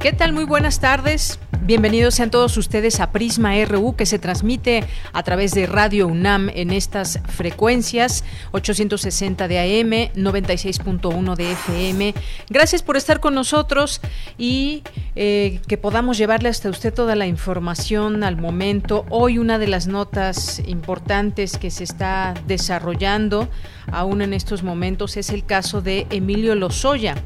[0.00, 0.32] ¿Qué tal?
[0.32, 1.38] Muy buenas tardes.
[1.60, 4.82] Bienvenidos sean todos ustedes a Prisma RU que se transmite
[5.12, 12.14] a través de Radio UNAM en estas frecuencias 860 de AM, 96.1 de FM.
[12.48, 14.00] Gracias por estar con nosotros
[14.38, 14.84] y
[15.16, 19.04] eh, que podamos llevarle hasta usted toda la información al momento.
[19.10, 23.50] Hoy una de las notas importantes que se está desarrollando
[23.92, 27.16] aún en estos momentos es el caso de Emilio Lozoya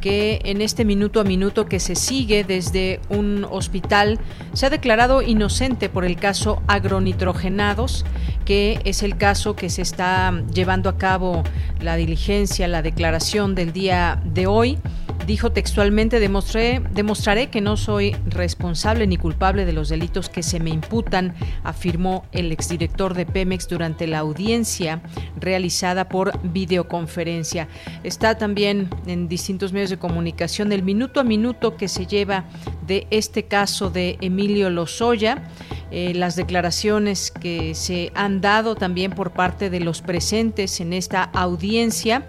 [0.00, 4.18] que en este minuto a minuto que se sigue desde un hospital
[4.52, 8.04] se ha declarado inocente por el caso agronitrogenados,
[8.44, 11.42] que es el caso que se está llevando a cabo
[11.80, 14.78] la diligencia, la declaración del día de hoy.
[15.26, 20.58] Dijo textualmente, demostré, demostraré que no soy responsable ni culpable de los delitos que se
[20.58, 25.00] me imputan, afirmó el exdirector de Pemex durante la audiencia
[25.38, 27.68] realizada por videoconferencia.
[28.02, 32.44] Está también en distintos medios de comunicación el minuto a minuto que se lleva
[32.86, 35.48] de este caso de Emilio Lozoya,
[35.90, 41.22] eh, las declaraciones que se han dado también por parte de los presentes en esta
[41.22, 42.26] audiencia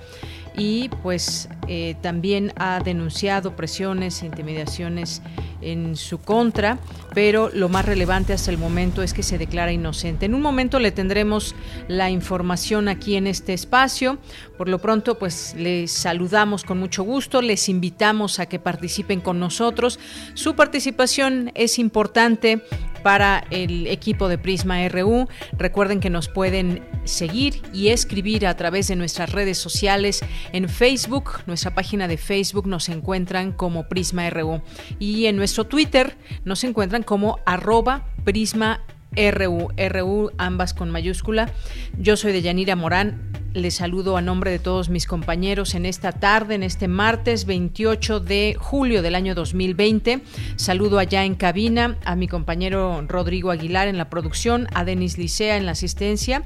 [0.55, 5.21] y pues eh, también ha denunciado presiones e intimidaciones
[5.61, 6.77] en su contra,
[7.13, 10.25] pero lo más relevante hasta el momento es que se declara inocente.
[10.25, 11.55] En un momento le tendremos
[11.87, 14.17] la información aquí en este espacio.
[14.57, 19.39] Por lo pronto, pues les saludamos con mucho gusto, les invitamos a que participen con
[19.39, 19.99] nosotros.
[20.33, 22.61] Su participación es importante
[23.03, 25.27] para el equipo de Prisma RU.
[25.57, 30.21] Recuerden que nos pueden seguir y escribir a través de nuestras redes sociales
[30.53, 34.61] en Facebook, nuestra página de Facebook nos encuentran como Prisma RU
[34.99, 36.15] y en nuestro Twitter
[36.45, 38.81] nos encuentran como arroba Prisma
[39.15, 41.51] RU, RU ambas con mayúscula.
[41.97, 43.42] Yo soy de Yanira Morán.
[43.53, 48.19] Les saludo a nombre de todos mis compañeros en esta tarde, en este martes 28
[48.19, 50.21] de julio del año 2020.
[50.55, 55.57] Saludo allá en cabina a mi compañero Rodrigo Aguilar en la producción, a Denis Licea
[55.57, 56.41] en la asistencia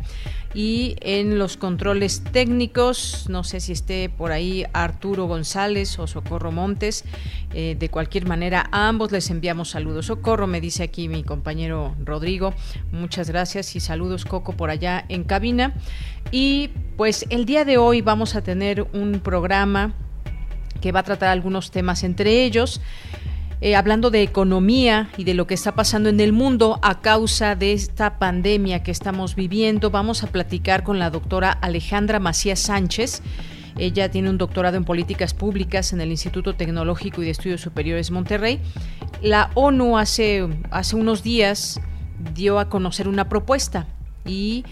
[0.54, 6.52] y en los controles técnicos, no sé si esté por ahí Arturo González o Socorro
[6.52, 7.06] Montes,
[7.54, 10.08] eh, de cualquier manera a ambos les enviamos saludos.
[10.08, 12.54] Socorro, me dice aquí mi compañero Rodrigo,
[12.92, 15.74] muchas gracias y saludos Coco por allá en cabina.
[16.32, 19.94] Y pues el día de hoy vamos a tener un programa
[20.82, 22.82] que va a tratar algunos temas, entre ellos
[23.62, 27.56] eh, hablando de economía y de lo que está pasando en el mundo a causa
[27.56, 29.92] de esta pandemia que estamos viviendo.
[29.92, 33.22] Vamos a platicar con la doctora Alejandra Macías Sánchez.
[33.78, 38.10] Ella tiene un doctorado en políticas públicas en el Instituto Tecnológico y de Estudios Superiores
[38.10, 38.60] Monterrey.
[39.22, 41.80] La ONU hace, hace unos días
[42.34, 43.88] dio a conocer una propuesta
[44.28, 44.64] y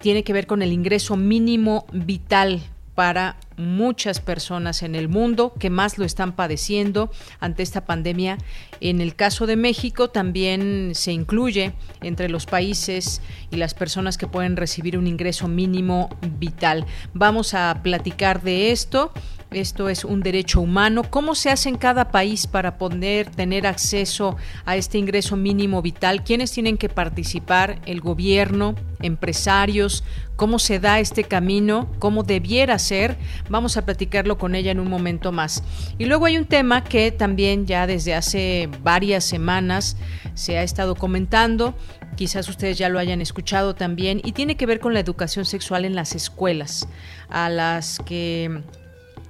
[0.00, 2.60] tiene que ver con el ingreso mínimo vital
[2.94, 7.10] para muchas personas en el mundo que más lo están padeciendo
[7.40, 8.38] ante esta pandemia.
[8.80, 13.20] En el caso de México también se incluye entre los países
[13.50, 16.86] y las personas que pueden recibir un ingreso mínimo vital.
[17.12, 19.12] Vamos a platicar de esto
[19.54, 21.02] esto es un derecho humano.
[21.08, 26.24] ¿Cómo se hace en cada país para poder tener acceso a este ingreso mínimo vital?
[26.24, 27.78] ¿Quiénes tienen que participar?
[27.86, 28.74] ¿El gobierno?
[29.00, 30.02] ¿Empresarios?
[30.34, 31.88] ¿Cómo se da este camino?
[32.00, 33.16] ¿Cómo debiera ser?
[33.48, 35.62] Vamos a platicarlo con ella en un momento más.
[35.98, 39.96] Y luego hay un tema que también ya desde hace varias semanas
[40.34, 41.74] se ha estado comentando
[42.14, 45.84] quizás ustedes ya lo hayan escuchado también, y tiene que ver con la educación sexual
[45.84, 46.88] en las escuelas,
[47.28, 48.62] a las que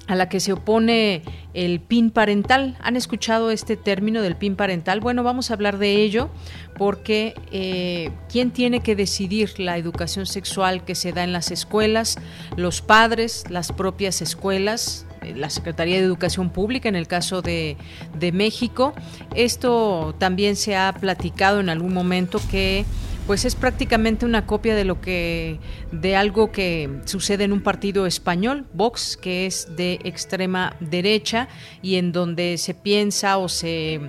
[0.06, 1.22] a la que se opone
[1.54, 2.76] el PIN parental.
[2.80, 5.00] ¿Han escuchado este término del PIN parental?
[5.00, 6.30] Bueno, vamos a hablar de ello
[6.76, 12.16] porque eh, ¿quién tiene que decidir la educación sexual que se da en las escuelas?
[12.56, 17.76] Los padres, las propias escuelas, eh, la Secretaría de Educación Pública en el caso de,
[18.18, 18.92] de México.
[19.34, 22.84] Esto también se ha platicado en algún momento que
[23.26, 25.58] pues es prácticamente una copia de lo que
[25.92, 31.48] de algo que sucede en un partido español, Vox, que es de extrema derecha
[31.80, 34.00] y en donde se piensa o se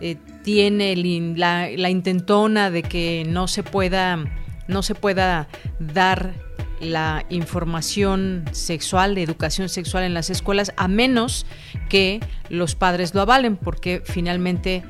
[0.00, 0.96] eh, tiene
[1.36, 4.24] la, intentona de que no se pueda
[4.68, 5.48] no se pueda
[5.78, 6.32] dar
[6.80, 11.46] la información sexual, de educación sexual en las escuelas, a menos
[11.88, 14.82] que los padres lo avalen, porque finalmente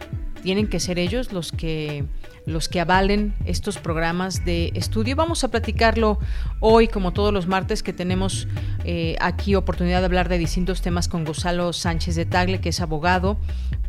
[0.43, 2.05] tienen que ser ellos los que
[2.47, 5.17] los que avalen estos programas de estudio.
[5.17, 6.19] Vamos a platicarlo
[6.61, 8.49] hoy, como todos los martes, que tenemos
[8.85, 12.81] eh, aquí oportunidad de hablar de distintos temas con Gonzalo Sánchez de Tagle, que es
[12.81, 13.39] abogado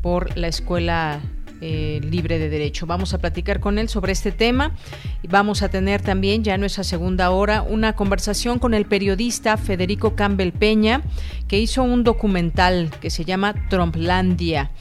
[0.01, 1.21] por la Escuela
[1.65, 2.85] eh, libre de derecho.
[2.85, 4.73] Vamos a platicar con él sobre este tema
[5.21, 9.55] y vamos a tener también ya en nuestra segunda hora una conversación con el periodista
[9.55, 11.03] Federico Campbell Peña,
[11.47, 14.71] que hizo un documental que se llama Trumplandia.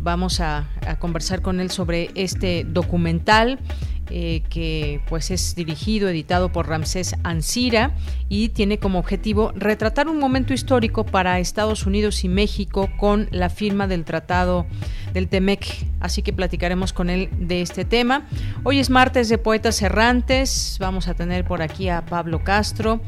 [0.00, 3.58] Vamos a, a conversar con él sobre este documental
[4.10, 7.94] eh, que pues es dirigido, editado por Ramsés Ansira
[8.28, 13.50] y tiene como objetivo retratar un momento histórico para Estados Unidos y México con la
[13.50, 14.66] firma del Tratado
[15.12, 15.86] del TEMEC.
[16.00, 18.26] Así que platicaremos con él de este tema.
[18.64, 20.76] Hoy es martes de Poetas Errantes.
[20.80, 23.00] Vamos a tener por aquí a Pablo Castro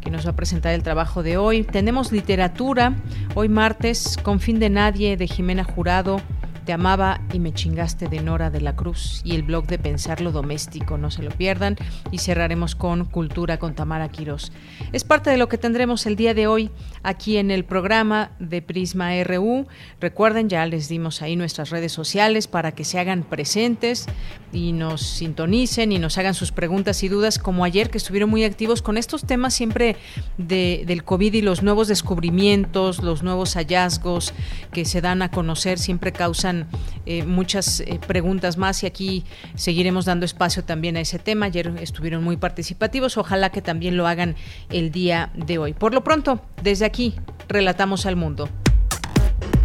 [0.00, 1.64] que nos va a presentar el trabajo de hoy.
[1.64, 2.96] Tenemos literatura,
[3.34, 6.20] hoy martes, con fin de nadie, de Jimena Jurado,
[6.68, 10.20] te amaba y me chingaste de Nora de la Cruz y el blog de Pensar
[10.20, 11.76] lo Doméstico, no se lo pierdan.
[12.10, 14.52] Y cerraremos con Cultura con Tamara Quirós.
[14.92, 16.70] Es parte de lo que tendremos el día de hoy
[17.02, 19.66] aquí en el programa de Prisma RU.
[19.98, 24.04] Recuerden, ya les dimos ahí nuestras redes sociales para que se hagan presentes
[24.52, 28.44] y nos sintonicen y nos hagan sus preguntas y dudas, como ayer que estuvieron muy
[28.44, 29.96] activos con estos temas siempre
[30.36, 34.34] de, del COVID y los nuevos descubrimientos, los nuevos hallazgos
[34.72, 36.57] que se dan a conocer, siempre causan
[37.06, 39.24] eh, muchas eh, preguntas más y aquí
[39.54, 41.46] seguiremos dando espacio también a ese tema.
[41.46, 44.36] Ayer estuvieron muy participativos, ojalá que también lo hagan
[44.70, 45.72] el día de hoy.
[45.74, 47.14] Por lo pronto, desde aquí,
[47.48, 48.48] relatamos al mundo.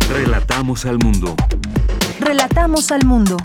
[0.10, 1.36] Relatamos al mundo.
[2.20, 3.38] Relatamos al mundo.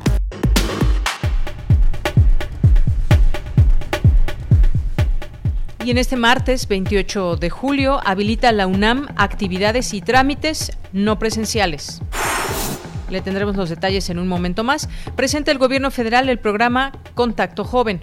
[5.88, 12.02] Y en este martes 28 de julio habilita la UNAM actividades y trámites no presenciales.
[13.10, 14.88] Le tendremos los detalles en un momento más.
[15.16, 18.02] Presenta el gobierno federal el programa Contacto Joven.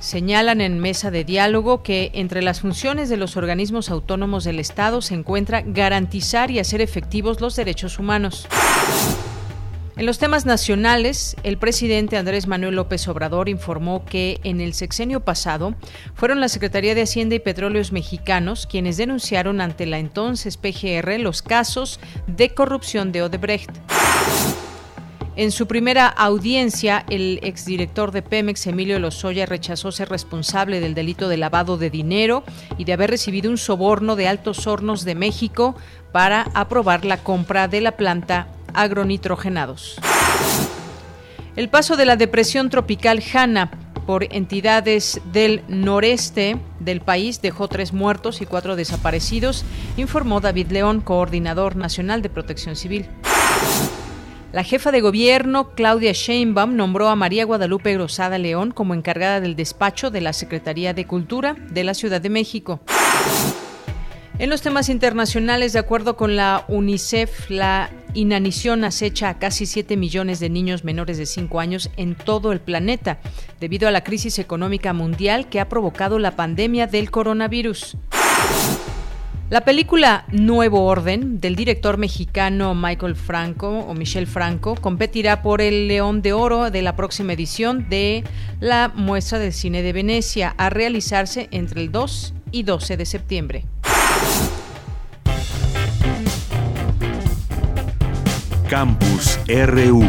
[0.00, 5.00] Señalan en mesa de diálogo que entre las funciones de los organismos autónomos del Estado
[5.00, 8.48] se encuentra garantizar y hacer efectivos los derechos humanos.
[9.94, 15.20] En los temas nacionales, el presidente Andrés Manuel López Obrador informó que en el sexenio
[15.20, 15.74] pasado
[16.14, 21.42] fueron la Secretaría de Hacienda y Petróleos Mexicanos quienes denunciaron ante la entonces PGR los
[21.42, 23.70] casos de corrupción de Odebrecht.
[25.36, 31.28] En su primera audiencia, el exdirector de Pemex, Emilio Lozoya, rechazó ser responsable del delito
[31.28, 32.44] de lavado de dinero
[32.78, 35.74] y de haber recibido un soborno de Altos Hornos de México
[36.12, 39.98] para aprobar la compra de la planta agronitrogenados.
[41.56, 43.70] El paso de la depresión tropical Hanna
[44.06, 49.64] por entidades del noreste del país dejó tres muertos y cuatro desaparecidos,
[49.96, 53.06] informó David León, coordinador nacional de protección civil.
[54.52, 59.56] La jefa de gobierno, Claudia Sheinbaum, nombró a María Guadalupe Grosada León como encargada del
[59.56, 62.80] despacho de la Secretaría de Cultura de la Ciudad de México.
[64.42, 69.96] En los temas internacionales, de acuerdo con la UNICEF, la inanición acecha a casi 7
[69.96, 73.20] millones de niños menores de 5 años en todo el planeta,
[73.60, 77.96] debido a la crisis económica mundial que ha provocado la pandemia del coronavirus.
[79.48, 85.86] La película Nuevo Orden del director mexicano Michael Franco o Michel Franco competirá por el
[85.86, 88.24] León de Oro de la próxima edición de
[88.58, 93.66] la Muestra de Cine de Venecia a realizarse entre el 2 y 12 de septiembre.
[98.72, 100.02] Campus RU.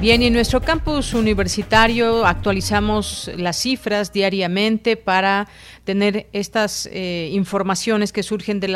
[0.00, 5.48] Bien, en nuestro campus universitario actualizamos las cifras diariamente para
[5.82, 8.68] tener estas eh, informaciones que surgen de,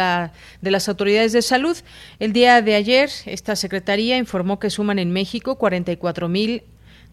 [0.61, 1.77] de las autoridades de salud.
[2.19, 6.65] El día de ayer, esta secretaría informó que suman en México 44 mil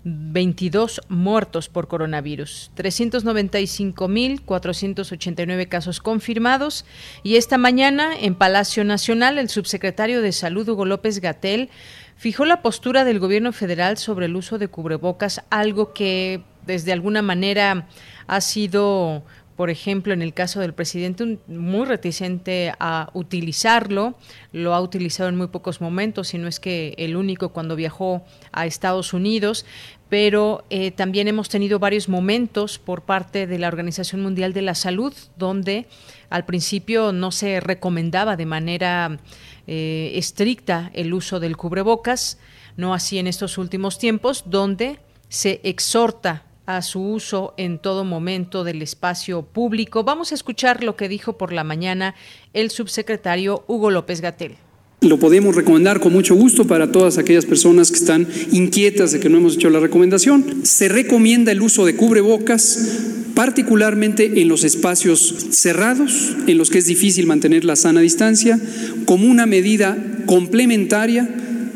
[0.04, 6.86] 22 muertos por coronavirus, 395.489 casos confirmados.
[7.24, 11.70] Y esta mañana en Palacio Nacional el subsecretario de Salud Hugo López Gatel
[12.16, 17.22] fijó la postura del gobierno federal sobre el uso de cubrebocas, algo que desde alguna
[17.22, 17.88] manera
[18.28, 19.24] ha sido
[19.60, 24.16] por ejemplo, en el caso del presidente, muy reticente a utilizarlo,
[24.54, 28.24] lo ha utilizado en muy pocos momentos, si no es que el único cuando viajó
[28.54, 29.66] a Estados Unidos,
[30.08, 34.76] pero eh, también hemos tenido varios momentos por parte de la Organización Mundial de la
[34.76, 35.88] Salud, donde
[36.30, 39.20] al principio no se recomendaba de manera
[39.68, 42.40] eh, estricta el uso del cubrebocas,
[42.78, 48.64] no así en estos últimos tiempos, donde se exhorta a su uso en todo momento
[48.64, 50.04] del espacio público.
[50.04, 52.14] Vamos a escuchar lo que dijo por la mañana
[52.54, 54.56] el subsecretario Hugo López Gatel.
[55.02, 59.30] Lo podemos recomendar con mucho gusto para todas aquellas personas que están inquietas de que
[59.30, 60.64] no hemos hecho la recomendación.
[60.64, 66.86] Se recomienda el uso de cubrebocas, particularmente en los espacios cerrados, en los que es
[66.86, 68.60] difícil mantener la sana distancia,
[69.06, 69.98] como una medida
[70.28, 71.28] complementaria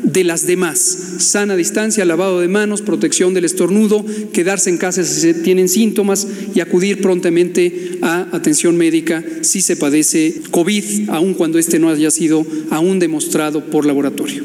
[0.04, 0.78] de las demás.
[1.18, 6.28] Sana distancia, lavado de manos, protección del estornudo, quedarse en casa si se tienen síntomas
[6.54, 12.10] y acudir prontamente a atención médica si se padece COVID, aun cuando este no haya
[12.10, 14.44] sido aún demostrado por laboratorio.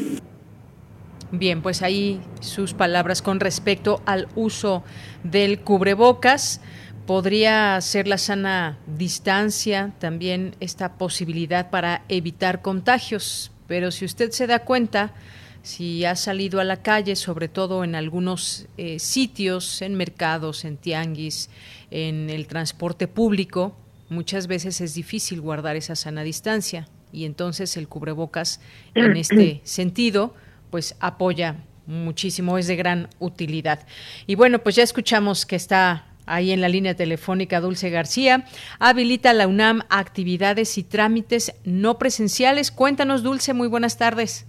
[1.31, 4.83] Bien, pues ahí sus palabras con respecto al uso
[5.23, 6.61] del cubrebocas.
[7.05, 13.51] ¿Podría ser la sana distancia también esta posibilidad para evitar contagios?
[13.67, 15.13] Pero si usted se da cuenta,
[15.61, 20.77] si ha salido a la calle, sobre todo en algunos eh, sitios, en mercados, en
[20.77, 21.49] tianguis,
[21.91, 23.75] en el transporte público,
[24.09, 28.61] muchas veces es difícil guardar esa sana distancia y entonces el cubrebocas
[28.95, 30.33] en este sentido
[30.69, 33.85] pues apoya muchísimo, es de gran utilidad.
[34.27, 38.45] Y bueno, pues ya escuchamos que está ahí en la línea telefónica Dulce García,
[38.77, 42.71] habilita la UNAM actividades y trámites no presenciales.
[42.71, 44.45] Cuéntanos, Dulce, muy buenas tardes.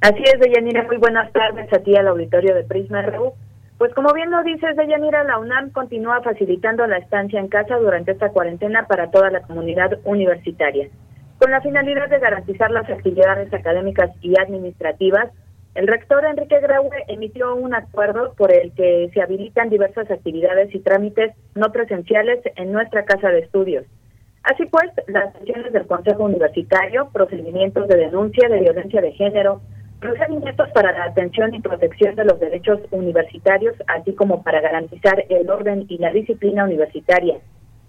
[0.00, 3.32] Así es, Deyanira, muy buenas tardes a ti al auditorio de Prisma RU.
[3.78, 8.12] Pues como bien lo dices, Deyanira, la UNAM continúa facilitando la estancia en casa durante
[8.12, 10.88] esta cuarentena para toda la comunidad universitaria.
[11.38, 15.32] Con la finalidad de garantizar las actividades académicas y administrativas,
[15.74, 20.78] el rector Enrique Graue emitió un acuerdo por el que se habilitan diversas actividades y
[20.78, 23.84] trámites no presenciales en nuestra casa de estudios.
[24.44, 29.60] Así pues, las sesiones del Consejo Universitario, procedimientos de denuncia de violencia de género,
[30.00, 35.50] procedimientos para la atención y protección de los derechos universitarios, así como para garantizar el
[35.50, 37.38] orden y la disciplina universitaria,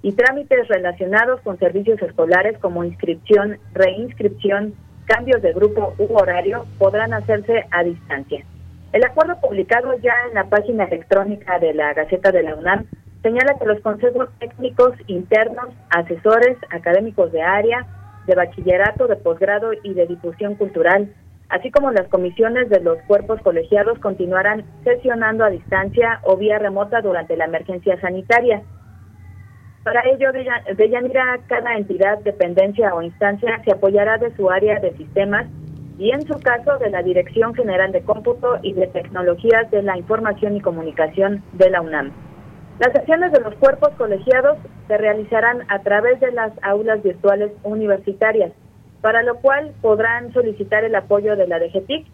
[0.01, 4.73] y trámites relacionados con servicios escolares como inscripción, reinscripción,
[5.05, 8.43] cambios de grupo u horario, podrán hacerse a distancia.
[8.91, 12.85] El acuerdo publicado ya en la página electrónica de la Gaceta de la UNAM
[13.21, 17.85] señala que los consejos técnicos internos, asesores, académicos de área,
[18.25, 21.13] de bachillerato, de posgrado y de difusión cultural
[21.49, 27.01] así como las comisiones de los cuerpos colegiados continuarán sesionando a distancia o vía remota
[27.01, 28.61] durante la emergencia sanitaria.
[29.83, 30.31] Para ello,
[30.75, 35.47] Deyanira, cada entidad, dependencia o instancia se apoyará de su área de sistemas
[35.97, 39.97] y en su caso de la Dirección General de Cómputo y de Tecnologías de la
[39.97, 42.11] Información y Comunicación de la UNAM.
[42.79, 48.53] Las sesiones de los cuerpos colegiados se realizarán a través de las aulas virtuales universitarias
[49.01, 52.05] para lo cual podrán solicitar el apoyo de la DGTIC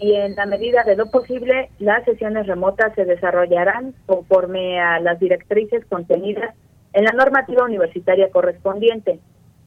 [0.00, 5.18] y en la medida de lo posible las sesiones remotas se desarrollarán conforme a las
[5.20, 6.54] directrices contenidas
[6.92, 9.20] en la normativa universitaria correspondiente.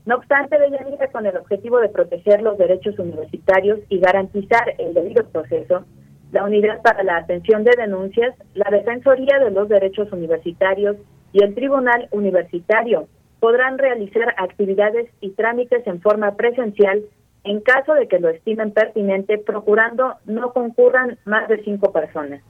[0.05, 5.25] No obstante, Deyanira, con el objetivo de proteger los derechos universitarios y garantizar el debido
[5.27, 5.85] proceso,
[6.31, 10.97] la Unidad para la Atención de Denuncias, la Defensoría de los Derechos Universitarios
[11.33, 13.07] y el Tribunal Universitario
[13.39, 17.03] podrán realizar actividades y trámites en forma presencial
[17.43, 22.41] en caso de que lo estimen pertinente, procurando no concurran más de cinco personas.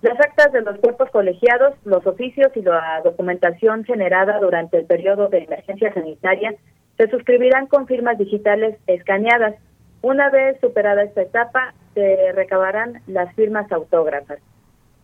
[0.00, 5.28] Las actas de los cuerpos colegiados, los oficios y la documentación generada durante el periodo
[5.28, 6.54] de emergencia sanitaria
[6.96, 9.54] se suscribirán con firmas digitales escaneadas.
[10.02, 14.40] Una vez superada esta etapa, se recabarán las firmas autógrafas.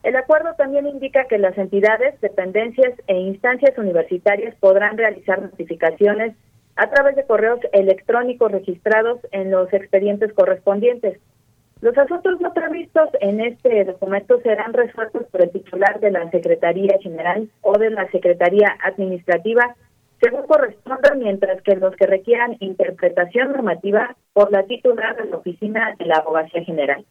[0.03, 6.35] El acuerdo también indica que las entidades, dependencias e instancias universitarias podrán realizar notificaciones
[6.77, 11.19] a través de correos electrónicos registrados en los expedientes correspondientes.
[11.81, 16.99] Los asuntos no previstos en este documento serán resueltos por el titular de la Secretaría
[17.01, 19.77] General o de la Secretaría Administrativa,
[20.21, 25.95] según corresponda, mientras que los que requieran interpretación normativa por la titular de la Oficina
[25.99, 27.05] de la Abogacía General.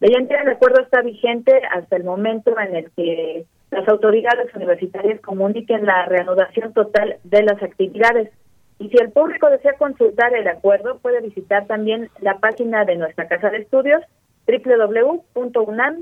[0.00, 5.84] Mediante el acuerdo está vigente hasta el momento en el que las autoridades universitarias comuniquen
[5.84, 8.30] la reanudación total de las actividades.
[8.78, 13.28] Y si el público desea consultar el acuerdo, puede visitar también la página de nuestra
[13.28, 14.02] casa de estudios,
[14.46, 15.94] www.unam.mx.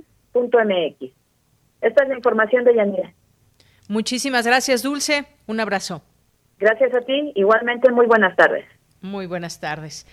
[1.80, 3.12] Esta es la información de Yanira.
[3.88, 5.24] Muchísimas gracias, Dulce.
[5.46, 6.02] Un abrazo.
[6.58, 7.32] Gracias a ti.
[7.34, 8.64] Igualmente, muy buenas tardes.
[9.00, 10.06] Muy buenas tardes.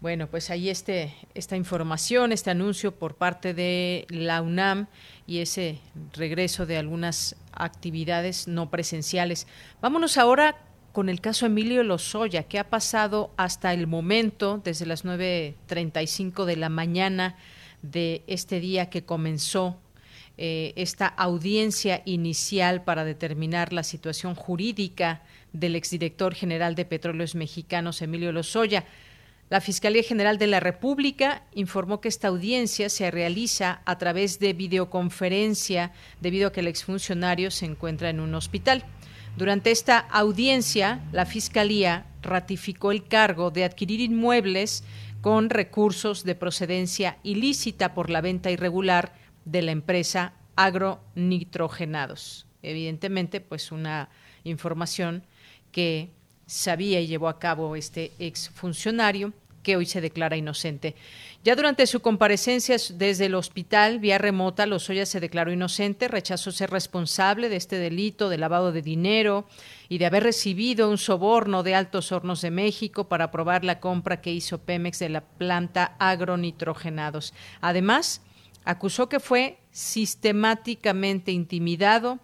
[0.00, 4.86] Bueno, pues ahí este, esta información, este anuncio por parte de la UNAM
[5.26, 5.78] y ese
[6.14, 9.46] regreso de algunas actividades no presenciales.
[9.82, 10.56] Vámonos ahora
[10.92, 12.44] con el caso Emilio Lozoya.
[12.44, 17.36] ¿Qué ha pasado hasta el momento, desde las 9.35 de la mañana
[17.82, 19.78] de este día que comenzó
[20.38, 28.00] eh, esta audiencia inicial para determinar la situación jurídica del exdirector general de Petróleos Mexicanos,
[28.00, 28.86] Emilio Lozoya?
[29.50, 34.52] La Fiscalía General de la República informó que esta audiencia se realiza a través de
[34.52, 35.90] videoconferencia
[36.20, 38.84] debido a que el exfuncionario se encuentra en un hospital.
[39.36, 44.84] Durante esta audiencia, la Fiscalía ratificó el cargo de adquirir inmuebles
[45.20, 49.14] con recursos de procedencia ilícita por la venta irregular
[49.44, 52.46] de la empresa Agronitrogenados.
[52.62, 54.10] Evidentemente, pues una
[54.44, 55.24] información
[55.72, 56.10] que
[56.46, 60.94] sabía y llevó a cabo este exfuncionario que hoy se declara inocente.
[61.42, 66.70] Ya durante su comparecencia desde el hospital, vía remota, Lozoya se declaró inocente, rechazó ser
[66.70, 69.46] responsable de este delito de lavado de dinero
[69.88, 74.20] y de haber recibido un soborno de Altos Hornos de México para aprobar la compra
[74.20, 77.32] que hizo Pemex de la planta agronitrogenados.
[77.62, 78.22] Además,
[78.64, 82.18] acusó que fue sistemáticamente intimidado,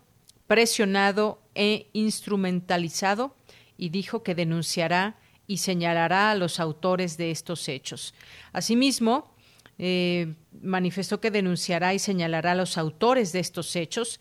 [0.47, 3.35] presionado e instrumentalizado
[3.78, 5.16] y dijo que denunciará
[5.47, 8.15] y señalará a los autores de estos hechos.
[8.53, 9.35] Asimismo,
[9.79, 14.21] eh, manifestó que denunciará y señalará a los autores de estos hechos.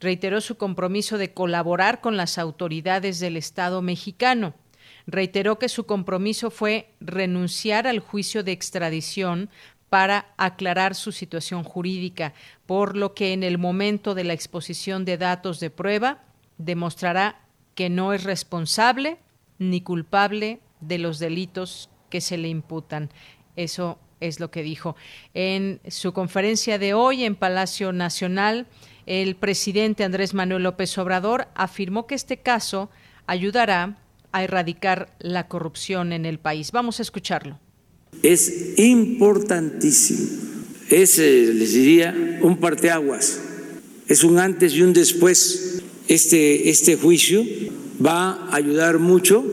[0.00, 4.54] Reiteró su compromiso de colaborar con las autoridades del Estado mexicano.
[5.06, 9.50] Reiteró que su compromiso fue renunciar al juicio de extradición
[9.88, 12.32] para aclarar su situación jurídica,
[12.66, 16.22] por lo que en el momento de la exposición de datos de prueba
[16.56, 17.40] demostrará
[17.74, 19.18] que no es responsable
[19.70, 23.10] ni culpable de los delitos que se le imputan.
[23.56, 24.96] Eso es lo que dijo.
[25.34, 28.66] En su conferencia de hoy en Palacio Nacional,
[29.06, 32.90] el presidente Andrés Manuel López Obrador afirmó que este caso
[33.26, 33.98] ayudará
[34.30, 36.72] a erradicar la corrupción en el país.
[36.72, 37.58] Vamos a escucharlo.
[38.22, 40.40] Es importantísimo.
[40.88, 43.40] Es, eh, les diría, un parteaguas.
[44.08, 45.82] Es un antes y un después.
[46.08, 47.44] Este, este juicio
[48.04, 49.44] va a ayudar mucho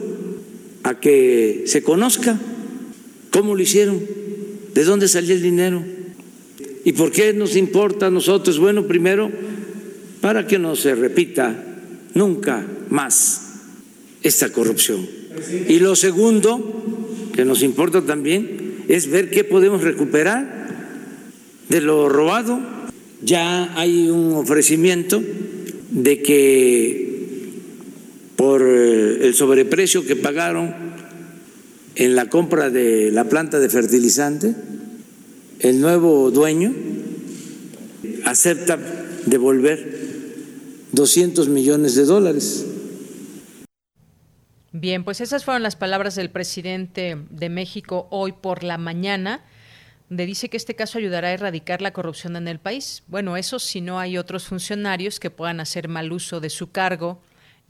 [0.83, 2.39] a que se conozca
[3.31, 3.99] cómo lo hicieron,
[4.73, 5.83] de dónde salió el dinero
[6.83, 8.59] y por qué nos importa a nosotros.
[8.59, 9.29] Bueno, primero,
[10.21, 11.65] para que no se repita
[12.13, 13.49] nunca más
[14.23, 15.07] esta corrupción.
[15.67, 20.67] Y lo segundo, que nos importa también, es ver qué podemos recuperar
[21.69, 22.59] de lo robado.
[23.21, 25.21] Ya hay un ofrecimiento
[25.91, 27.08] de que
[28.39, 30.73] por eh, el sobreprecio que pagaron
[31.95, 34.55] en la compra de la planta de fertilizante,
[35.59, 36.73] el nuevo dueño
[38.23, 38.79] acepta
[39.25, 42.65] devolver 200 millones de dólares.
[44.71, 49.43] Bien, pues esas fueron las palabras del presidente de México hoy por la mañana,
[50.07, 53.03] donde dice que este caso ayudará a erradicar la corrupción en el país.
[53.07, 57.21] Bueno, eso si no hay otros funcionarios que puedan hacer mal uso de su cargo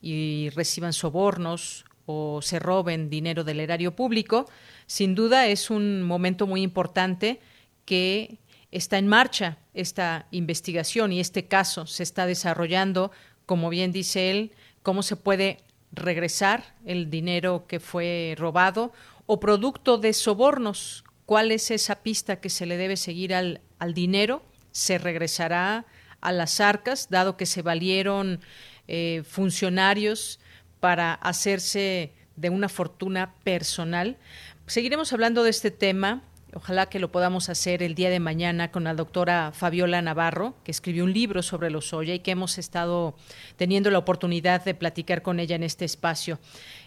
[0.02, 4.46] y reciban sobornos o se roben dinero del erario público,
[4.88, 7.40] sin duda es un momento muy importante
[7.86, 8.40] que
[8.72, 13.12] está en marcha esta investigación y este caso se está desarrollando,
[13.46, 15.60] como bien dice él, cómo se puede
[15.92, 18.92] regresar el dinero que fue robado
[19.26, 21.04] o producto de sobornos.
[21.26, 24.42] ¿Cuál es esa pista que se le debe seguir al, al dinero?
[24.72, 25.86] ¿Se regresará
[26.22, 28.42] a las arcas, dado que se valieron
[28.92, 30.40] eh, funcionarios
[30.80, 34.18] para hacerse de una fortuna personal.
[34.66, 36.24] Seguiremos hablando de este tema.
[36.56, 40.72] Ojalá que lo podamos hacer el día de mañana con la doctora Fabiola Navarro, que
[40.72, 43.16] escribió un libro sobre los Oya y que hemos estado
[43.56, 46.40] teniendo la oportunidad de platicar con ella en este espacio.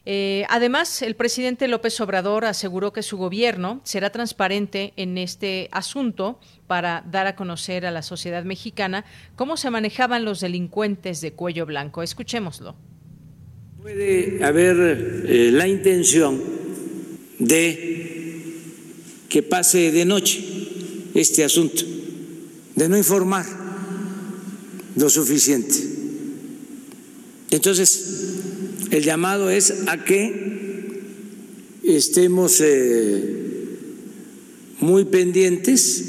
[0.05, 6.41] Eh, además, el presidente López Obrador aseguró que su gobierno será transparente en este asunto
[6.67, 9.05] para dar a conocer a la sociedad mexicana
[9.37, 12.03] cómo se manejaban los delincuentes de cuello blanco.
[12.03, 12.75] Escuchémoslo.
[13.81, 16.41] Puede haber eh, la intención
[17.39, 18.12] de
[19.33, 20.45] que pase de noche
[21.15, 21.83] este asunto,
[22.77, 23.47] de no informar
[24.95, 25.75] lo suficiente.
[27.51, 28.05] Entonces,
[28.91, 31.01] el llamado es a que
[31.83, 33.37] estemos eh,
[34.81, 36.05] muy pendientes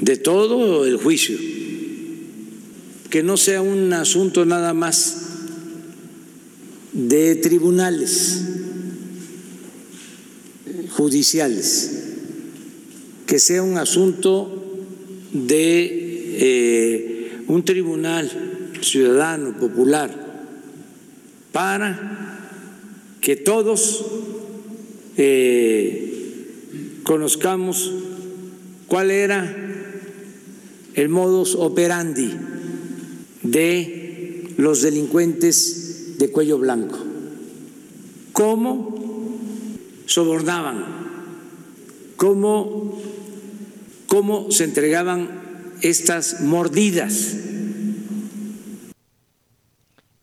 [0.00, 1.36] de todo el juicio,
[3.10, 5.16] que no sea un asunto nada más
[6.92, 8.42] de tribunales
[10.90, 11.99] judiciales,
[13.30, 14.50] que sea un asunto
[15.32, 15.86] de
[16.34, 18.28] eh, un tribunal
[18.80, 20.10] ciudadano, popular,
[21.52, 22.40] para
[23.20, 24.04] que todos
[25.16, 27.92] eh, conozcamos
[28.88, 29.46] cuál era
[30.94, 32.32] el modus operandi
[33.44, 36.98] de los delincuentes de cuello blanco,
[38.32, 39.38] cómo
[40.06, 40.84] sobornaban,
[42.16, 42.89] cómo,
[44.10, 47.36] cómo se entregaban estas mordidas.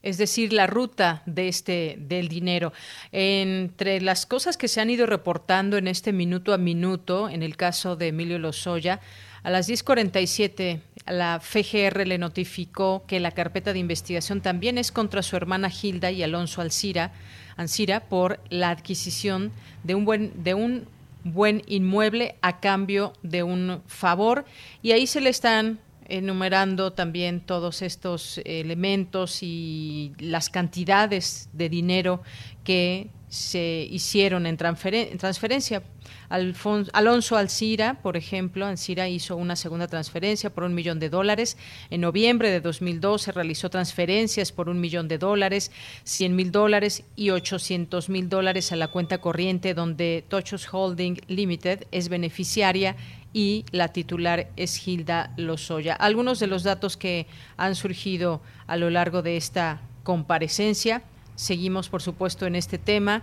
[0.03, 2.73] Es decir, la ruta de este del dinero.
[3.13, 7.55] Entre las cosas que se han ido reportando en este minuto a minuto, en el
[7.55, 8.99] caso de Emilio Lozoya,
[9.43, 15.23] a las 10:47 la FGR le notificó que la carpeta de investigación también es contra
[15.23, 17.13] su hermana Hilda y Alonso Alcira,
[17.55, 20.85] Ancira por la adquisición de un buen de un
[21.33, 24.45] buen inmueble a cambio de un favor
[24.81, 32.21] y ahí se le están enumerando también todos estos elementos y las cantidades de dinero
[32.63, 35.83] que se hicieron en, transferencia.
[36.29, 41.57] Alonso Alcira, por ejemplo, Alcira hizo una segunda transferencia por un millón de dólares.
[41.89, 45.71] En noviembre de 2012 realizó transferencias por un millón de dólares,
[46.03, 51.87] 100 mil dólares y 800 mil dólares a la cuenta corriente donde Tochos Holding Limited
[51.91, 52.95] es beneficiaria
[53.33, 55.93] y la titular es Hilda Lozoya.
[55.93, 61.03] Algunos de los datos que han surgido a lo largo de esta comparecencia
[61.37, 63.21] Seguimos, por supuesto, en este tema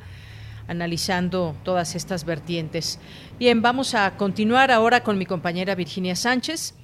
[0.68, 3.00] analizando todas estas vertientes.
[3.38, 6.74] Bien, vamos a continuar ahora con mi compañera Virginia Sánchez.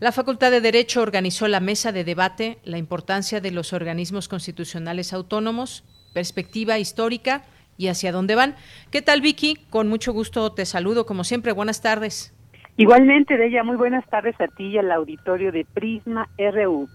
[0.00, 5.12] La Facultad de Derecho organizó la mesa de debate La importancia de los organismos constitucionales
[5.12, 7.42] autónomos, perspectiva histórica
[7.76, 8.56] y hacia dónde van.
[8.90, 9.56] ¿Qué tal, Vicky?
[9.70, 11.52] Con mucho gusto te saludo, como siempre.
[11.52, 12.34] Buenas tardes.
[12.76, 16.88] Igualmente, de ella, muy buenas tardes a ti y al auditorio de Prisma RU.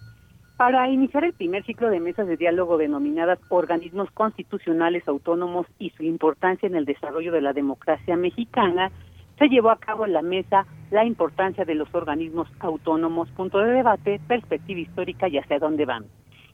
[0.58, 6.04] Para iniciar el primer ciclo de mesas de diálogo denominadas organismos constitucionales autónomos y su
[6.04, 8.90] importancia en el desarrollo de la democracia mexicana,
[9.38, 13.74] se llevó a cabo en la mesa la importancia de los organismos autónomos, punto de
[13.74, 16.06] debate, perspectiva histórica y hacia dónde van.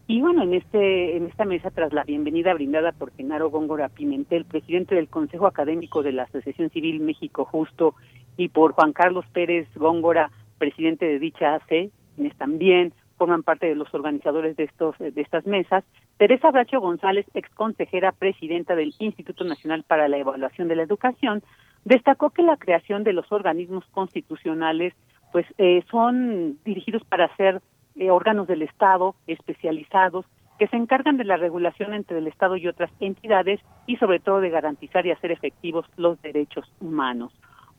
[0.07, 4.45] Y bueno, en este en esta mesa, tras la bienvenida brindada por Genaro Góngora Pimentel,
[4.45, 7.93] presidente del Consejo Académico de la Asociación Civil México Justo,
[8.35, 13.75] y por Juan Carlos Pérez Góngora, presidente de dicha AC, quienes también forman parte de
[13.75, 15.83] los organizadores de estos de estas mesas.
[16.17, 21.43] Teresa Bracho González, ex consejera presidenta del Instituto Nacional para la Evaluación de la Educación,
[21.85, 24.95] destacó que la creación de los organismos constitucionales
[25.31, 27.61] pues eh, son dirigidos para ser
[27.95, 30.25] eh, órganos del Estado especializados
[30.57, 34.39] que se encargan de la regulación entre el Estado y otras entidades y sobre todo
[34.39, 37.31] de garantizar y hacer efectivos los derechos humanos.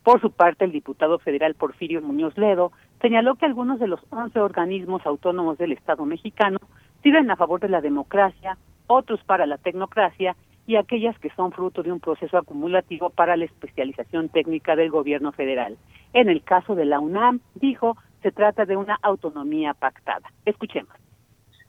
[0.04, 4.38] Por su parte, el diputado federal Porfirio Muñoz Ledo señaló que algunos de los 11
[4.40, 6.58] organismos autónomos del Estado mexicano
[7.02, 10.36] sirven a favor de la democracia, otros para la tecnocracia
[10.66, 15.32] y aquellas que son fruto de un proceso acumulativo para la especialización técnica del gobierno
[15.32, 15.76] federal.
[16.12, 20.30] En el caso de la UNAM, dijo, se trata de una autonomía pactada.
[20.46, 20.94] Escuchemos.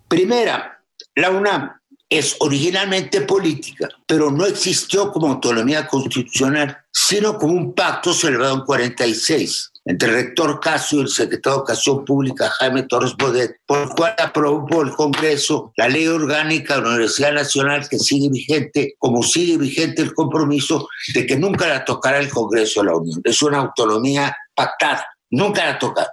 [0.08, 0.80] Primera,
[1.16, 1.72] la UNAM
[2.18, 8.62] es originalmente política, pero no existió como autonomía constitucional, sino como un pacto celebrado en
[8.62, 13.80] 46 entre el rector Casio y el secretario de Educación Pública Jaime Torres Bodet, por
[13.80, 18.96] el cual aprobó el Congreso la ley orgánica de la Universidad Nacional que sigue vigente,
[19.00, 23.22] como sigue vigente el compromiso de que nunca la tocará el Congreso de la Unión.
[23.24, 26.12] Es una autonomía pactada, nunca la tocará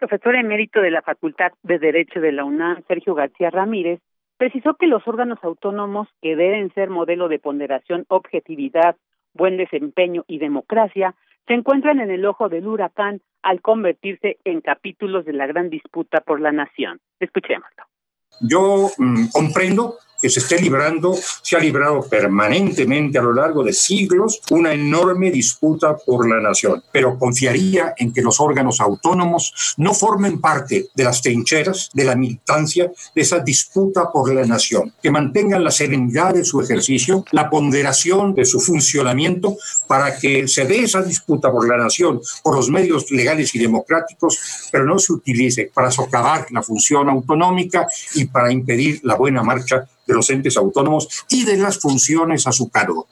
[0.00, 4.00] profesor emérito de la Facultad de Derecho de la UNAM, Sergio García Ramírez,
[4.38, 8.96] precisó que los órganos autónomos, que deben ser modelo de ponderación, objetividad,
[9.34, 11.14] buen desempeño y democracia,
[11.46, 16.20] se encuentran en el ojo del huracán al convertirse en capítulos de la gran disputa
[16.20, 17.00] por la nación.
[17.20, 17.84] Escuchémoslo.
[18.40, 23.72] Yo mm, comprendo que se esté librando, se ha librado permanentemente a lo largo de
[23.72, 26.82] siglos una enorme disputa por la nación.
[26.92, 32.16] Pero confiaría en que los órganos autónomos no formen parte de las trincheras, de la
[32.16, 37.48] militancia, de esa disputa por la nación, que mantengan la serenidad de su ejercicio, la
[37.48, 39.56] ponderación de su funcionamiento
[39.86, 44.68] para que se dé esa disputa por la nación por los medios legales y democráticos,
[44.70, 49.88] pero no se utilice para socavar la función autonómica y para impedir la buena marcha
[50.06, 53.06] de los entes autónomos y de las funciones a su cargo.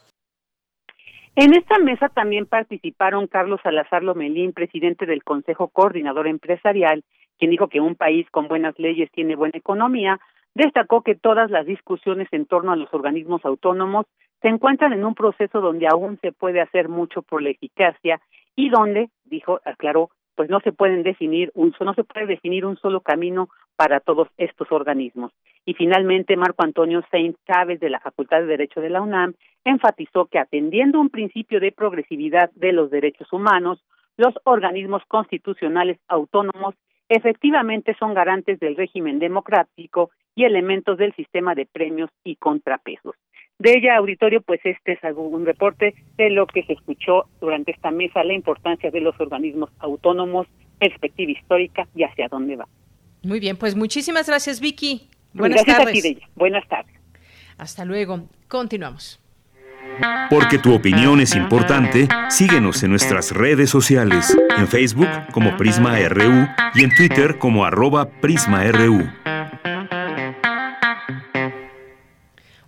[1.37, 7.05] En esta mesa también participaron Carlos Salazar Lomelín, presidente del Consejo Coordinador Empresarial,
[7.39, 10.19] quien dijo que un país con buenas leyes tiene buena economía,
[10.55, 14.07] destacó que todas las discusiones en torno a los organismos autónomos
[14.43, 18.21] se encuentran en un proceso donde aún se puede hacer mucho por la eficacia
[18.57, 22.77] y donde, dijo, aclaró, pues no se pueden definir un no se puede definir un
[22.77, 25.33] solo camino para todos estos organismos.
[25.65, 30.27] Y finalmente Marco Antonio Sainz Chávez de la Facultad de Derecho de la UNAM enfatizó
[30.27, 33.83] que atendiendo un principio de progresividad de los derechos humanos,
[34.17, 36.77] los organismos constitucionales autónomos
[37.09, 43.17] efectivamente son garantes del régimen democrático y elementos del sistema de premios y contrapesos.
[43.59, 47.91] De ella, auditorio, pues este es un reporte de lo que se escuchó durante esta
[47.91, 50.47] mesa, la importancia de los organismos autónomos,
[50.79, 52.69] perspectiva histórica y hacia dónde va.
[53.25, 55.09] Muy bien, pues muchísimas gracias, Vicky.
[55.33, 56.19] Buenas tardes.
[56.37, 56.95] Buenas tardes.
[57.59, 58.29] Hasta luego.
[58.47, 59.21] Continuamos.
[60.31, 66.47] Porque tu opinión es importante, síguenos en nuestras redes sociales, en Facebook como Prisma RU
[66.75, 69.09] y en Twitter como arroba PrismaRU.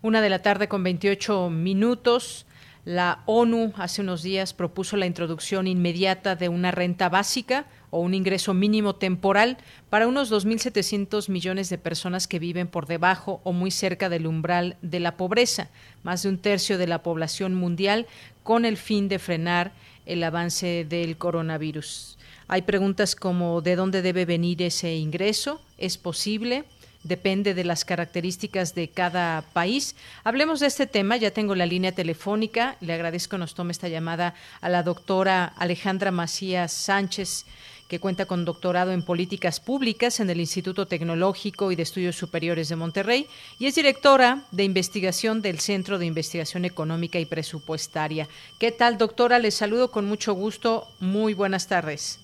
[0.03, 2.47] Una de la tarde con 28 minutos.
[2.87, 8.15] La ONU hace unos días propuso la introducción inmediata de una renta básica o un
[8.15, 9.59] ingreso mínimo temporal
[9.91, 14.79] para unos 2.700 millones de personas que viven por debajo o muy cerca del umbral
[14.81, 15.69] de la pobreza,
[16.03, 18.07] más de un tercio de la población mundial,
[18.43, 19.73] con el fin de frenar
[20.07, 22.17] el avance del coronavirus.
[22.49, 25.61] Hay preguntas como ¿de dónde debe venir ese ingreso?
[25.77, 26.65] ¿Es posible?
[27.03, 29.97] Depende de las características de cada país.
[30.25, 34.35] Hablemos de este tema, ya tengo la línea telefónica, le agradezco nos tome esta llamada
[34.61, 37.47] a la doctora Alejandra Macías Sánchez
[37.91, 42.69] que cuenta con doctorado en políticas públicas en el Instituto Tecnológico y de Estudios Superiores
[42.69, 43.27] de Monterrey
[43.59, 48.29] y es directora de investigación del Centro de Investigación Económica y Presupuestaria.
[48.61, 49.41] ¿Qué tal, doctora?
[49.41, 50.87] Les saludo con mucho gusto.
[51.01, 52.21] Muy buenas tardes.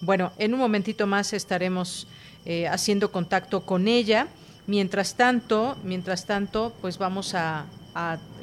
[0.00, 2.06] Bueno, en un momentito más estaremos
[2.46, 4.28] eh, haciendo contacto con ella.
[4.68, 7.66] Mientras tanto, mientras tanto, pues vamos a,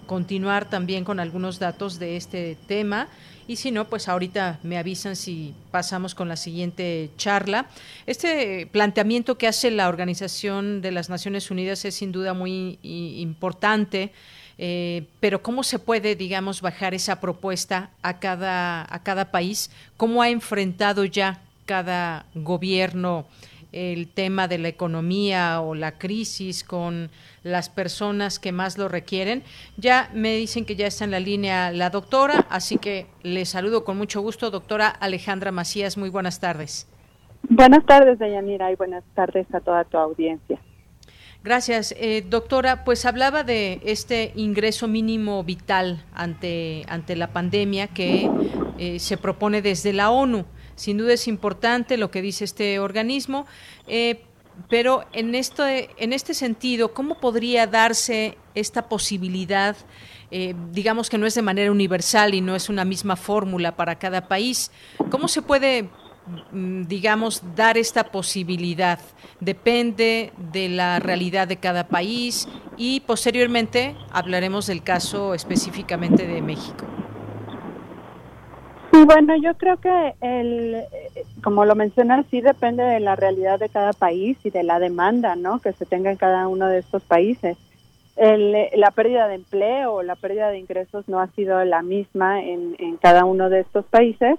[0.07, 3.07] continuar también con algunos datos de este tema
[3.47, 7.67] y si no, pues ahorita me avisan si pasamos con la siguiente charla.
[8.07, 14.11] Este planteamiento que hace la Organización de las Naciones Unidas es sin duda muy importante.
[14.57, 20.21] Eh, pero cómo se puede, digamos, bajar esa propuesta a cada, a cada país, cómo
[20.21, 23.25] ha enfrentado ya cada gobierno
[23.73, 27.09] el tema de la economía o la crisis con
[27.43, 29.43] las personas que más lo requieren.
[29.77, 33.83] Ya me dicen que ya está en la línea la doctora, así que le saludo
[33.83, 35.97] con mucho gusto, doctora Alejandra Macías.
[35.97, 36.87] Muy buenas tardes.
[37.49, 40.59] Buenas tardes, Deyanira, y buenas tardes a toda tu audiencia.
[41.43, 42.85] Gracias, eh, doctora.
[42.85, 48.29] Pues hablaba de este ingreso mínimo vital ante, ante la pandemia que
[48.77, 50.45] eh, se propone desde la ONU.
[50.75, 53.45] Sin duda es importante lo que dice este organismo,
[53.87, 54.23] eh,
[54.69, 59.75] pero en, esto, en este sentido, ¿cómo podría darse esta posibilidad?
[60.31, 63.99] Eh, digamos que no es de manera universal y no es una misma fórmula para
[63.99, 64.71] cada país.
[65.09, 65.89] ¿Cómo se puede,
[66.51, 68.99] mm, digamos, dar esta posibilidad?
[69.39, 76.85] Depende de la realidad de cada país y posteriormente hablaremos del caso específicamente de México.
[78.93, 80.83] Sí, bueno, yo creo que el,
[81.43, 85.35] como lo mencionas, sí depende de la realidad de cada país y de la demanda,
[85.35, 85.59] ¿no?
[85.59, 87.57] Que se tenga en cada uno de estos países.
[88.15, 92.75] El, la pérdida de empleo la pérdida de ingresos no ha sido la misma en,
[92.77, 94.37] en cada uno de estos países.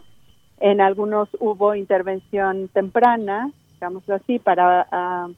[0.60, 5.28] En algunos hubo intervención temprana, digámoslo así, para ah,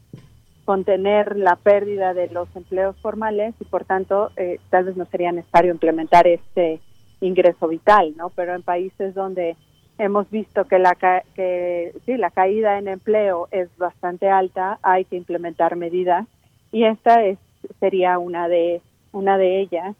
[0.66, 5.32] contener la pérdida de los empleos formales y por tanto eh, tal vez no sería
[5.32, 6.82] necesario implementar este
[7.20, 8.30] ingreso vital, ¿no?
[8.30, 9.56] Pero en países donde
[9.98, 15.16] hemos visto que la que sí la caída en empleo es bastante alta, hay que
[15.16, 16.26] implementar medidas
[16.70, 17.38] y esta es
[17.80, 19.96] sería una de una de ellas,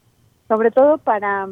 [0.49, 1.49] sobre todo para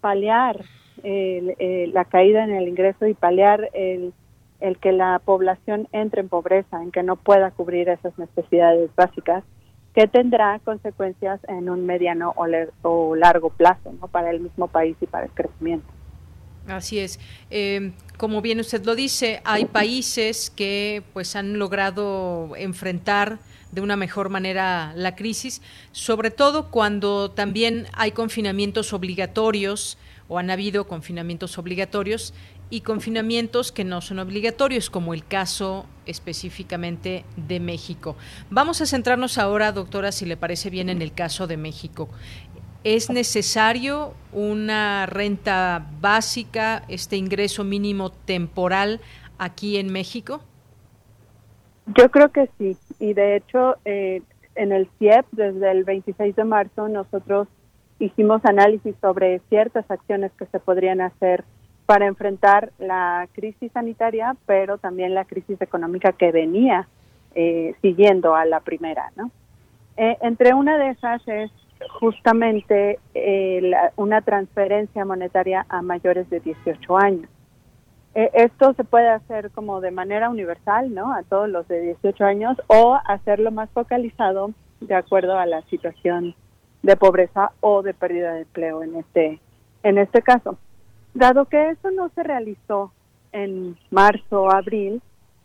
[0.00, 0.64] paliar
[1.02, 4.12] la caída en el ingreso y paliar el,
[4.60, 9.44] el que la población entre en pobreza, en que no pueda cubrir esas necesidades básicas
[9.96, 12.34] que tendrá consecuencias en un mediano
[12.82, 14.08] o, largo plazo ¿no?
[14.08, 15.86] para el mismo país y para el crecimiento.
[16.68, 17.18] Así es.
[17.50, 23.38] Eh, como bien usted lo dice, hay países que pues han logrado enfrentar
[23.72, 29.96] de una mejor manera la crisis, sobre todo cuando también hay confinamientos obligatorios
[30.28, 32.34] o han habido confinamientos obligatorios
[32.68, 38.16] y confinamientos que no son obligatorios, como el caso específicamente de México.
[38.50, 42.08] Vamos a centrarnos ahora, doctora, si le parece bien, en el caso de México.
[42.84, 49.00] ¿Es necesario una renta básica, este ingreso mínimo temporal
[49.38, 50.40] aquí en México?
[51.96, 54.22] Yo creo que sí, y de hecho eh,
[54.56, 57.48] en el CIEP desde el 26 de marzo nosotros
[57.98, 61.44] hicimos análisis sobre ciertas acciones que se podrían hacer
[61.86, 66.88] para enfrentar la crisis sanitaria, pero también la crisis económica que venía
[67.34, 69.12] eh, siguiendo a la primera.
[69.14, 69.30] ¿no?
[69.96, 71.50] Eh, entre una de esas es
[72.00, 77.28] justamente eh, una transferencia monetaria a mayores de 18 años.
[78.14, 81.12] esto se puede hacer como de manera universal, ¿no?
[81.12, 86.34] A todos los de 18 años o hacerlo más focalizado de acuerdo a la situación
[86.82, 89.38] de pobreza o de pérdida de empleo en este
[89.82, 90.58] en este caso.
[91.16, 92.92] Dado que eso no se realizó
[93.32, 95.00] en marzo o abril,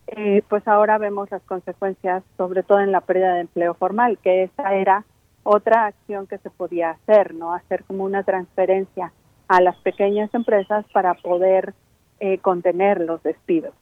[0.07, 4.43] eh, pues ahora vemos las consecuencias, sobre todo en la pérdida de empleo formal, que
[4.43, 5.05] esa era
[5.43, 7.53] otra acción que se podía hacer, ¿no?
[7.53, 9.13] Hacer como una transferencia
[9.47, 11.73] a las pequeñas empresas para poder
[12.19, 13.73] eh, contener los despidos.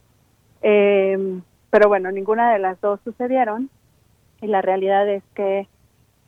[0.62, 3.71] Em, pero bueno, ninguna de las dos sucedieron
[4.41, 5.67] y la realidad es que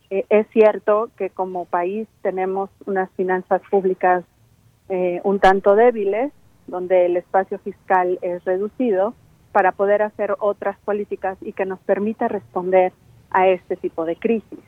[0.09, 4.23] eh, es cierto que como país tenemos unas finanzas públicas
[4.93, 6.33] eh, un tanto débiles,
[6.67, 9.13] donde el espacio fiscal es reducido,
[9.53, 12.91] para poder hacer otras políticas y que nos permita responder
[13.29, 14.59] a este tipo de crisis.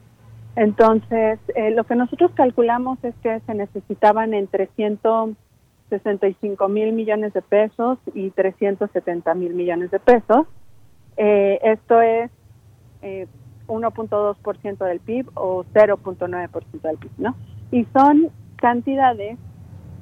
[0.56, 7.42] Entonces, eh, lo que nosotros calculamos es que se necesitaban entre 165 mil millones de
[7.42, 10.48] pesos y 370 mil millones de pesos.
[11.18, 12.32] Eh, esto es
[13.68, 17.36] 1.2% del PIB o 0.9% del PIB, ¿no?
[17.72, 19.38] Y son cantidades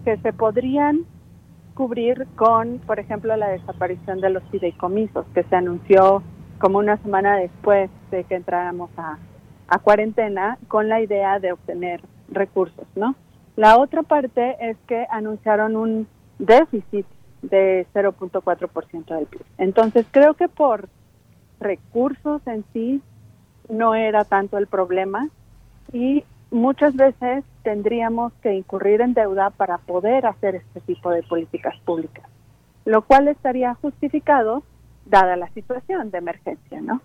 [0.04, 1.06] que se podrían
[1.74, 6.22] cubrir con, por ejemplo, la desaparición de los fideicomisos, que se anunció
[6.60, 9.18] como una semana después de que entráramos a,
[9.68, 13.16] a cuarentena con la idea de obtener recursos, ¿no?
[13.56, 16.08] La otra parte es que anunciaron un
[16.40, 17.06] déficit
[17.42, 19.42] de 0.4% del PIB.
[19.58, 20.90] Entonces, creo que por
[21.60, 23.02] recursos en sí
[23.70, 25.30] no era tanto el problema
[25.94, 31.76] y muchas veces tendríamos que incurrir en deuda para poder hacer este tipo de políticas
[31.86, 32.26] públicas,
[32.86, 34.64] lo cual estaría justificado
[35.06, 37.02] dada la situación de emergencia, ¿no?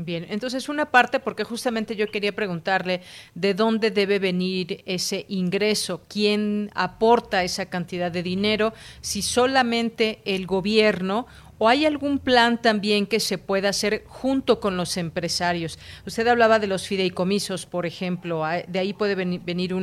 [0.00, 3.00] Bien, entonces una parte, porque justamente yo quería preguntarle
[3.34, 10.46] de dónde debe venir ese ingreso, quién aporta esa cantidad de dinero, si solamente el
[10.46, 11.26] gobierno
[11.58, 15.78] ¿O hay algún plan también que se pueda hacer junto con los empresarios?
[16.06, 19.74] Usted hablaba de los fideicomisos, por ejemplo, de ahí puede venir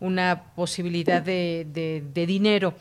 [0.00, 2.74] una posibilidad de, dinero.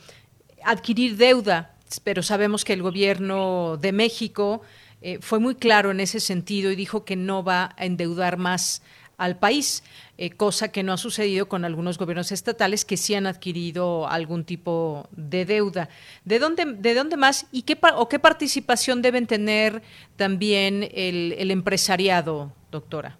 [0.65, 4.61] Adquirir deuda, pero sabemos que el gobierno de México
[5.01, 8.81] eh, fue muy claro en ese sentido y dijo que no va a endeudar más
[9.17, 9.83] al país,
[10.17, 14.45] eh, cosa que no ha sucedido con algunos gobiernos estatales que sí han adquirido algún
[14.45, 15.89] tipo de deuda.
[16.23, 19.81] ¿De dónde, de dónde más y qué, o qué participación deben tener
[20.15, 23.17] también el, empresariado, doctora?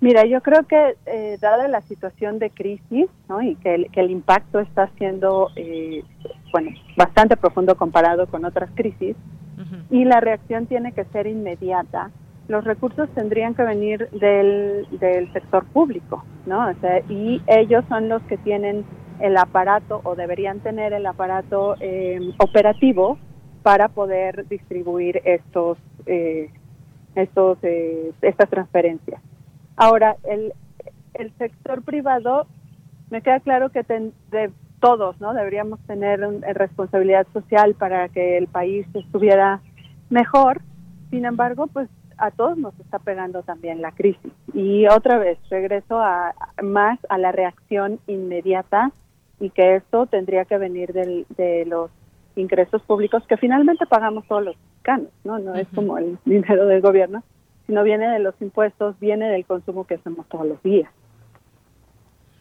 [0.00, 3.08] Mira, yo creo que eh, dada la situación de crisis
[3.42, 6.02] y que el, que el impacto está siendo eh,
[6.52, 9.16] bueno, bastante profundo comparado con otras crisis,
[9.90, 12.10] y la reacción tiene que ser inmediata,
[12.48, 16.68] los recursos tendrían que venir del, del sector público, ¿no?
[16.68, 18.84] O sea, y ellos son los que tienen
[19.20, 23.18] el aparato o deberían tener el aparato eh, operativo
[23.62, 26.50] para poder distribuir estos, eh,
[27.14, 29.20] estos, eh, estas transferencias.
[29.76, 30.52] Ahora, el,
[31.14, 32.46] el sector privado,
[33.10, 35.34] me queda claro que de todos, ¿no?
[35.34, 36.20] Deberíamos tener
[36.54, 39.60] responsabilidad social para que el país estuviera
[40.10, 40.60] mejor.
[41.10, 44.32] Sin embargo, pues a todos nos está pegando también la crisis.
[44.54, 48.92] Y otra vez, regreso a, más a la reacción inmediata
[49.40, 51.90] y que esto tendría que venir de los
[52.36, 55.38] ingresos públicos que finalmente pagamos todos los mexicanos, ¿no?
[55.38, 57.22] No es como el dinero del gobierno,
[57.66, 60.90] sino viene de los impuestos, viene del consumo que hacemos todos los días.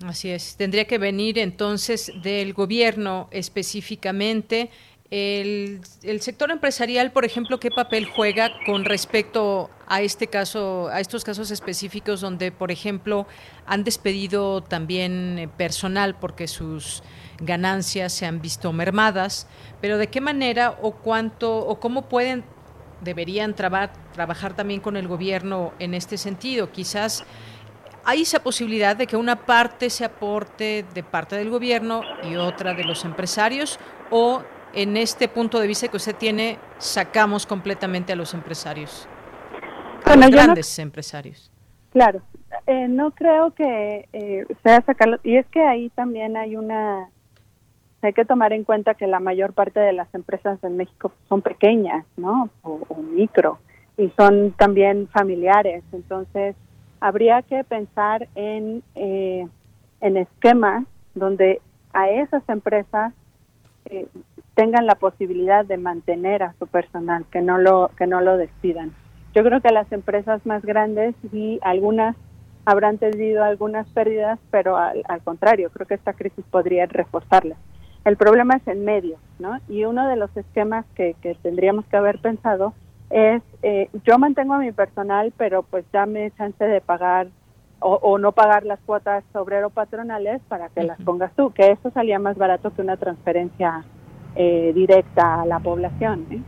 [0.05, 4.69] Así es, tendría que venir entonces del gobierno específicamente
[5.11, 5.81] el,
[6.19, 11.51] sector empresarial, por ejemplo, ¿qué papel juega con respecto a este caso, a estos casos
[11.51, 13.27] específicos donde, por ejemplo,
[13.67, 17.03] han despedido también eh, personal porque sus
[17.39, 19.47] ganancias se han visto mermadas?
[19.79, 22.43] Pero ¿de qué manera o cuánto o cómo pueden
[23.01, 26.71] deberían trabajar también con el gobierno en este sentido?
[26.71, 27.23] Quizás
[28.05, 32.73] hay esa posibilidad de que una parte se aporte de parte del gobierno y otra
[32.73, 33.79] de los empresarios
[34.09, 34.43] o
[34.75, 39.07] en este punto de vista que usted tiene, sacamos completamente a los empresarios,
[40.03, 41.51] a los grandes empresarios?
[41.91, 42.21] Claro,
[42.67, 47.09] eh, no creo que eh, sea sacarlo, y es que ahí también hay una
[48.01, 51.41] hay que tomar en cuenta que la mayor parte de las empresas en México son
[51.41, 52.49] pequeñas, ¿no?
[52.61, 53.57] O, micro,
[53.97, 55.83] y son también familiares.
[55.91, 56.55] Entonces,
[56.99, 59.47] habría que pensar en, eh,
[60.01, 61.61] en esquemas donde
[61.93, 63.13] a esas empresas
[63.85, 64.07] eh,
[64.55, 68.93] tengan la posibilidad de mantener a su personal, que no lo que no lo despidan.
[69.35, 72.15] Yo creo que las empresas más grandes y algunas
[72.65, 77.59] habrán tenido algunas pérdidas, pero al, contrario, creo que esta crisis podría reforzarlas.
[78.05, 79.59] El problema es en medio, ¿no?
[79.67, 82.73] Y uno de los esquemas que, tendríamos que haber pensado
[83.09, 87.27] es, eh, yo mantengo a mi personal, pero pues dame chance de pagar
[87.79, 92.35] o, no pagar las cuotas obrero-patronales para que las pongas tú, que eso salía más
[92.35, 93.83] barato que una transferencia
[94.35, 96.25] eh, directa a la población.
[96.31, 96.41] ¿eh?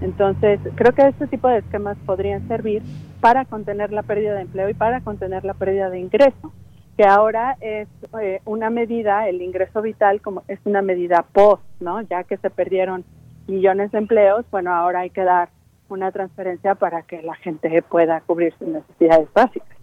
[0.00, 2.82] Entonces, creo que este tipo de esquemas podrían servir
[3.20, 6.52] para contener la pérdida de empleo y para contener la pérdida de ingreso
[6.96, 7.88] que ahora es
[8.20, 12.00] eh, una medida, el ingreso vital como es una medida post, ¿no?
[12.02, 13.04] Ya que se perdieron
[13.46, 15.50] millones de empleos, bueno, ahora hay que dar
[15.88, 19.75] una transferencia para que la gente pueda cubrir sus necesidades básicas.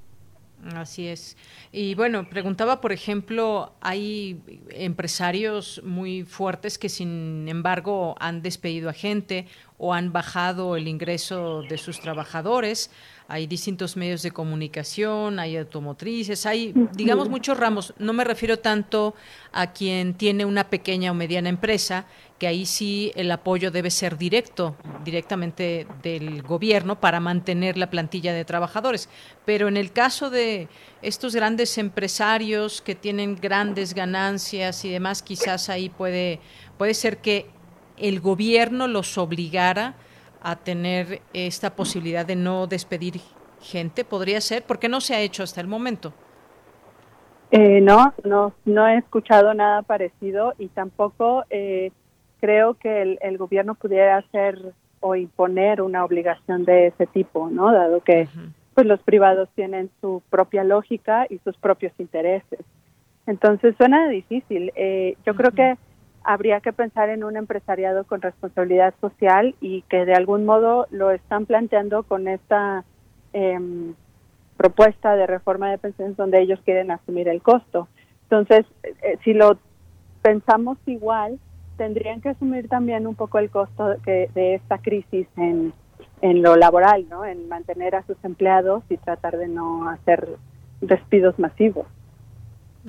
[0.75, 1.35] Así es.
[1.71, 8.93] Y bueno, preguntaba, por ejemplo, hay empresarios muy fuertes que sin embargo han despedido a
[8.93, 9.47] gente
[9.77, 12.89] o han bajado el ingreso de sus trabajadores
[13.27, 17.93] hay distintos medios de comunicación, hay automotrices, hay, digamos, muchos ramos.
[17.97, 19.15] No me refiero tanto
[19.51, 22.05] a quien tiene una pequeña o mediana empresa,
[22.37, 28.33] que ahí sí el apoyo debe ser directo, directamente del gobierno para mantener la plantilla
[28.33, 29.07] de trabajadores.
[29.45, 30.67] Pero en el caso de
[31.01, 36.41] estos grandes empresarios que tienen grandes ganancias y demás, quizás ahí puede,
[36.77, 37.49] puede ser que
[37.97, 39.95] el gobierno los obligara
[40.43, 43.21] a tener esta posibilidad de no despedir
[43.61, 44.03] gente?
[44.03, 44.63] ¿Podría ser?
[44.63, 46.13] ¿Por qué no se ha hecho hasta el momento?
[47.51, 51.91] Eh, no, no, no he escuchado nada parecido y tampoco eh,
[52.39, 57.71] creo que el, gobierno pudiera hacer o imponer una obligación de ese tipo, ¿no?
[57.71, 58.27] Dado que
[58.73, 62.59] pues los privados tienen su propia lógica y sus propios intereses.
[63.27, 64.71] Entonces suena difícil.
[64.75, 65.77] Eh, yo creo que
[66.23, 71.11] habría que pensar en un empresariado con responsabilidad social y que de algún modo lo
[71.11, 72.83] están planteando con esta
[73.33, 73.93] em,
[74.57, 77.87] propuesta de reforma de pensiones donde ellos quieren asumir el costo.
[78.23, 79.57] Entonces, eh, si lo
[80.21, 81.39] pensamos igual,
[81.77, 85.73] tendrían que asumir también un poco el costo de, de esta crisis en,
[86.21, 87.25] en lo laboral, ¿no?
[87.25, 90.37] En mantener a sus empleados y tratar de no hacer
[90.79, 91.87] despidos masivos.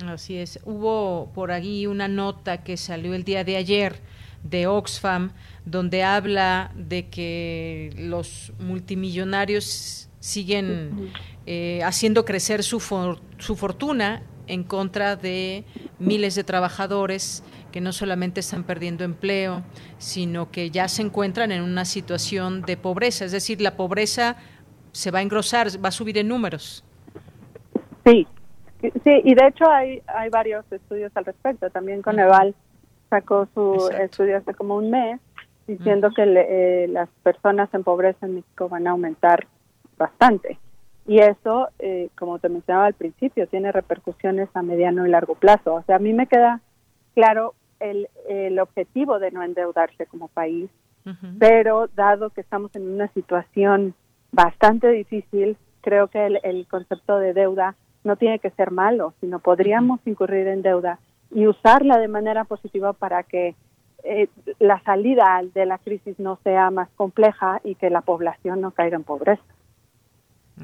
[0.03, 0.59] Así es.
[0.65, 4.01] Hubo por ahí una nota que salió el día de ayer
[4.43, 5.31] de Oxfam
[5.65, 11.11] donde habla de que los multimillonarios siguen
[11.45, 12.79] eh, haciendo crecer su,
[13.37, 15.63] su fortuna en contra de
[15.97, 19.63] miles de trabajadores que no solamente están perdiendo empleo,
[19.97, 23.25] sino que ya se encuentran en una situación de pobreza.
[23.25, 24.37] Es decir, la pobreza
[24.91, 26.83] se va a engrosar, va a subir en números.
[28.05, 28.27] Sí,
[29.03, 31.69] Sí, y de hecho hay, hay varios estudios al respecto.
[31.69, 32.55] También Coneval
[33.09, 35.19] sacó su estudio hace como un mes
[35.67, 39.47] diciendo que eh, las personas en pobreza en México van a aumentar
[39.97, 40.59] bastante.
[41.07, 45.75] Y eso, eh, como te mencionaba al principio, tiene repercusiones a mediano y largo plazo.
[45.75, 46.61] O sea, a mí me queda
[47.13, 50.69] claro el, el objetivo de no endeudarse como país,
[51.37, 53.93] pero dado que estamos en una situación
[54.31, 57.75] bastante difícil, creo que el, el concepto de deuda
[58.05, 60.99] no tiene que ser malo, sino podríamos incurrir en deuda
[61.31, 63.55] y usarla de manera positiva para que
[64.03, 64.29] eh,
[64.59, 68.95] la salida de la crisis no sea más compleja y que la población no caiga
[68.95, 69.43] en pobreza.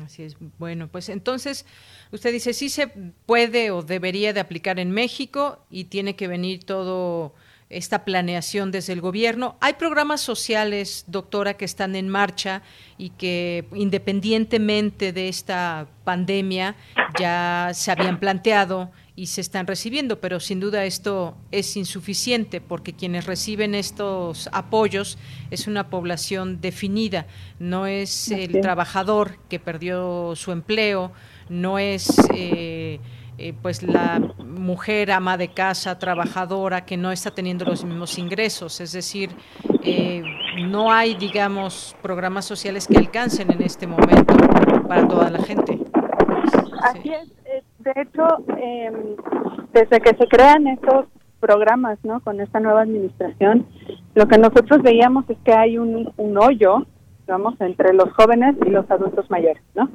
[0.04, 0.38] Así es.
[0.58, 1.66] Bueno, pues entonces
[2.12, 2.88] usted dice sí se
[3.26, 7.34] puede o debería de aplicar en México y tiene que venir todo
[7.72, 9.57] esta planeación desde el gobierno.
[9.61, 12.61] Hay programas sociales, doctora, que están en marcha
[12.97, 16.76] y que independientemente de esta pandemia
[17.19, 22.93] ya se habían planteado y se están recibiendo, pero sin duda esto es insuficiente porque
[22.93, 25.17] quienes reciben estos apoyos
[25.51, 27.28] es una población definida,
[27.59, 31.11] no es el trabajador que perdió su empleo,
[31.49, 32.07] no es...
[32.34, 32.99] Eh,
[33.42, 38.80] eh, pues la mujer ama de casa, trabajadora, que no está teniendo los mismos ingresos.
[38.80, 39.32] Es decir,
[39.84, 40.22] eh,
[40.68, 44.36] no hay, digamos, programas sociales que alcancen en este momento
[44.88, 45.80] para toda la gente.
[46.84, 47.32] Así es.
[47.46, 48.28] Eh, de hecho,
[48.58, 48.94] em,
[49.74, 51.08] desde que se crean estos
[51.39, 52.20] programas, ¿no?
[52.20, 53.66] Con esta nueva administración,
[54.14, 56.86] lo que nosotros veíamos es que hay un, un hoyo,
[57.22, 59.89] digamos, entre los jóvenes y los adultos mayores, ¿no?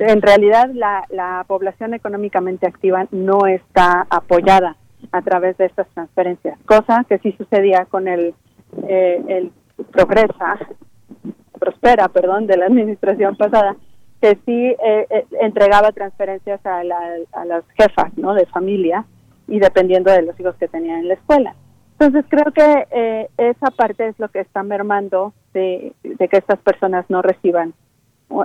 [0.00, 4.76] En realidad la, la población económicamente activa no está apoyada
[5.12, 8.34] a través de estas transferencias, cosa que sí sucedía con el,
[8.88, 9.52] eh, el
[9.92, 10.58] Progresa,
[11.58, 13.76] Prospera, perdón, de la administración pasada,
[14.20, 18.34] que sí eh, eh, entregaba transferencias a, a las jefas, ¿no?
[18.34, 19.04] De familia
[19.48, 21.54] y dependiendo de los hijos que tenían en la escuela.
[21.98, 27.04] Entonces creo que eh, esa parte es lo que está mermando de, que estas personas
[27.10, 27.74] no reciban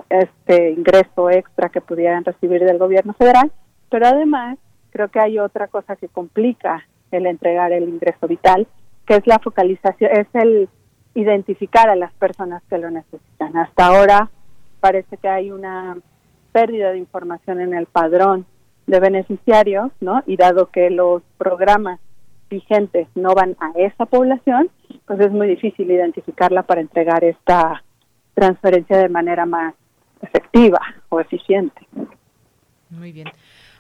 [0.10, 3.52] este ingreso extra que pudieran recibir del gobierno federal,
[3.90, 4.58] pero además
[4.92, 8.68] creo que hay otra cosa que complica el entregar el ingreso vital,
[9.06, 10.70] que es la focalización, es el
[11.14, 13.56] identificar a las personas que lo necesitan.
[13.58, 14.30] Hasta ahora
[14.80, 15.98] parece que hay una
[16.52, 18.46] pérdida de información en el padrón
[18.88, 20.24] de beneficiarios, ¿no?
[20.26, 22.00] Y dado que los programas
[22.50, 24.70] vigentes no van a esa población,
[25.08, 27.84] pues es muy difícil identificarla para entregar esta
[28.36, 29.74] transferencia de manera más
[30.22, 30.80] efectiva
[31.10, 31.88] o eficiente.
[32.90, 33.28] Muy bien.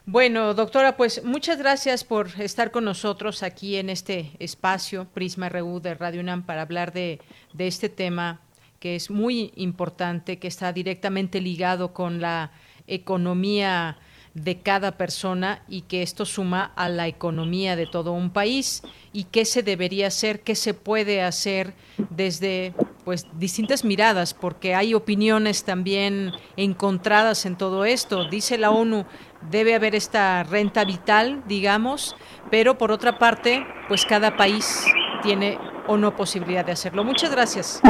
[0.07, 5.79] Bueno, doctora, pues muchas gracias por estar con nosotros aquí en este espacio Prisma RU
[5.79, 7.19] de Radio UNAM para hablar de,
[7.53, 8.39] de este tema
[8.79, 12.51] que es muy importante, que está directamente ligado con la
[12.85, 13.97] economía
[14.35, 18.83] de cada persona y que esto suma a la economía de todo un país
[19.13, 21.73] y qué se debería hacer, qué se puede hacer
[22.09, 22.73] desde
[23.05, 28.25] pues distintas miradas porque hay opiniones también encontradas en todo esto.
[28.29, 29.05] Dice la ONU,
[29.49, 32.15] debe haber esta renta vital, digamos,
[32.51, 34.85] pero por otra parte, pues cada país
[35.23, 35.57] tiene
[35.87, 37.05] o no posibilidad de hacerlo.
[37.05, 37.81] Muchas gracias.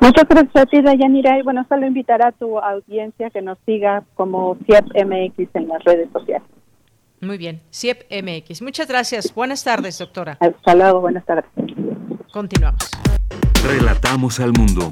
[0.00, 1.38] Muchas gracias a ti, Dayanira.
[1.38, 5.82] Y bueno, solo invitar a tu audiencia que nos siga como CIEP MX en las
[5.84, 6.48] redes sociales.
[7.20, 8.62] Muy bien, CIEP MX.
[8.62, 9.34] Muchas gracias.
[9.34, 10.38] Buenas tardes, doctora.
[10.40, 11.44] Hasta luego, buenas tardes.
[12.32, 12.90] Continuamos.
[13.66, 14.88] Relatamos al mundo.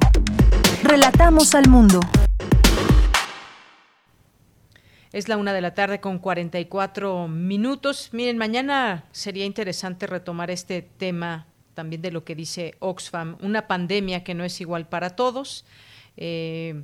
[0.83, 1.99] Relatamos al mundo.
[5.13, 8.09] Es la una de la tarde con 44 minutos.
[8.11, 11.47] Miren, mañana sería interesante retomar este tema
[11.77, 15.63] también de lo que dice Oxfam, una pandemia que no es igual para todos.
[16.17, 16.81] Eh,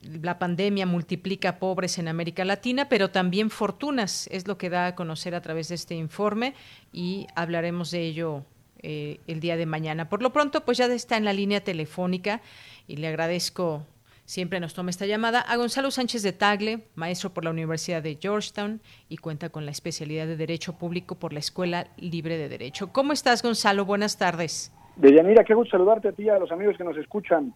[0.00, 4.94] la pandemia multiplica pobres en América Latina, pero también fortunas, es lo que da a
[4.94, 6.54] conocer a través de este informe
[6.94, 8.42] y hablaremos de ello
[8.78, 10.08] eh, el día de mañana.
[10.08, 12.40] Por lo pronto, pues ya está en la línea telefónica
[12.88, 13.86] y le agradezco
[14.32, 18.16] Siempre nos toma esta llamada a Gonzalo Sánchez de Tagle, maestro por la Universidad de
[18.18, 18.80] Georgetown
[19.10, 22.94] y cuenta con la especialidad de Derecho Público por la Escuela Libre de Derecho.
[22.94, 23.84] ¿Cómo estás, Gonzalo?
[23.84, 24.72] Buenas tardes.
[24.96, 27.52] Deyanira, qué gusto saludarte a ti y a los amigos que nos escuchan.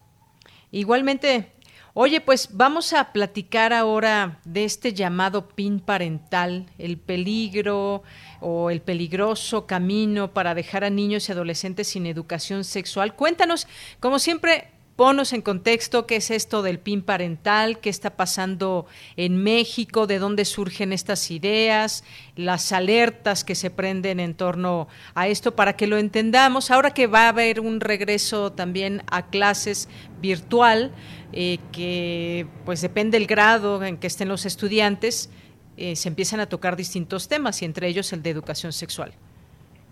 [0.70, 1.53] Igualmente.
[1.95, 8.03] Oye, pues vamos a platicar ahora de este llamado PIN parental, el peligro
[8.41, 13.14] o el peligroso camino para dejar a niños y adolescentes sin educación sexual.
[13.14, 13.66] Cuéntanos,
[13.99, 18.86] como siempre, Ponos en contexto qué es esto del PIN parental, qué está pasando
[19.18, 22.03] en México, de dónde surgen estas ideas,
[22.34, 26.70] las alertas que se prenden en torno a esto para que lo entendamos.
[26.70, 29.90] Ahora que va a haber un regreso también a clases
[30.22, 30.92] virtual,
[31.34, 35.30] eh, que pues depende del grado en que estén los estudiantes,
[35.76, 39.12] eh, se empiezan a tocar distintos temas y entre ellos el de educación sexual.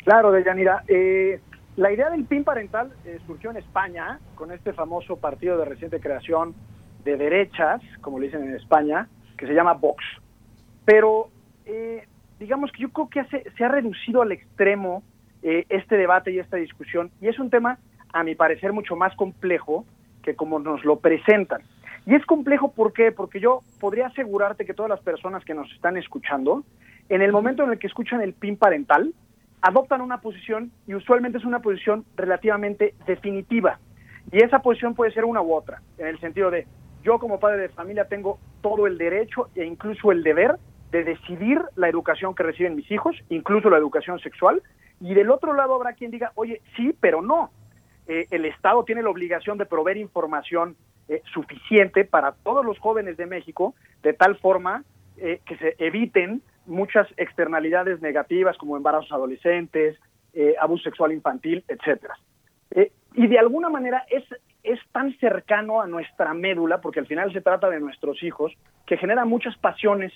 [0.03, 0.83] Claro, Deyanira.
[0.89, 1.41] Eh,
[1.77, 6.01] la idea del PIN parental eh, surgió en España con este famoso partido de reciente
[6.01, 6.55] creación
[7.05, 10.05] de derechas, como le dicen en España, que se llama Vox.
[10.85, 11.31] Pero
[11.67, 12.07] eh,
[12.39, 13.25] digamos que yo creo que
[13.57, 15.03] se ha reducido al extremo
[15.43, 17.79] eh, este debate y esta discusión, y es un tema,
[18.13, 19.85] a mi parecer, mucho más complejo
[20.23, 21.63] que como nos lo presentan.
[22.07, 23.13] Y es complejo ¿por qué?
[23.13, 26.65] porque yo podría asegurarte que todas las personas que nos están escuchando,
[27.09, 29.13] en el momento en el que escuchan el PIN parental,
[29.65, 33.79] adoptan una posición y usualmente es una posición relativamente definitiva.
[34.31, 36.67] Y esa posición puede ser una u otra, en el sentido de
[37.03, 40.57] yo como padre de familia tengo todo el derecho e incluso el deber
[40.91, 44.63] de decidir la educación que reciben mis hijos, incluso la educación sexual,
[45.01, 47.51] y del otro lado habrá quien diga, oye, sí, pero no.
[48.07, 50.77] Eh, el Estado tiene la obligación de proveer información
[51.09, 54.85] eh, suficiente para todos los jóvenes de México, de tal forma
[55.17, 59.99] eh, que se eviten muchas externalidades negativas como embarazos adolescentes,
[60.33, 62.15] eh, abuso sexual infantil, etcétera.
[62.71, 64.25] Eh, y de alguna manera es,
[64.63, 68.53] es tan cercano a nuestra médula, porque al final se trata de nuestros hijos,
[68.87, 70.13] que genera muchas pasiones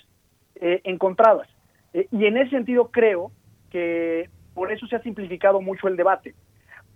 [0.55, 1.47] eh, encontradas.
[1.93, 3.31] y en ese sentido creo
[3.71, 6.35] que por eso se ha simplificado mucho el debate.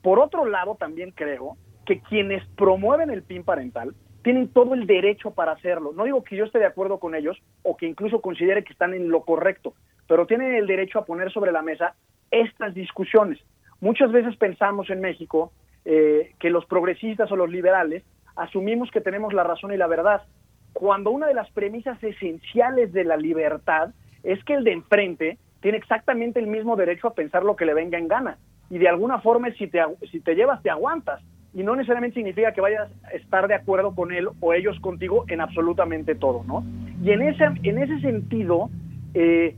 [0.02, 5.32] Por otro lado, también creo que quienes promueven el PIN parental tienen todo el derecho
[5.32, 5.92] para hacerlo.
[5.94, 8.94] No digo que yo esté de acuerdo con ellos o que incluso considere que están
[8.94, 9.74] en lo correcto,
[10.08, 11.96] pero tienen el derecho a poner sobre la mesa
[12.32, 13.40] estas discusiones.
[13.82, 15.52] Muchas veces pensamos en México
[15.86, 18.04] eh, que los progresistas o los liberales
[18.36, 20.24] asumimos que tenemos la razón y la verdad,
[20.72, 23.90] cuando una de las premisas esenciales de la libertad
[24.24, 27.74] es que el de enfrente tiene exactamente el mismo derecho a pensar lo que le
[27.74, 28.38] venga en gana.
[28.70, 31.22] Y de alguna forma, si te, si te llevas, te aguantas.
[31.54, 35.26] Y no necesariamente significa que vayas a estar de acuerdo con él o ellos contigo
[35.28, 36.64] en absolutamente todo, ¿no?
[37.04, 38.70] Y en ese, en ese sentido,
[39.14, 39.56] eh,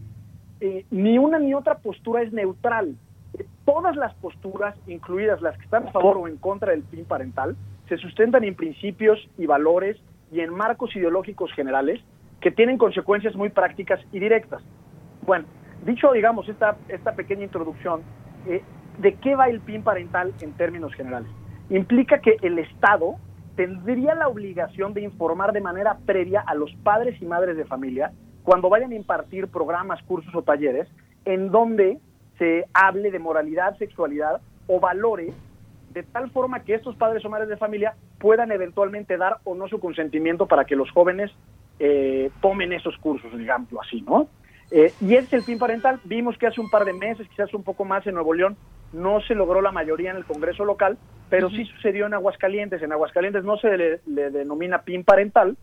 [0.59, 2.95] eh, ni una ni otra postura es neutral.
[3.65, 7.55] Todas las posturas, incluidas las que están a favor o en contra del PIN parental,
[7.87, 9.97] se sustentan en principios y valores
[10.31, 12.01] y en marcos ideológicos generales
[12.41, 14.61] que tienen consecuencias muy prácticas y directas.
[15.25, 15.45] Bueno,
[15.85, 18.01] dicho, digamos, esta, esta pequeña introducción,
[18.47, 18.61] eh,
[18.99, 21.29] ¿de qué va el PIN parental en términos generales?
[21.69, 23.15] Implica que el Estado
[23.55, 28.11] tendría la obligación de informar de manera previa a los padres y madres de familia
[28.43, 30.87] cuando vayan a impartir programas, cursos o talleres
[31.25, 31.97] en donde
[32.37, 35.33] se hable de moralidad, sexualidad o valores
[35.91, 39.67] de tal forma que estos padres o madres de familia puedan eventualmente dar o no
[39.67, 41.31] su consentimiento para que los jóvenes
[41.79, 44.27] eh, tomen esos cursos, digamos así, ¿no?
[44.77, 46.01] Eh, y es el PIN parental.
[46.03, 48.57] Vimos que hace un par de meses, quizás un poco más en Nuevo León,
[48.91, 50.97] no se logró la mayoría en el Congreso local,
[51.29, 52.83] pero sí sucedió en Aguascalientes.
[52.83, 55.55] En Aguascalientes no se le, denomina PIN parental,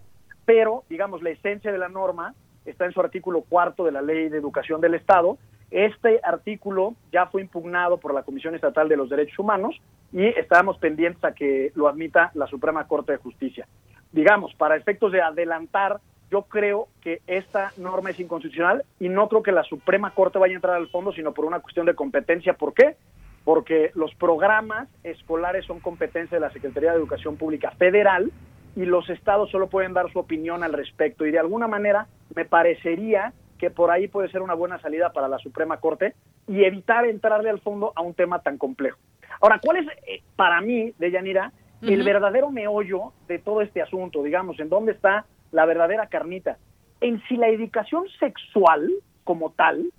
[0.47, 2.35] pero, digamos, la esencia de la norma
[2.65, 5.37] está en su artículo cuarto de la Ley de Educación del Estado.
[5.71, 9.79] Este artículo ya fue impugnado por la Comisión Estatal de los Derechos Humanos
[10.11, 13.69] y estábamos pendientes a que lo admita la Suprema Corte de Justicia.
[14.11, 16.01] Digamos, para efectos de adelantar
[16.33, 20.55] yo creo que esta norma es inconstitucional y no creo que la Suprema Corte vaya
[20.55, 22.55] a entrar al fondo, sino por una cuestión de competencia.
[22.55, 22.97] ¿Por qué?
[23.45, 28.33] Porque los programas escolares son competencia de la Secretaría de Educación Pública Federal
[28.75, 31.27] y los estados solo pueden dar su opinión al respecto.
[31.27, 35.29] Y de alguna manera me parecería que por ahí puede ser una buena salida para
[35.29, 36.15] la Suprema Corte
[36.49, 38.99] y evitar entrarle al fondo a un tema tan complejo.
[39.43, 41.53] Ahora, ¿cuál es eh, para mí, de Yanira,
[41.83, 44.23] el verdadero meollo de todo este asunto?
[44.23, 46.59] Digamos, ¿en dónde está la verdadera carnita.
[47.01, 48.91] En si la educación sexual
[49.25, 49.93] como tal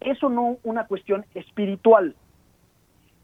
[0.00, 2.14] es o no una cuestión espiritual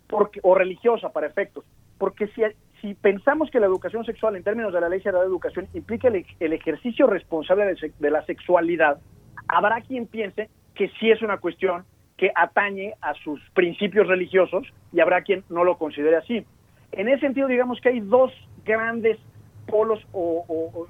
[0.09, 1.64] porque, o religiosa para efectos.
[1.99, 2.43] Porque si,
[2.80, 6.53] si pensamos que la educación sexual en términos de la ley de educación implica el,
[6.53, 8.99] ejercicio responsable de, la sexualidad,
[9.49, 11.85] habrá quien piense que sí es una cuestión
[12.16, 16.45] que atañe a sus principios religiosos y habrá quien no lo considere así.
[16.93, 18.33] En ese sentido, digamos que hay dos
[18.64, 19.18] grandes
[19.66, 20.87] polos o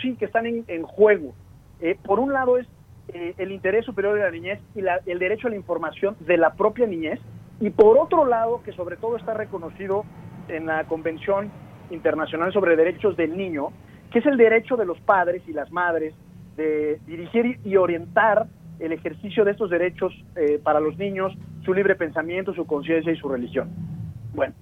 [0.00, 1.32] sí que están en, juego.
[1.80, 2.66] Eh, por un lado es
[3.08, 6.54] eh, el interés superior de la niñez y el derecho a la información de la
[6.54, 7.20] propia niñez,
[7.60, 10.04] y por otro lado, que sobre todo está reconocido
[10.48, 11.50] en la Convención
[11.90, 13.68] Internacional sobre Derechos del Niño,
[14.10, 16.14] que es el derecho de los padres y las madres
[16.56, 18.46] de dirigir y orientar
[18.78, 23.16] el ejercicio de estos derechos eh, para los niños, su libre pensamiento, su conciencia y
[23.16, 23.68] su religión.
[24.34, 24.54] Bueno,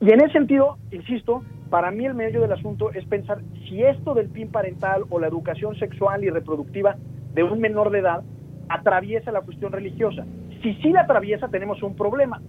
[0.00, 4.14] y en ese sentido, insisto, para mí el medio del asunto es pensar si esto
[4.14, 6.96] del PIN parental o la educación sexual y reproductiva
[7.32, 8.22] de un menor de edad
[8.68, 10.24] atraviesa la cuestión religiosa.
[10.62, 12.40] Si sí la atraviesa, tenemos un problema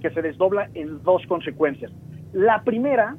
[0.00, 1.92] que se desdobla en dos consecuencias.
[2.32, 3.16] La primera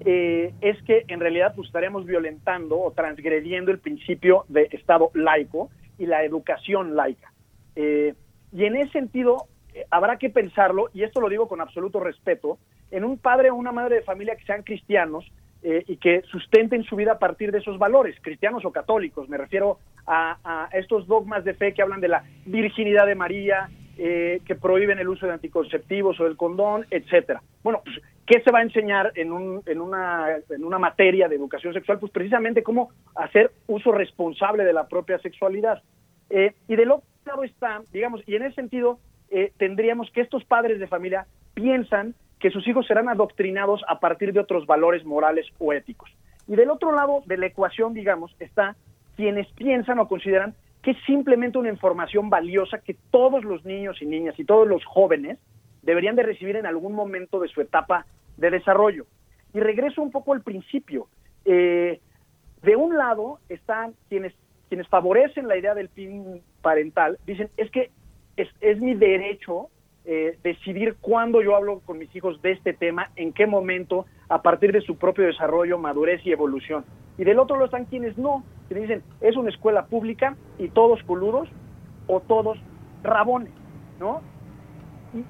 [0.00, 5.70] eh, es que en realidad pues, estaríamos violentando o transgrediendo el principio de Estado laico
[5.98, 7.32] y la educación laica.
[7.76, 8.14] Eh,
[8.52, 12.58] y en ese sentido, eh, habrá que pensarlo, y esto lo digo con absoluto respeto,
[12.92, 15.24] en un padre o una madre de familia que sean cristianos
[15.64, 19.28] eh, y que sustenten su vida a partir de esos valores, cristianos o católicos.
[19.28, 24.40] Me refiero a, estos dogmas de fe que hablan de la virginidad de María, eh,
[24.44, 27.42] que prohíben el uso de anticonceptivos o del condón, etcétera.
[27.62, 31.36] Bueno, pues, ¿qué se va a enseñar en, un, en, una, en una materia de
[31.36, 31.98] educación sexual?
[31.98, 35.82] Pues precisamente cómo hacer uso responsable de la propia sexualidad.
[36.28, 38.98] Eh, y del otro lado está, digamos, y en ese sentido
[39.56, 44.40] tendríamos que estos padres de familia piensan que sus hijos serán adoctrinados a partir de
[44.40, 46.10] otros valores morales o éticos.
[46.48, 48.74] Y del otro lado de la ecuación, digamos, está
[49.14, 54.06] quienes piensan o consideran que es simplemente una información valiosa que todos los niños y
[54.06, 55.38] niñas y todos los jóvenes
[55.82, 59.06] deberían de recibir en algún momento de su etapa de desarrollo.
[59.54, 61.06] Y regreso un poco al principio.
[61.44, 62.00] Eh,
[62.62, 64.34] de un lado están quienes,
[64.68, 67.92] quienes favorecen la idea del PIN parental, dicen, es que
[68.36, 69.68] es, es mi derecho
[70.04, 74.42] eh, decidir cuándo yo hablo con mis hijos de este tema, en qué momento, a
[74.42, 76.84] partir de su propio desarrollo, madurez y evolución.
[77.18, 81.02] Y del otro lado están quienes no, que dicen, es una escuela pública y todos
[81.04, 81.48] coludos
[82.08, 82.58] o todos
[83.02, 83.52] rabones,
[84.00, 84.22] ¿no?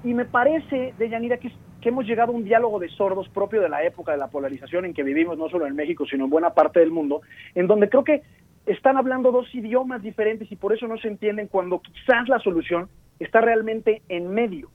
[0.03, 1.51] Y, me parece, Deyanira, que,
[1.81, 4.85] que hemos llegado a un diálogo de sordos propio de la época de la polarización
[4.85, 7.21] en que vivimos, no solo en México, sino en buena parte del mundo,
[7.53, 8.23] en donde creo que
[8.65, 12.87] están hablando dos idiomas diferentes y por eso no se entienden cuando quizás la solución
[13.19, 14.69] está realmente en medio.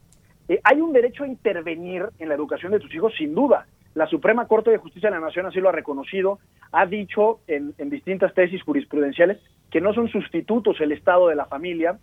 [0.49, 3.67] Eh, hay un derecho a intervenir en la educación de tus hijos, sin duda.
[3.95, 6.39] La Suprema Corte de Justicia de la Nación así lo ha reconocido,
[6.73, 9.39] ha dicho en, distintas tesis jurisprudenciales
[9.71, 11.99] que no son sustitutos el Estado de la familia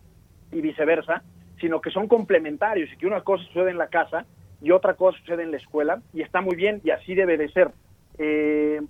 [0.52, 1.24] y viceversa,
[1.60, 4.26] sino que son complementarios y que una cosa sucede en la casa
[4.62, 7.50] y otra cosa sucede en la escuela y está muy bien y así debe de
[7.50, 7.72] ser.
[8.18, 8.82] Eh,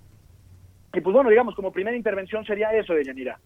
[0.92, 3.38] y pues bueno, digamos, como primera intervención sería eso de Yanira.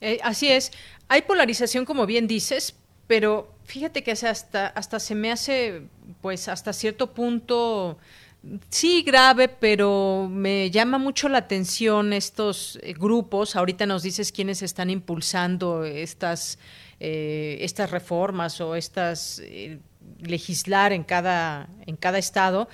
[0.00, 0.72] Eh, así es.
[1.08, 5.82] Hay polarización, como bien dices, pero fíjate que hasta, hasta se me hace,
[6.20, 7.98] pues hasta cierto punto,
[8.68, 13.56] sí grave, pero me llama mucho la atención estos eh, grupos.
[13.56, 16.58] Ahorita nos dices quiénes están impulsando estas,
[17.00, 19.42] eh, estas reformas o estas
[20.20, 22.68] legislar en cada, en cada estado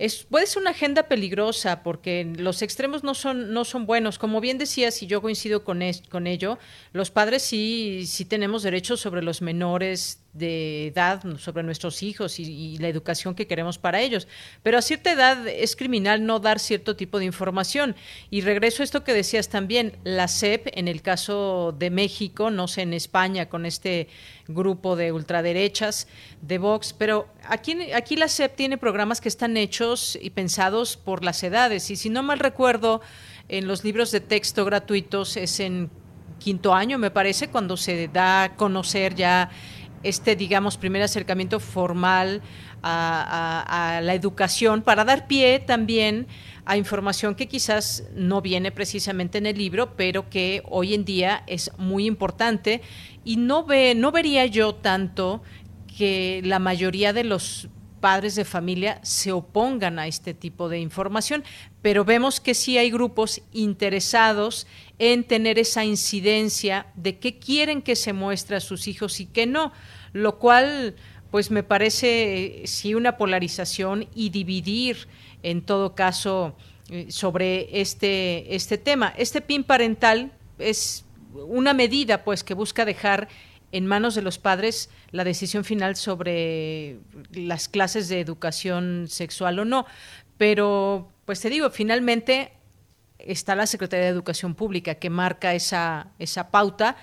[0.00, 4.18] es, puede ser una agenda peligrosa porque los extremos no son, no son buenos.
[4.18, 6.58] Como bien decías, y yo coincido con, con ello,
[6.94, 12.78] los padres sí, sí tenemos derechos sobre los menores de edad sobre nuestros hijos y,
[12.78, 14.28] la educación que queremos para ellos.
[14.62, 17.96] Pero a cierta edad es criminal no dar cierto tipo de información.
[18.30, 22.68] Y regreso a esto que decías también, la SEP, en el caso de México, no
[22.68, 24.08] sé, en España, con este
[24.46, 26.08] grupo de ultraderechas
[26.42, 31.24] de Vox, pero aquí, aquí la SEP tiene programas que están hechos y pensados por
[31.24, 31.90] las edades.
[31.90, 33.00] Y si no mal recuerdo,
[33.48, 35.90] en los libros de texto gratuitos es en
[36.38, 39.50] quinto año, me parece, cuando se da a conocer ya
[40.02, 42.42] este, digamos, primer acercamiento formal
[42.82, 46.26] a, la educación para dar pie también
[46.64, 51.42] a información que quizás no viene precisamente en el libro, pero que hoy en día
[51.46, 52.80] es muy importante.
[53.24, 55.42] Y no ve, no vería yo tanto
[55.98, 57.68] que la mayoría de los
[58.00, 61.44] padres de familia se opongan a este tipo de información,
[61.82, 64.66] pero vemos que sí hay grupos interesados
[64.98, 69.46] en tener esa incidencia de qué quieren que se muestre a sus hijos y qué
[69.46, 69.72] no,
[70.12, 70.94] lo cual
[71.30, 75.08] pues me parece sí una polarización y dividir
[75.42, 76.56] en todo caso
[76.90, 79.14] eh, sobre este, este tema.
[79.16, 83.28] Este PIN parental es una medida pues que busca dejar
[83.72, 86.98] en manos de los padres la decisión final sobre
[87.32, 89.86] las clases de educación sexual o no.
[90.36, 92.50] Pero, pues te digo, finalmente
[93.20, 96.96] está la Secretaría de Educación Pública que marca esa, esa pauta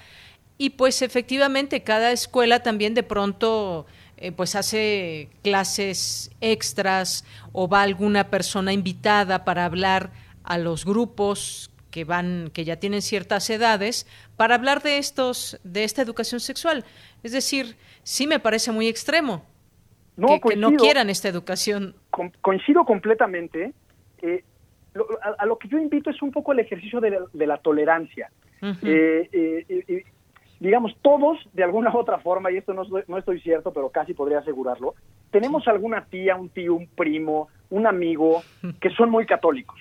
[0.57, 3.85] y pues efectivamente cada escuela también de pronto
[4.17, 7.23] eh, pues hace clases extras
[7.53, 10.11] o va alguna persona invitada para hablar
[10.43, 15.85] a los grupos que van que ya tienen ciertas edades para hablar de estos de
[15.85, 16.83] esta educación sexual.
[17.23, 19.45] Es decir sí me parece muy extremo
[20.17, 21.95] no, que, no quieran esta educación.
[22.41, 23.73] Coincido completamente
[24.35, 24.43] eh,
[25.37, 28.29] a, lo que yo invito es un poco el ejercicio de la, tolerancia.
[28.61, 30.03] Eh, eh,
[30.59, 34.13] digamos, todos, de alguna u otra forma, y esto no, no estoy cierto, pero casi
[34.13, 34.95] podría asegurarlo,
[35.31, 38.41] tenemos alguna tía, un tío, un primo, un amigo
[38.81, 39.79] que son muy católicos.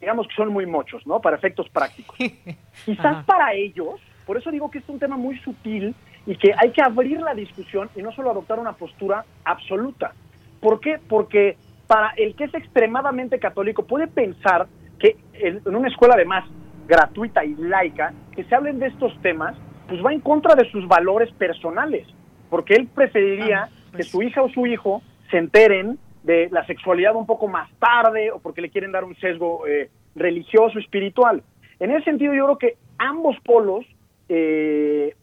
[0.00, 1.20] Digamos que son muy mochos, ¿no?
[1.20, 2.16] Para efectos prácticos.
[2.84, 5.94] Quizás para ellos, por eso digo que es un tema muy sutil
[6.26, 10.12] y que hay que abrir la discusión y no solo adoptar una postura absoluta.
[10.60, 10.98] ¿Por qué?
[11.08, 11.56] Porque
[11.86, 14.66] para el que es extremadamente católico puede pensar
[14.98, 16.44] que en una escuela además
[16.86, 19.56] gratuita y laica, que se hablen de estos temas,
[19.88, 22.06] pues va en contra de sus valores personales,
[22.50, 24.08] porque él preferiría ah, que pues.
[24.08, 28.40] su hija o su hijo se enteren de la sexualidad un poco más tarde o
[28.40, 31.42] porque le quieren dar un sesgo eh, religioso, espiritual.
[31.78, 33.84] En ese sentido yo creo que ambos polos
[34.28, 35.14] eh,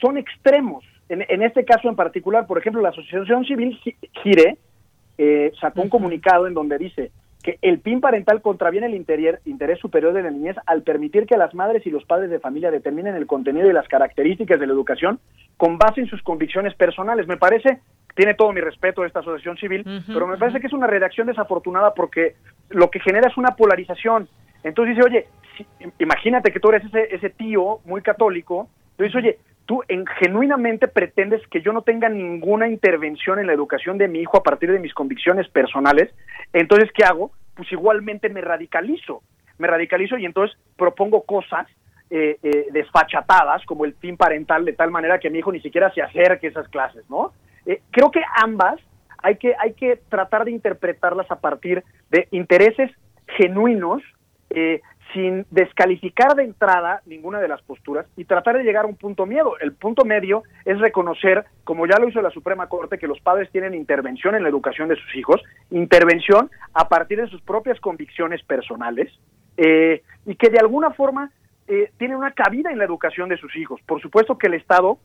[0.00, 0.84] son extremos.
[1.08, 3.78] En, en, este caso en particular, por ejemplo, la Asociación Civil
[4.22, 4.58] Gire
[5.18, 7.10] eh, sacó un comunicado en donde dice
[7.42, 11.54] que el PIN parental contraviene el interés superior de la niñez al permitir que las
[11.54, 15.18] madres y los padres de familia determinen el contenido y las características de la educación
[15.56, 17.26] con base en sus convicciones personales.
[17.26, 17.80] Me parece,
[18.14, 21.94] tiene todo mi respeto esta asociación civil, pero me parece que es una redacción desafortunada
[21.94, 22.36] porque
[22.70, 24.28] lo que genera es una polarización.
[24.62, 25.26] Entonces dice, oye,
[25.98, 31.46] imagínate que tú eres ese, ese tío muy católico, entonces, oye, tú en, genuinamente pretendes
[31.48, 34.78] que yo no tenga ninguna intervención en la educación de mi hijo a partir de
[34.78, 36.12] mis convicciones personales,
[36.52, 37.32] entonces, ¿qué hago?
[37.54, 39.22] Pues igualmente me radicalizo,
[39.58, 41.66] me radicalizo y entonces propongo cosas
[42.10, 45.92] eh, eh, desfachatadas, como el fin parental, de tal manera que mi hijo ni siquiera
[45.94, 47.32] se acerque a esas clases, ¿no?
[47.64, 48.80] Eh, creo que ambas
[49.22, 52.90] hay que, hay que tratar de interpretarlas a partir de intereses
[53.38, 54.02] genuinos,
[54.50, 54.80] eh,
[55.12, 59.26] sin descalificar de entrada ninguna de las posturas y tratar de llegar a un punto
[59.26, 59.58] medio.
[59.60, 63.50] El punto medio es reconocer, como ya lo hizo la Suprema Corte, que los padres
[63.50, 68.42] tienen intervención en la educación de sus hijos, intervención a partir de sus propias convicciones
[68.42, 69.12] personales
[69.56, 71.30] eh, y que de alguna forma
[71.68, 73.80] eh, tienen una cabida en la educación de sus hijos.
[73.86, 74.98] Por supuesto que el Estado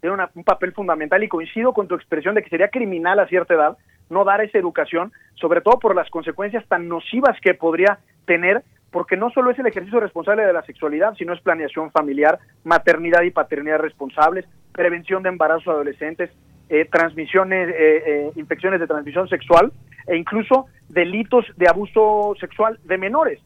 [0.00, 3.54] tiene un papel fundamental y coincido con tu expresión de que sería criminal a cierta
[3.54, 3.78] edad
[4.08, 8.62] no dar esa educación, sobre todo por las consecuencias tan nocivas que podría tener
[8.96, 13.24] porque no solo es el ejercicio responsable de la sexualidad, sino es planeación familiar, maternidad
[13.24, 16.30] y paternidad responsables, prevención de embarazos adolescentes,
[16.70, 17.74] eh, transmisiones, eh,
[18.06, 19.70] eh, infecciones de transmisión sexual
[20.06, 23.38] e incluso delitos de abuso sexual de menores.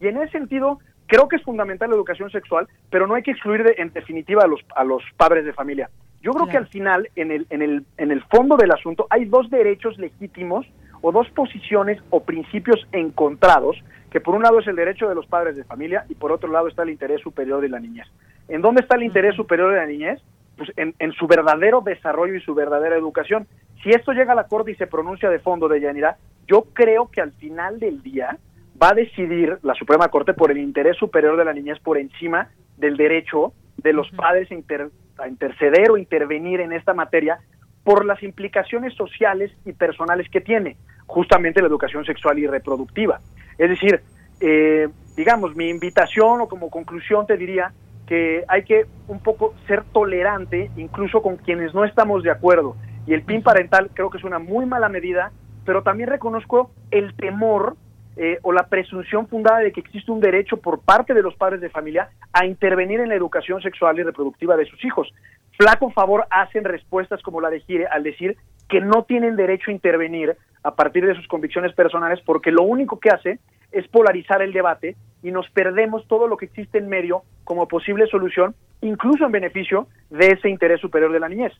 [0.00, 3.32] Y en ese sentido, creo que es fundamental la educación sexual, pero no hay que
[3.32, 5.90] excluir de, en definitiva a los, a los padres de familia.
[6.22, 9.26] Yo creo que al final, en el, en, el, en el fondo del asunto, hay
[9.26, 10.66] dos derechos legítimos
[11.02, 13.76] o dos posiciones o principios encontrados,
[14.14, 16.50] que por un lado es el derecho de los padres de familia y por otro
[16.50, 18.06] lado está el interés superior de la niñez.
[18.48, 20.22] ¿En dónde está el interés superior de la niñez?
[20.56, 23.46] pues, en, su verdadero desarrollo y su verdadera educación.
[23.82, 27.10] Si esto llega a la Corte y se pronuncia de fondo de Yanira, yo creo
[27.10, 28.38] que al final del día
[28.80, 32.48] va a decidir la Suprema Corte por el interés superior de la niñez por encima
[32.76, 37.38] del derecho de los padres a, interceder o intervenir en esta materia
[37.82, 43.20] por las implicaciones sociales y personales que tiene justamente la educación sexual y reproductiva.
[43.58, 44.00] Es decir,
[44.40, 47.72] eh, digamos, mi invitación o como conclusión te diría
[48.06, 52.76] que hay que un poco ser tolerante incluso con quienes no estamos de acuerdo.
[53.06, 55.32] Y el PIN parental creo que es una muy mala medida,
[55.64, 57.76] pero también reconozco el temor
[58.16, 61.60] eh, o la presunción fundada de que existe un derecho por parte de los padres
[61.60, 65.12] de familia a intervenir en la educación sexual y reproductiva de sus hijos.
[65.58, 68.36] Flaco favor hacen respuestas como la de Gire al decir
[68.68, 72.98] que no tienen derecho a intervenir a partir de sus convicciones personales porque lo único
[72.98, 73.38] que hace
[73.70, 78.06] es polarizar el debate y nos perdemos todo lo que existe en medio como posible
[78.06, 81.52] solución, incluso en beneficio de ese interés superior de la niñez.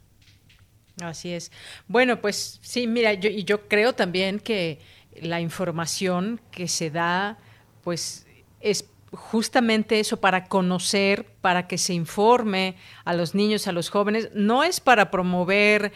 [1.02, 1.50] Así es.
[1.88, 4.78] Bueno, pues sí, mira, yo, yo creo también que
[5.20, 7.36] la información que se da,
[7.82, 8.26] pues
[8.60, 14.30] es justamente eso, para conocer, para que se informe a los niños, a los jóvenes,
[14.34, 15.92] no es para promover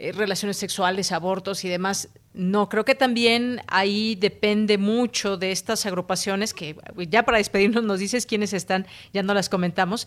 [0.00, 2.08] eh, relaciones sexuales, abortos y demás.
[2.32, 6.76] No, creo que también ahí depende mucho de estas agrupaciones que
[7.10, 10.06] ya para despedirnos nos dices quiénes están, ya no las comentamos.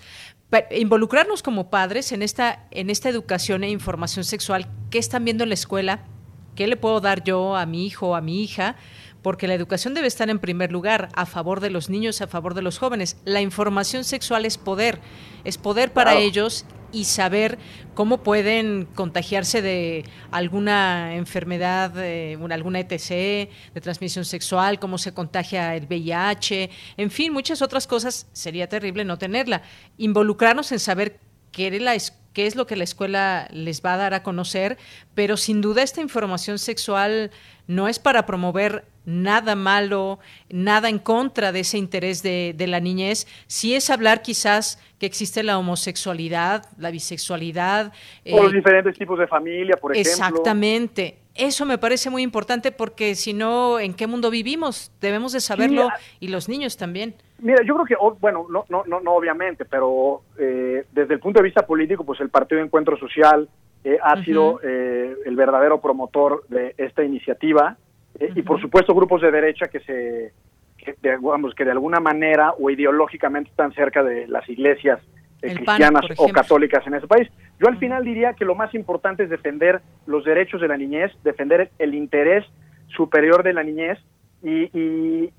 [0.71, 5.49] involucrarnos como padres en esta, en esta educación e información sexual, ¿qué están viendo en
[5.49, 6.05] la escuela?
[6.55, 8.77] ¿Qué le puedo dar yo a mi hijo o a mi hija?
[9.21, 12.55] porque la educación debe estar en primer lugar a favor de los niños, a favor
[12.55, 13.17] de los jóvenes.
[13.23, 14.99] La información sexual es poder,
[15.43, 17.57] es poder para ellos y saber
[17.93, 25.75] cómo pueden contagiarse de alguna enfermedad, eh, alguna ETC de transmisión sexual, cómo se contagia
[25.75, 28.27] el VIH, en fin, muchas otras cosas.
[28.33, 29.61] Sería terrible no tenerla.
[29.97, 31.19] Involucrarnos en saber
[31.51, 31.67] qué,
[32.35, 34.77] es lo que la escuela les va a dar a conocer,
[35.13, 37.31] pero sin duda esta información sexual
[37.67, 43.27] no es para promover nada malo, nada en contra de ese interés de, la niñez,
[43.47, 47.91] si es hablar quizás que existe la homosexualidad, la bisexualidad.
[48.31, 50.11] O los eh, diferentes tipos de familia, por ejemplo.
[50.11, 51.17] Exactamente.
[51.33, 54.91] Eso me parece muy importante porque si no, ¿en qué mundo vivimos?
[54.99, 55.87] Debemos de saberlo
[56.19, 57.15] y los niños también.
[57.39, 61.39] Mira, yo creo que, bueno, no, no, no, no obviamente, pero eh, desde el punto
[61.39, 63.47] de vista político, pues el Partido de Encuentro Social
[63.83, 67.77] eh, ha sido el verdadero promotor de esta iniciativa.
[68.21, 70.33] Eh, y por supuesto grupos de derecha que se
[70.77, 74.99] que, digamos que de alguna manera o ideológicamente están cerca de las iglesias
[75.41, 77.27] eh, cristianas o católicas en ese país.
[77.59, 81.11] Yo al final diría que lo más importante es defender los derechos de la niñez,
[81.23, 82.45] defender el interés
[82.95, 83.97] superior de la niñez
[84.43, 85.33] y, y,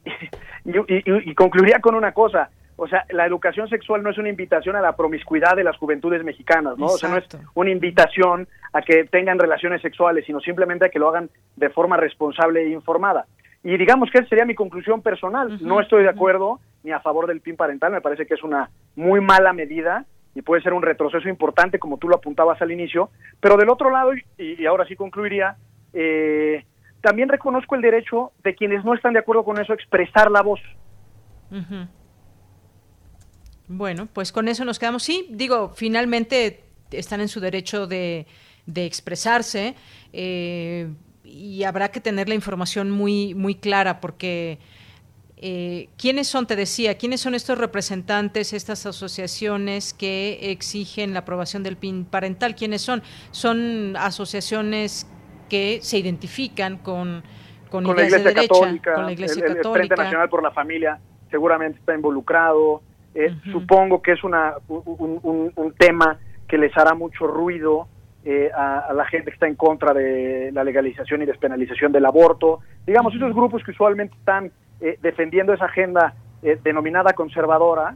[0.64, 2.50] y concluiría con una cosa,
[2.82, 6.24] o sea, la educación sexual no es una invitación a la promiscuidad de las juventudes
[6.24, 6.86] mexicanas, ¿no?
[6.86, 10.98] O sea, no es una invitación a que tengan relaciones sexuales, sino simplemente a que
[10.98, 13.26] lo hagan de forma responsable e informada.
[13.62, 15.58] Y digamos que esa sería mi conclusión personal.
[15.60, 18.68] no estoy de acuerdo ni a favor del PIN parental, me parece que es una
[18.96, 20.04] muy mala medida
[20.34, 23.10] y puede ser un retroceso importante, como tú lo apuntabas al inicio.
[23.38, 25.54] Pero del otro lado, y, ahora sí concluiría,
[25.92, 26.64] eh,
[27.00, 30.42] también reconozco el derecho de quienes no están de acuerdo con eso a expresar la
[30.42, 30.60] voz.
[33.74, 35.02] Bueno, pues con eso nos quedamos.
[35.02, 38.26] Sí, digo, finalmente están en su derecho de,
[38.74, 39.74] expresarse
[40.12, 40.88] eh,
[41.24, 44.58] y habrá que tener la información muy, muy clara porque...
[45.44, 51.64] Eh, ¿Quiénes son, te decía, quiénes son estos representantes, estas asociaciones que exigen la aprobación
[51.64, 52.54] del PIN parental?
[52.54, 53.02] ¿Quiénes son?
[53.32, 55.04] Son asociaciones
[55.48, 57.24] que se identifican con,
[57.70, 61.00] con, la Iglesia Católica, con la Iglesia el, Frente Nacional por la Familia
[61.32, 62.82] seguramente está involucrado,
[63.14, 67.88] eh, supongo que es una, un, tema que les hará mucho ruido
[68.24, 72.60] eh, a, la gente que está en contra de la legalización y despenalización del aborto.
[72.86, 74.50] Digamos, esos grupos que usualmente están
[74.80, 76.14] eh, defendiendo esa agenda
[76.64, 77.94] denominada conservadora,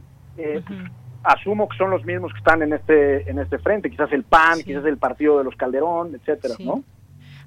[1.21, 4.61] asumo que son los mismos que están en este en este frente, quizás el PAN,
[4.63, 6.81] quizás el partido de los Calderón, etcétera, ¿no?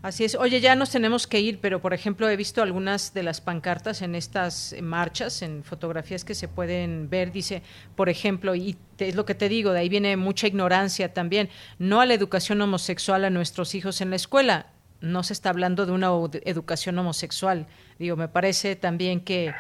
[0.03, 0.34] Así es.
[0.34, 4.01] Oye, ya nos tenemos que ir, pero por ejemplo he visto algunas de las pancartas
[4.01, 7.32] en estas marchas, en fotografías que se pueden ver.
[7.32, 7.62] Dice,
[7.96, 12.01] por ejemplo, y es lo que te digo, de ahí viene mucha ignorancia también, no
[12.01, 14.66] a la educación homosexual a nuestros hijos en la escuela.
[15.03, 16.09] No se está hablando de una
[16.44, 17.66] educación homosexual.
[17.98, 19.53] Digo, me parece también que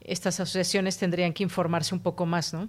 [0.00, 2.68] estas asociaciones tendrían que informarse un poco más, ¿no?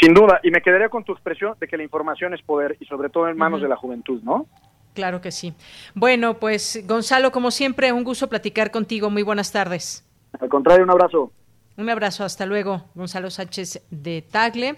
[0.00, 2.86] Sin duda, y me quedaría con tu expresión de que la información es poder y
[2.86, 4.46] sobre todo en manos de la juventud, ¿no?
[4.94, 5.54] Claro que sí.
[5.94, 9.10] Bueno, pues Gonzalo, como siempre, un gusto platicar contigo.
[9.10, 10.04] Muy buenas tardes.
[10.38, 11.32] Al contrario, un abrazo.
[11.76, 12.84] Un abrazo, hasta luego.
[12.94, 14.76] Gonzalo Sánchez de Tagle,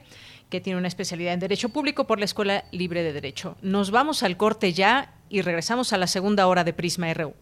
[0.51, 3.57] que tiene una especialidad en Derecho Público por la Escuela Libre de Derecho.
[3.63, 7.35] Nos vamos al corte ya y regresamos a la segunda hora de Prisma RU.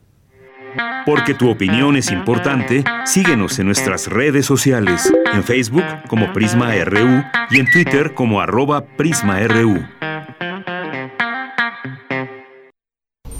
[1.04, 7.24] Porque tu opinión es importante, síguenos en nuestras redes sociales, en Facebook como Prisma RU
[7.50, 9.84] y en Twitter como arroba PrismaRU.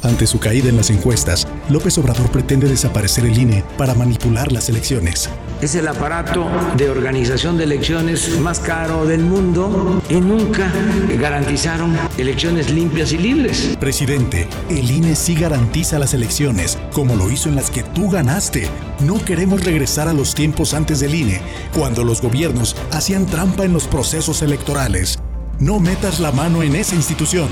[0.03, 4.71] Ante su caída en las encuestas, López Obrador pretende desaparecer el INE para manipular las
[4.71, 5.29] elecciones.
[5.61, 6.47] Es el aparato
[6.79, 10.73] de organización de elecciones más caro del mundo y nunca
[11.19, 13.77] garantizaron elecciones limpias y libres.
[13.79, 18.69] Presidente, el INE sí garantiza las elecciones, como lo hizo en las que tú ganaste.
[19.01, 21.43] No queremos regresar a los tiempos antes del INE,
[21.75, 25.19] cuando los gobiernos hacían trampa en los procesos electorales.
[25.59, 27.49] No metas la mano en esa institución.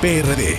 [0.00, 0.58] PRD.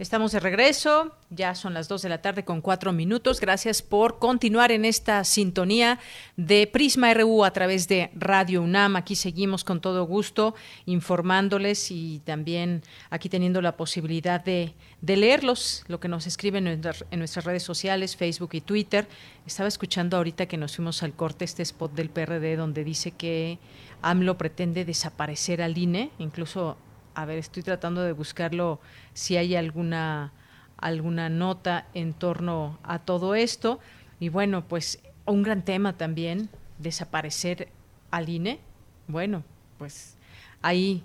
[0.00, 3.38] Estamos de regreso, ya son las 2 de la tarde con 4 minutos.
[3.38, 5.98] Gracias por continuar en esta sintonía
[6.38, 8.96] de Prisma RU a través de Radio UNAM.
[8.96, 10.54] Aquí seguimos con todo gusto
[10.86, 14.72] informándoles y también aquí teniendo la posibilidad de,
[15.02, 16.80] leerlos, lo que nos escriben en,
[17.10, 19.06] en, nuestras redes sociales, Facebook y Twitter.
[19.46, 23.58] Estaba escuchando ahorita que nos fuimos al corte este spot del PRD donde dice que
[24.00, 26.78] AMLO pretende desaparecer al INE, incluso
[27.14, 28.80] a ver, estoy tratando de buscarlo
[29.12, 30.32] si hay alguna
[30.80, 33.78] alguna nota en torno a todo esto.
[34.18, 36.48] Y bueno, pues un gran tema también,
[36.78, 37.68] desaparecer
[38.10, 38.60] al INE.
[39.06, 39.44] Bueno,
[39.78, 40.16] pues
[40.62, 41.04] ahí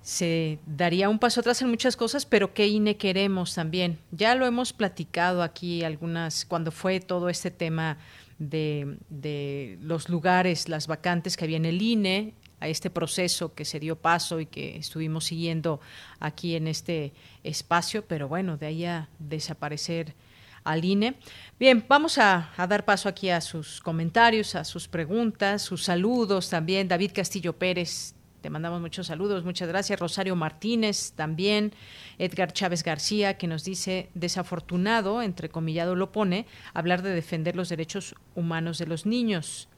[0.00, 3.98] se daría un paso atrás en muchas cosas, pero ¿qué INE queremos también?
[4.10, 7.98] Ya lo hemos platicado aquí algunas, cuando fue todo este tema
[8.38, 13.64] de, de los lugares, las vacantes que había en el INE, a este proceso que
[13.64, 15.80] se dio paso y que estuvimos siguiendo
[16.20, 20.14] aquí en este espacio, pero bueno, de ahí a desaparecer
[20.62, 21.16] al INE.
[21.58, 26.86] Bien, vamos a, dar paso aquí a sus comentarios, a sus preguntas, sus saludos también.
[26.86, 29.98] David Castillo Pérez, te mandamos muchos saludos, muchas gracias.
[29.98, 31.72] Rosario Martínez también.
[32.18, 38.14] Edgar Chávez García, que nos dice, desafortunado, entrecomillado lo pone, hablar de defender los derechos
[38.36, 39.68] humanos de los niños.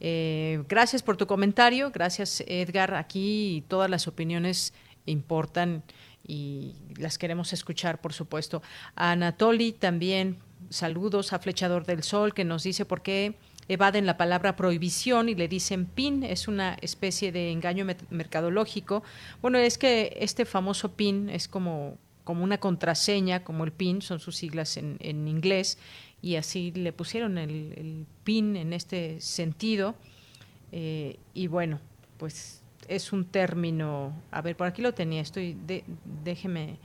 [0.00, 2.94] Eh, gracias por tu comentario, gracias Edgar.
[2.94, 4.74] Aquí todas las opiniones
[5.06, 5.82] importan
[6.26, 8.62] y las queremos escuchar, por supuesto.
[8.96, 10.38] A Anatoli también,
[10.70, 13.36] saludos a Flechador del Sol, que nos dice por qué
[13.68, 19.02] evaden la palabra prohibición y le dicen PIN, es una especie de engaño mercadológico.
[19.40, 24.20] Bueno, es que este famoso PIN es como, como una contraseña, como el PIN, son
[24.20, 25.78] sus siglas en, en inglés,
[26.24, 29.94] y así le pusieron el, pin en este sentido.
[30.72, 31.80] Eh, y bueno,
[32.16, 35.54] pues es un término, a ver, por aquí lo tenía, estoy,
[36.24, 36.78] déjeme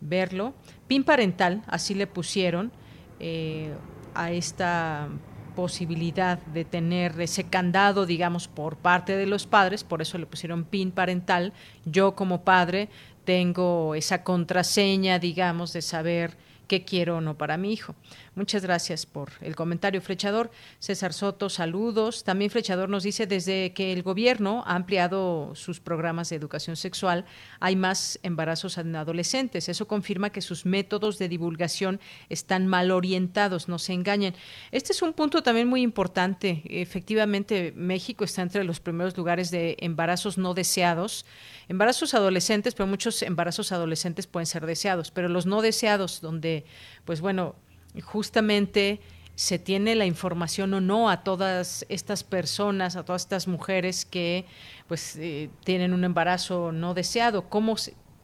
[0.00, 0.54] verlo.
[0.86, 2.70] Pin parental, así le pusieron
[3.18, 3.74] eh,
[4.14, 5.08] a esta
[5.56, 10.62] posibilidad de tener ese candado, digamos, por parte de los padres, por eso le pusieron
[10.62, 11.52] pin parental.
[11.84, 12.88] Yo como padre
[13.24, 17.94] tengo esa contraseña, digamos, de saber qué quiero o no para mi hijo.
[18.36, 20.50] Muchas gracias por el comentario, Flechador.
[20.78, 22.22] César Soto, saludos.
[22.22, 27.24] También Flechador nos dice, desde que el gobierno ha ampliado sus programas de educación sexual,
[27.60, 29.70] hay más embarazos en adolescentes.
[29.70, 34.34] Eso confirma que sus métodos de divulgación están mal orientados, no se engañen.
[34.70, 36.62] Este es un punto también muy importante.
[36.68, 41.24] Efectivamente, México está entre los primeros lugares de embarazos no deseados
[41.68, 46.64] embarazos adolescentes, pero muchos embarazos adolescentes pueden ser deseados, pero los no deseados, donde,
[47.04, 47.56] pues bueno,
[48.00, 49.00] justamente
[49.36, 54.46] se tiene la información o no a todas estas personas, a todas estas mujeres que
[54.88, 57.76] pues eh, tienen un embarazo no deseado, cómo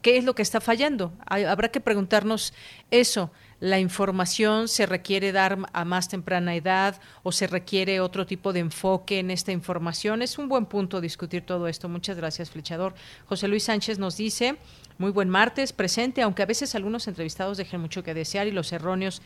[0.03, 1.13] qué es lo que está fallando.
[1.25, 2.53] habrá que preguntarnos
[2.91, 3.31] eso.
[3.59, 8.59] La información se requiere dar a más temprana edad o se requiere otro tipo de
[8.59, 10.21] enfoque en esta información.
[10.21, 11.87] Es un buen punto discutir todo esto.
[11.87, 12.93] Muchas gracias, flechador.
[13.25, 14.57] José Luis Sánchez nos dice,
[14.97, 18.73] muy buen martes, presente, aunque a veces algunos entrevistados dejen mucho que desear y los
[18.73, 19.21] erróneos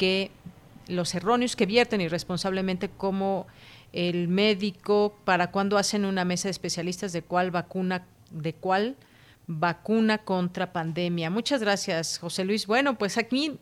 [0.00, 0.30] que
[0.88, 3.46] los erróneos que vierten irresponsablemente como
[3.92, 8.96] el médico para cuando hacen una mesa de especialistas de cuál vacuna, de cuál
[9.46, 11.28] vacuna contra pandemia.
[11.28, 12.66] Muchas gracias, José Luis.
[12.66, 13.58] Bueno, pues aquí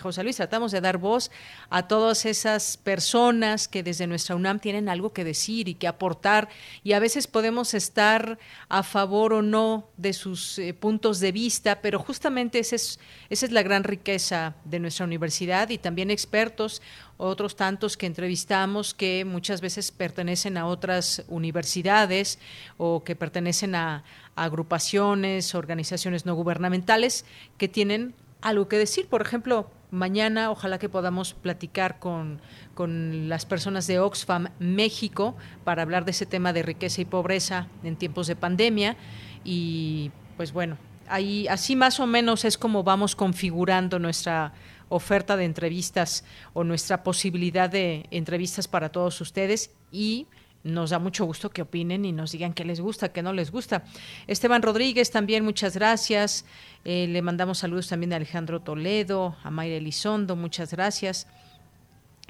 [0.00, 1.30] José Luis, tratamos de dar voz
[1.70, 6.48] a todas esas personas que desde nuestra UNAM tienen algo que decir y que aportar
[6.84, 11.80] y a veces podemos estar a favor o no de sus eh, puntos de vista,
[11.80, 13.00] pero justamente esa es,
[13.30, 16.82] esa es la gran riqueza de nuestra universidad y también expertos,
[17.16, 22.38] otros tantos que entrevistamos que muchas veces pertenecen a otras universidades
[22.76, 24.04] o que pertenecen a
[24.36, 27.24] agrupaciones, organizaciones no gubernamentales
[27.56, 29.06] que tienen algo que decir.
[29.08, 32.40] Por ejemplo, mañana ojalá que podamos platicar con,
[32.74, 37.68] con, las personas de Oxfam México para hablar de ese tema de riqueza y pobreza
[37.82, 38.96] en tiempos de pandemia.
[39.44, 40.78] Y pues bueno,
[41.08, 44.52] ahí así más o menos es como vamos configurando nuestra
[44.88, 50.26] oferta de entrevistas o nuestra posibilidad de entrevistas para todos ustedes y
[50.62, 53.50] nos da mucho gusto que opinen y nos digan qué les gusta, qué no les
[53.50, 53.84] gusta.
[54.26, 56.44] Esteban Rodríguez también, muchas gracias.
[56.84, 61.26] Eh, le mandamos saludos también a Alejandro Toledo, a Mayra Elizondo, muchas gracias.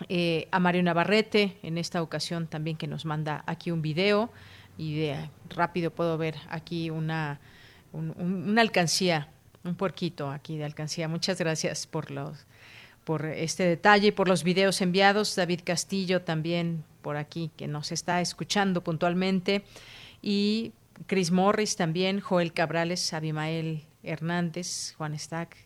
[0.08, 4.30] Eh, a Mario Navarrete, en esta ocasión también que nos manda aquí un video
[4.78, 7.38] y de rápido puedo ver aquí una,
[7.92, 9.28] una alcancía,
[9.64, 11.08] un puerquito aquí de alcancía.
[11.08, 12.46] Muchas gracias por los
[13.04, 15.34] por este detalle y por los videos enviados.
[15.34, 19.64] David Castillo también por aquí que nos está escuchando puntualmente.
[20.22, 20.72] Y
[21.06, 25.56] Chris Morris también, Joel Cabrales, Abimael Hernández, Juan Stack.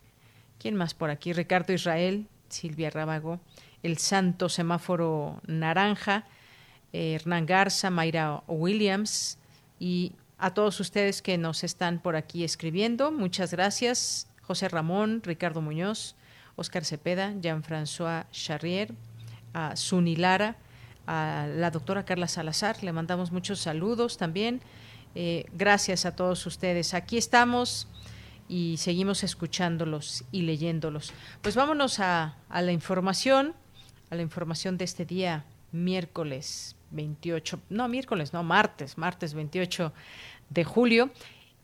[0.59, 1.33] ¿Quién más por aquí?
[1.33, 3.41] Ricardo Israel, Silvia Rábago,
[3.83, 6.25] El Santo Semáforo Naranja,
[6.93, 9.39] eh, Hernán Garza, Mayra Williams
[9.79, 13.11] y a todos ustedes que nos están por aquí escribiendo.
[13.11, 14.29] Muchas gracias.
[14.43, 16.17] José Ramón, Ricardo Muñoz,
[16.57, 18.95] Oscar Cepeda, Jean-François Charrier,
[19.55, 19.75] a
[20.17, 20.57] Lara,
[21.07, 22.83] a la doctora Carla Salazar.
[22.83, 24.61] Le mandamos muchos saludos también.
[25.15, 26.95] Eh, gracias a todos ustedes.
[26.95, 27.89] Aquí estamos
[28.49, 31.13] y seguimos escuchándolos y leyéndolos.
[31.43, 33.55] Pues vámonos a, a la información,
[34.11, 39.93] a la información de este día, miércoles 28, no, miércoles, no, martes, martes 28
[40.51, 41.11] de julio.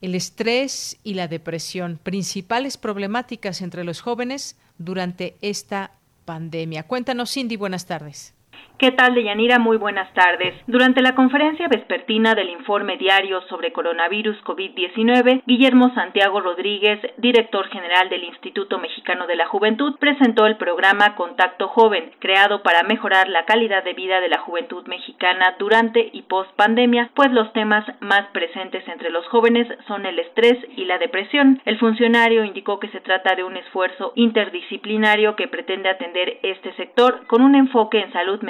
[0.01, 5.93] El estrés y la depresión, principales problemáticas entre los jóvenes durante esta
[6.24, 6.84] pandemia.
[6.84, 8.32] Cuéntanos, Cindy, buenas tardes.
[8.81, 9.59] ¿Qué tal, Deyanira?
[9.59, 10.55] Muy buenas tardes.
[10.67, 18.09] Durante la conferencia vespertina del informe diario sobre coronavirus COVID-19, Guillermo Santiago Rodríguez, director general
[18.09, 23.45] del Instituto Mexicano de la Juventud, presentó el programa Contacto Joven, creado para mejorar la
[23.45, 28.29] calidad de vida de la juventud mexicana durante y post pandemia, pues los temas más
[28.33, 31.61] presentes entre los jóvenes son el estrés y la depresión.
[31.67, 37.27] El funcionario indicó que se trata de un esfuerzo interdisciplinario que pretende atender este sector
[37.27, 38.49] con un enfoque en salud mental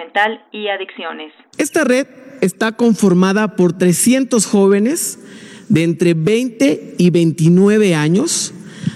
[0.52, 1.32] y adicciones.
[1.58, 2.06] Esta red
[2.40, 5.18] está conformada por 300 jóvenes
[5.68, 8.52] de entre 20 y 29 años,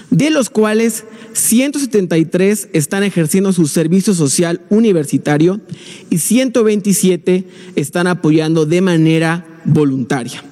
[0.09, 5.61] de los cuales 173 están ejerciendo su servicio social universitario
[6.09, 7.45] y 127
[7.75, 10.43] están apoyando de manera voluntaria.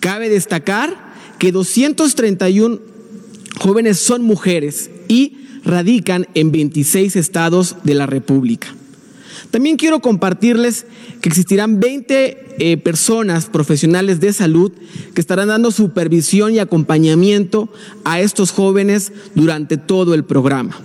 [0.00, 2.78] Cabe destacar que 231
[3.58, 8.68] jóvenes son mujeres y radican en 26 estados de la República.
[9.50, 10.86] También quiero compartirles
[11.20, 14.72] que existirán 20 eh, personas profesionales de salud
[15.14, 17.68] que estarán dando supervisión y acompañamiento
[18.04, 20.76] a estos jóvenes durante todo el programa.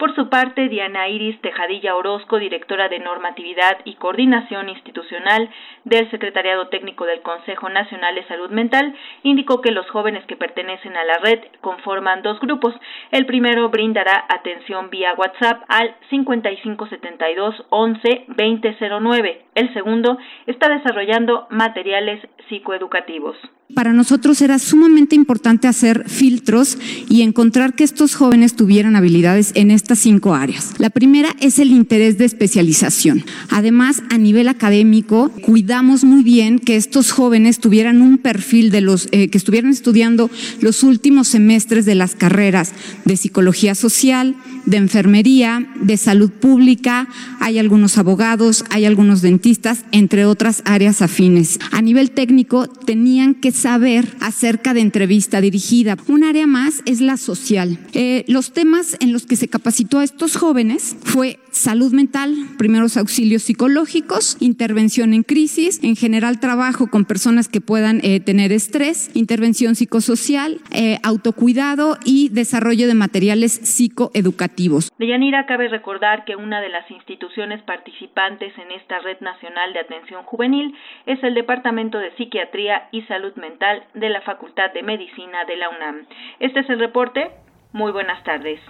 [0.00, 5.50] Por su parte, Diana Iris Tejadilla Orozco, directora de Normatividad y Coordinación Institucional
[5.84, 8.94] del Secretariado Técnico del Consejo Nacional de Salud Mental,
[9.24, 12.74] indicó que los jóvenes que pertenecen a la red conforman dos grupos.
[13.10, 19.44] El primero brindará atención vía WhatsApp al 5572 11 2009.
[19.54, 20.16] El segundo
[20.46, 23.36] está desarrollando materiales psicoeducativos.
[23.74, 26.76] Para nosotros era sumamente importante hacer filtros
[27.08, 30.74] y encontrar que estos jóvenes tuvieran habilidades en cinco áreas.
[30.78, 33.24] La primera es el interés de especialización.
[33.48, 39.08] Además, a nivel académico, cuidamos muy bien que estos jóvenes tuvieran un perfil de los
[39.10, 40.30] eh, que estuvieran estudiando
[40.60, 42.72] los últimos semestres de las carreras
[43.04, 47.08] de psicología social, de enfermería, de salud pública,
[47.40, 51.58] hay algunos abogados, hay algunos dentistas, entre otras áreas afines.
[51.72, 55.96] A nivel técnico, tenían que saber acerca de entrevista dirigida.
[56.08, 57.78] Un área más es la social.
[57.92, 62.96] Eh, los temas en los que se capacitó a estos jóvenes fue salud mental, primeros
[62.96, 69.10] auxilios psicológicos, intervención en crisis, en general trabajo con personas que puedan eh, tener estrés,
[69.14, 74.49] intervención psicosocial, eh, autocuidado y desarrollo de materiales psicoeducativos.
[74.98, 80.22] Deyanira, cabe recordar que una de las instituciones participantes en esta Red Nacional de Atención
[80.24, 85.56] Juvenil es el Departamento de Psiquiatría y Salud Mental de la Facultad de Medicina de
[85.56, 86.06] la UNAM.
[86.40, 87.30] Este es el reporte.
[87.72, 88.60] Muy buenas tardes.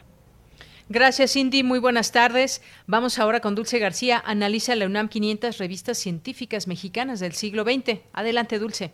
[0.88, 1.62] Gracias, Cindy.
[1.62, 2.62] Muy buenas tardes.
[2.86, 4.22] Vamos ahora con Dulce García.
[4.24, 8.00] Analiza la UNAM 500 revistas científicas mexicanas del siglo XX.
[8.12, 8.92] Adelante, Dulce.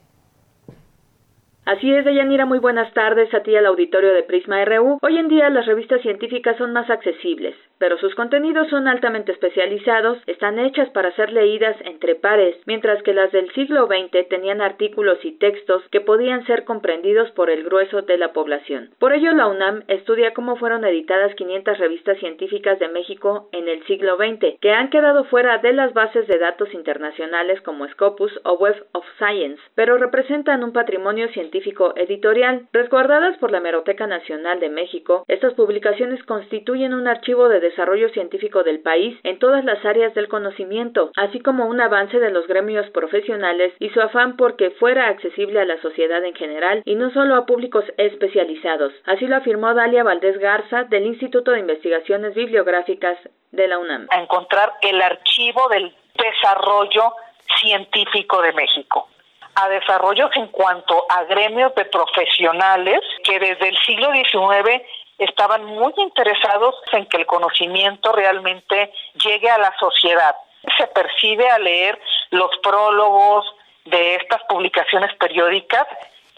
[1.66, 4.98] Así es, Deyanira, muy buenas tardes a ti al auditorio de Prisma RU.
[5.02, 10.18] Hoy en día las revistas científicas son más accesibles, pero sus contenidos son altamente especializados,
[10.26, 15.18] están hechas para ser leídas entre pares, mientras que las del siglo XX tenían artículos
[15.24, 18.90] y textos que podían ser comprendidos por el grueso de la población.
[18.98, 23.84] Por ello, la UNAM estudia cómo fueron editadas 500 revistas científicas de México en el
[23.86, 28.54] siglo XX, que han quedado fuera de las bases de datos internacionales como Scopus o
[28.54, 32.66] Web of Science, pero representan un patrimonio científico editorial.
[32.72, 38.62] Resguardadas por la Hemeroteca Nacional de México, estas publicaciones constituyen un archivo de desarrollo científico
[38.62, 42.88] del país en todas las áreas del conocimiento, así como un avance de los gremios
[42.90, 47.36] profesionales y su afán porque fuera accesible a la sociedad en general y no solo
[47.36, 48.92] a públicos especializados.
[49.04, 53.18] Así lo afirmó Dalia Valdés Garza del Instituto de Investigaciones Bibliográficas
[53.52, 54.06] de la UNAM.
[54.10, 57.12] A encontrar el archivo del desarrollo
[57.60, 59.08] científico de México
[59.56, 64.82] a desarrollos en cuanto a gremios de profesionales que desde el siglo XIX
[65.18, 70.36] estaban muy interesados en que el conocimiento realmente llegue a la sociedad.
[70.78, 71.98] Se percibe al leer
[72.30, 73.46] los prólogos
[73.84, 75.86] de estas publicaciones periódicas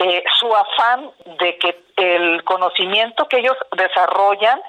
[0.01, 4.61] eh, su afán de que el conocimiento que ellos desarrollan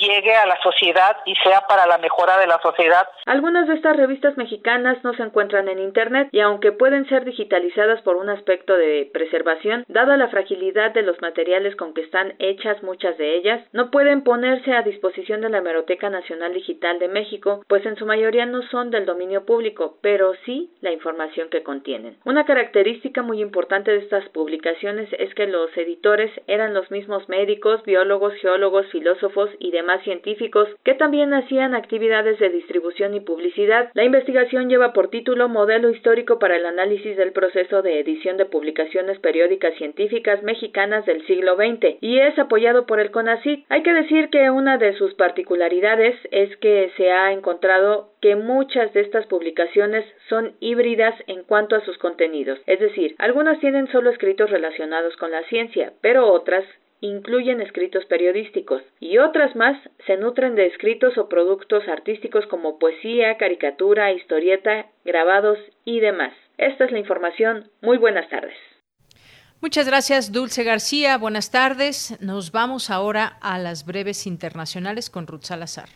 [0.00, 3.06] llegue a la sociedad y sea para la mejora de la sociedad.
[3.26, 8.02] Algunas de estas revistas mexicanas no se encuentran en Internet y aunque pueden ser digitalizadas
[8.02, 12.82] por un aspecto de preservación, dada la fragilidad de los materiales con que están hechas
[12.82, 17.64] muchas de ellas, no pueden ponerse a disposición de la Hemeroteca Nacional Digital de México,
[17.68, 22.16] pues en su mayoría no son del dominio público, pero sí la información que contienen.
[22.24, 27.82] Una característica muy importante de estas publicaciones es que los editores eran los mismos médicos,
[27.84, 33.90] biólogos, geólogos, filósofos y demás científicos que también hacían actividades de distribución y publicidad.
[33.94, 38.46] La investigación lleva por título Modelo histórico para el análisis del proceso de edición de
[38.46, 43.66] publicaciones periódicas científicas mexicanas del siglo XX y es apoyado por el CONACYT.
[43.68, 48.92] Hay que decir que una de sus particularidades es que se ha encontrado que muchas
[48.94, 54.10] de estas publicaciones son híbridas en cuanto a sus contenidos, es decir, algunas tienen solo
[54.10, 56.64] escritos relacionados con la ciencia, pero otras
[57.00, 59.76] incluyen escritos periodísticos y otras más
[60.06, 66.32] se nutren de escritos o productos artísticos como poesía, caricatura, historieta, grabados y demás.
[66.56, 67.70] Esta es la información.
[67.80, 68.56] Muy buenas tardes.
[69.60, 71.18] Muchas gracias, Dulce García.
[71.18, 72.16] Buenas tardes.
[72.20, 75.88] Nos vamos ahora a las breves internacionales con Ruth Salazar.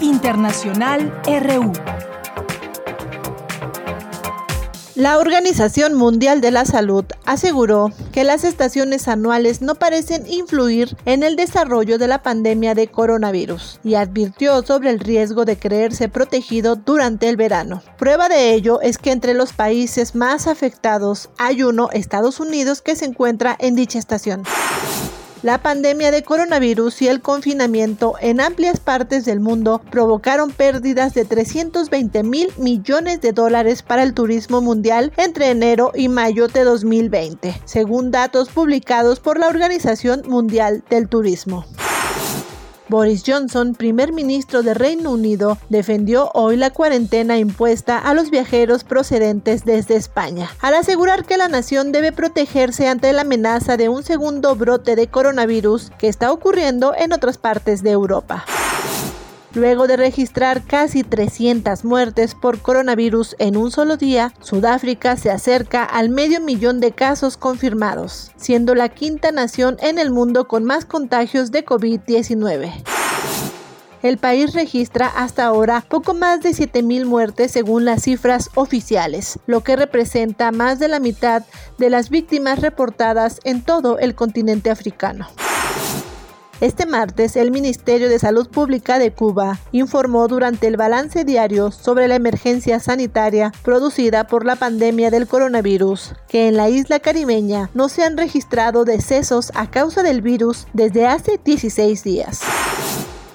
[0.00, 1.72] Internacional RU.
[5.00, 11.22] La Organización Mundial de la Salud aseguró que las estaciones anuales no parecen influir en
[11.22, 16.76] el desarrollo de la pandemia de coronavirus y advirtió sobre el riesgo de creerse protegido
[16.76, 17.82] durante el verano.
[17.96, 22.94] Prueba de ello es que entre los países más afectados hay uno, Estados Unidos, que
[22.94, 24.42] se encuentra en dicha estación.
[25.42, 31.24] La pandemia de coronavirus y el confinamiento en amplias partes del mundo provocaron pérdidas de
[31.24, 37.58] 320 mil millones de dólares para el turismo mundial entre enero y mayo de 2020,
[37.64, 41.64] según datos publicados por la Organización Mundial del Turismo.
[42.90, 48.82] Boris Johnson, primer ministro de Reino Unido, defendió hoy la cuarentena impuesta a los viajeros
[48.82, 54.02] procedentes desde España, al asegurar que la nación debe protegerse ante la amenaza de un
[54.02, 58.44] segundo brote de coronavirus que está ocurriendo en otras partes de Europa.
[59.52, 65.82] Luego de registrar casi 300 muertes por coronavirus en un solo día, Sudáfrica se acerca
[65.82, 70.84] al medio millón de casos confirmados, siendo la quinta nación en el mundo con más
[70.84, 72.72] contagios de COVID-19.
[74.02, 79.62] El país registra hasta ahora poco más de 7.000 muertes según las cifras oficiales, lo
[79.62, 81.42] que representa más de la mitad
[81.76, 85.28] de las víctimas reportadas en todo el continente africano.
[86.60, 92.06] Este martes, el Ministerio de Salud Pública de Cuba informó durante el balance diario sobre
[92.06, 97.88] la emergencia sanitaria producida por la pandemia del coronavirus que en la isla caribeña no
[97.88, 102.42] se han registrado decesos a causa del virus desde hace 16 días.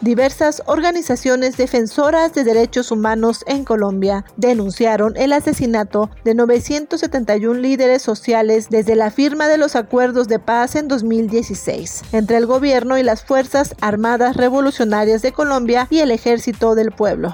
[0.06, 8.68] Diversas organizaciones defensoras de derechos humanos en Colombia denunciaron el asesinato de 971 líderes sociales
[8.70, 13.26] desde la firma de los acuerdos de paz en 2016 entre el gobierno y las
[13.26, 17.34] Fuerzas Armadas Revolucionarias de Colombia y el Ejército del Pueblo.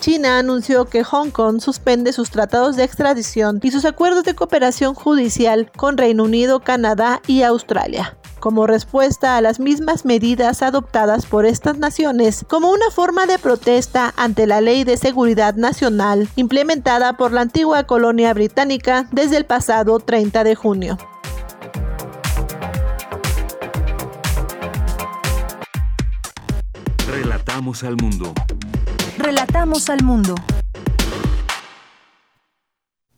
[0.00, 4.94] China anunció que Hong Kong suspende sus tratados de extradición y sus acuerdos de cooperación
[4.94, 11.46] judicial con Reino Unido, Canadá y Australia como respuesta a las mismas medidas adoptadas por
[11.46, 17.32] estas naciones como una forma de protesta ante la Ley de Seguridad Nacional implementada por
[17.32, 20.98] la antigua colonia británica desde el pasado 30 de junio.
[27.08, 28.34] Relatamos al mundo.
[29.18, 30.34] Relatamos al mundo.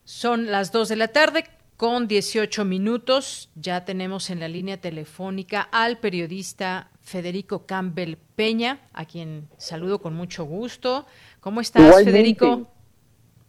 [0.03, 1.45] Son las 2 de la tarde
[1.79, 3.49] con 18 minutos.
[3.55, 10.13] Ya tenemos en la línea telefónica al periodista Federico Campbell Peña, a quien saludo con
[10.13, 11.05] mucho gusto.
[11.39, 12.67] ¿Cómo estás, Federico?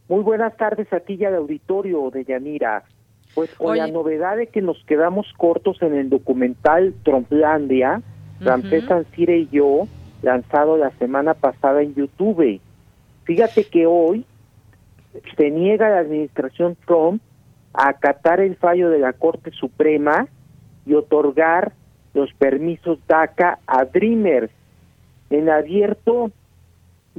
[0.08, 2.84] Muy buenas tardes a ti y al auditorio de Yanira.
[3.34, 8.00] Pues con la novedad de que nos quedamos cortos en el documental Tromplandia,
[8.38, 9.88] Ramsés Sansire y yo,
[10.22, 12.60] lanzado la semana pasada en YouTube.
[13.24, 14.24] Fíjate que hoy
[15.36, 17.20] se niega la administración Trump
[17.72, 20.26] acatar el fallo de la Corte Suprema
[20.86, 21.72] y otorgar
[22.14, 24.50] los permisos DACA a Dreamers
[25.30, 26.32] en abierto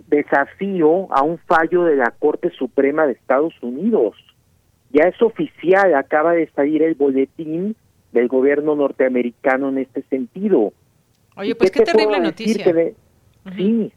[0.07, 4.15] desafío a un fallo de la Corte Suprema de Estados Unidos.
[4.91, 7.75] Ya es oficial, acaba de salir el boletín
[8.11, 10.73] del gobierno norteamericano en este sentido.
[11.37, 12.65] Oye, pues qué, terrible noticia.
[13.55, 13.93] Sí,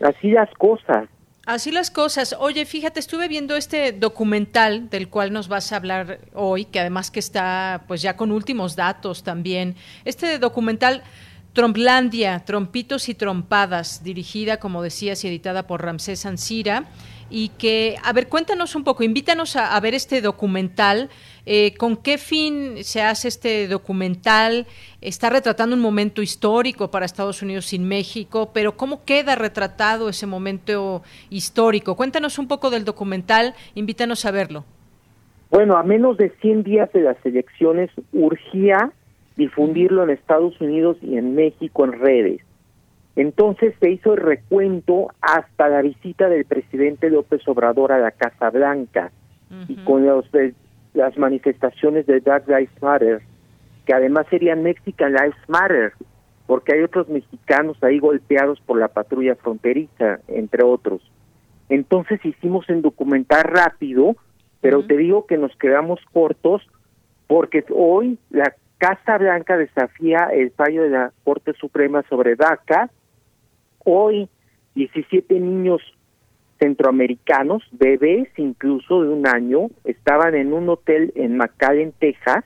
[0.00, 1.08] así las cosas.
[1.44, 2.36] Así las cosas.
[2.38, 7.10] Oye, fíjate, estuve viendo este documental del cual nos vas a hablar hoy, que además
[7.10, 9.74] que está pues ya con últimos datos también.
[10.04, 11.02] Este documental
[11.52, 16.86] Tromplandia, Trompitos y Trompadas, dirigida, como decías, y editada por Ramsés Ansira
[17.28, 21.10] y que, a ver, cuéntanos un poco, invítanos a, ver este documental.
[21.44, 24.66] Eh, ¿Con qué fin se hace este documental?
[25.00, 30.26] Está retratando un momento histórico para Estados Unidos sin México, pero ¿cómo queda retratado ese
[30.26, 31.96] momento histórico?
[31.96, 34.64] Cuéntanos un poco del documental, invítanos a verlo.
[35.50, 38.92] Bueno, a menos de 100 días de las elecciones urgía
[39.36, 42.40] difundirlo en Estados Unidos y en México en redes.
[43.16, 48.48] Entonces se hizo el recuento hasta la visita del presidente López Obrador a la Casa
[48.50, 49.12] Blanca
[49.68, 50.24] y con los,
[50.94, 53.22] las manifestaciones de Black Lives Matter,
[53.86, 55.92] que además serían Mexican Lives Matter,
[56.46, 61.00] porque hay otros mexicanos ahí golpeados por la patrulla fronteriza, entre otros.
[61.68, 64.16] Entonces hicimos en documentar rápido,
[64.60, 66.62] pero te digo que nos quedamos cortos
[67.26, 72.90] porque hoy la Casa Blanca desafía el fallo de la Corte Suprema sobre DACA
[73.84, 74.28] Hoy,
[74.74, 75.80] 17 niños
[76.62, 82.44] centroamericanos, bebés incluso de un año, estaban en un hotel en McAllen, Texas,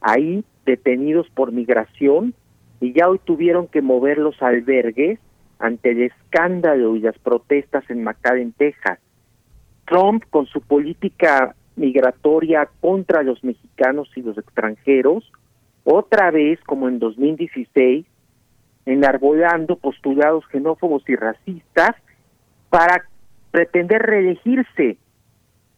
[0.00, 2.34] ahí detenidos por migración,
[2.80, 5.20] y ya hoy tuvieron que mover los albergues
[5.60, 8.98] ante el escándalo y las protestas en McAllen, Texas.
[9.86, 15.30] Trump, con su política migratoria contra los mexicanos y los extranjeros,
[15.84, 18.04] otra vez, como en 2016,
[18.86, 21.94] enarbolando postulados xenófobos y racistas
[22.68, 23.04] para
[23.54, 24.98] pretender reelegirse.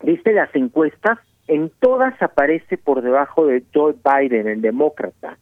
[0.03, 1.19] ¿Viste las encuestas?
[1.47, 5.37] En todas aparece por debajo de Joe Biden, el demócrata.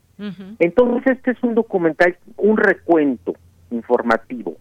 [0.58, 3.34] Entonces este es un documental, un recuento
[3.70, 4.56] informativo.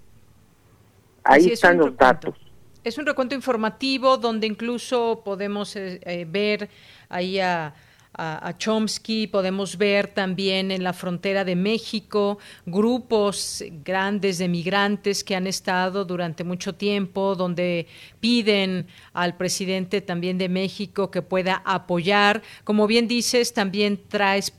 [1.24, 2.36] Ahí están los datos.
[2.84, 6.70] Es un recuento informativo donde incluso podemos eh, eh, ver
[7.10, 7.74] ahí a
[8.14, 15.36] a, Chomsky, podemos ver también en la frontera de México grupos grandes de migrantes que
[15.36, 17.88] han estado durante mucho tiempo, donde
[18.20, 22.42] piden al presidente también de México que pueda apoyar.
[22.64, 24.54] Como bien dices, también traes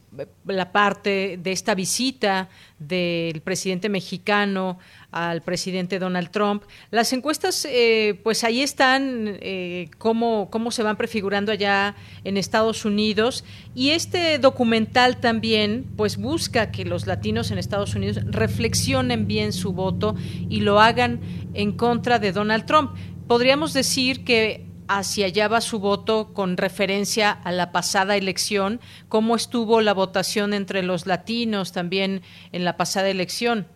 [0.46, 4.78] la parte de esta visita del presidente mexicano
[5.10, 6.64] al presidente Donald Trump.
[6.90, 12.84] Las encuestas, eh, pues ahí están, eh, cómo, cómo se van prefigurando allá en Estados
[12.84, 13.44] Unidos.
[13.74, 19.72] Y este documental también, pues busca que los latinos en Estados Unidos reflexionen bien su
[19.72, 20.16] voto
[20.48, 21.20] y lo hagan
[21.54, 22.92] en contra de Donald Trump.
[23.26, 28.80] Podríamos decir que hacia allá va su voto con referencia a la pasada elección.
[29.08, 33.66] ¿Cómo estuvo la votación entre los latinos también en la pasada elección?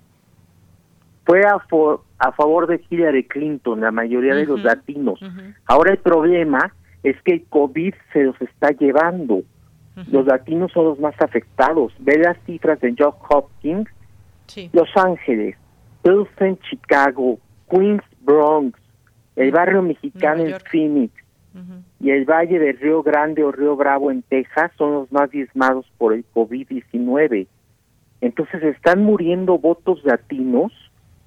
[1.24, 1.58] Fue a,
[2.18, 5.20] a favor de Hillary Clinton, la mayoría de los latinos.
[5.66, 9.42] Ahora el problema es que el COVID se los está llevando.
[10.10, 11.92] Los latinos son los más afectados.
[11.98, 13.88] Ve las cifras de John Hopkins,
[14.72, 15.56] Los Ángeles,
[16.02, 18.77] Pilsen, Chicago, Queens, Bronx,
[19.38, 21.12] el barrio mexicano en Phoenix
[22.00, 25.86] y el valle de Río Grande o Río Bravo en Texas son los más diezmados
[25.96, 27.46] por el COVID-19.
[28.20, 30.72] Entonces están muriendo votos latinos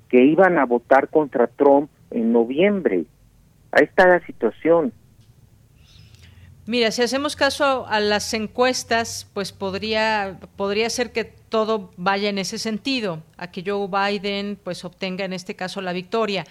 [0.09, 3.05] que iban a votar contra Trump en noviembre.
[3.71, 4.93] Ahí está la situación.
[6.65, 12.37] Mira, si hacemos caso a las encuestas, pues podría, podría ser que todo vaya en
[12.37, 16.45] ese sentido, a que Joe Biden pues obtenga en este caso la victoria.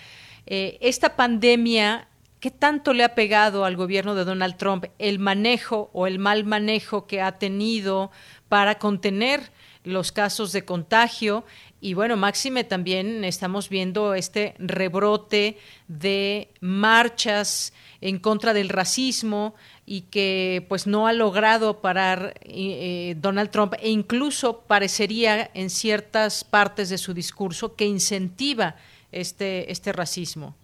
[0.52, 2.08] Eh, esta pandemia,
[2.40, 6.44] ¿qué tanto le ha pegado al gobierno de Donald Trump el manejo o el mal
[6.44, 8.10] manejo que ha tenido
[8.48, 9.52] para contener
[9.84, 11.44] los casos de contagio?
[11.80, 15.56] Y bueno, máxime también estamos viendo este rebrote
[15.86, 19.54] de marchas en contra del racismo
[19.86, 26.42] y que pues no ha logrado parar eh, Donald Trump e incluso parecería en ciertas
[26.42, 28.74] partes de su discurso que incentiva
[29.12, 30.54] este, este racismo.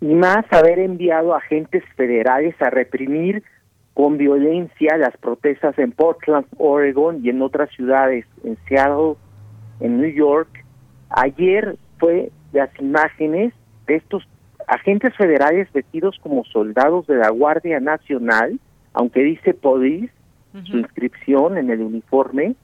[0.00, 3.42] Y más haber enviado agentes federales a reprimir
[3.94, 9.14] con violencia las protestas en Portland, Oregon y en otras ciudades, en Seattle,
[9.80, 10.64] en New York.
[11.10, 13.52] Ayer fue las imágenes
[13.86, 14.26] de estos
[14.66, 18.58] agentes federales vestidos como soldados de la Guardia Nacional,
[18.94, 20.12] aunque dice police,
[20.64, 22.54] su inscripción en el uniforme,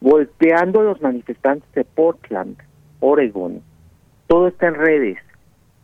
[0.00, 2.56] golpeando a los manifestantes de Portland,
[2.98, 3.62] Oregon
[4.30, 5.18] todo está en redes.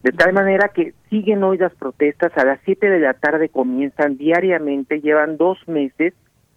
[0.04, 4.16] De tal manera que siguen hoy las protestas, a las 7 de la tarde comienzan
[4.16, 6.14] diariamente, llevan dos meses,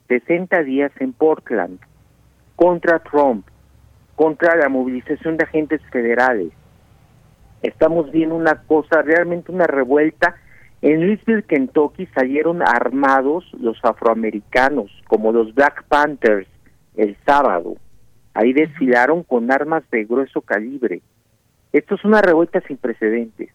[0.08, 1.80] 60 días en Portland,
[2.56, 3.48] contra Trump,
[4.16, 6.52] contra la movilización de agentes federales.
[7.64, 10.36] Estamos viendo una cosa, realmente una revuelta.
[10.84, 16.48] En Louisville, Kentucky, salieron armados los afroamericanos, como los Black Panthers,
[16.98, 17.78] el sábado.
[18.36, 21.02] Ahí desfilaron con armas de grueso calibre.
[21.72, 23.50] Esto es una revuelta sin precedentes.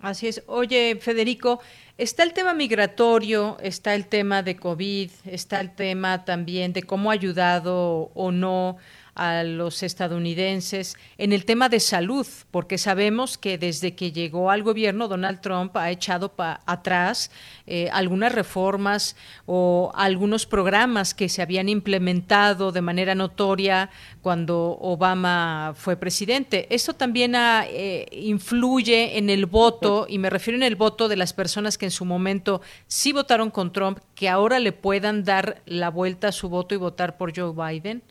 [0.00, 0.42] Así es.
[0.46, 1.60] Oye, Federico,
[1.96, 7.10] está el tema migratorio, está el tema de COVID, está el tema también de cómo
[7.10, 8.78] ha ayudado o no
[9.14, 14.62] a los estadounidenses en el tema de salud, porque sabemos que desde que llegó al
[14.62, 17.30] gobierno Donald Trump ha echado atrás
[17.66, 23.90] eh, algunas reformas o algunos programas que se habían implementado de manera notoria
[24.22, 26.66] cuando Obama fue presidente.
[26.74, 31.32] Esto también eh, influye en el voto, y me refiero en el voto de las
[31.32, 35.90] personas que en su momento sí votaron con Trump, que ahora le puedan dar la
[35.90, 38.02] vuelta a su voto y votar por Joe Biden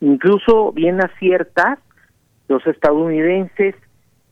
[0.00, 1.78] incluso bien aciertas,
[2.48, 3.74] los estadounidenses,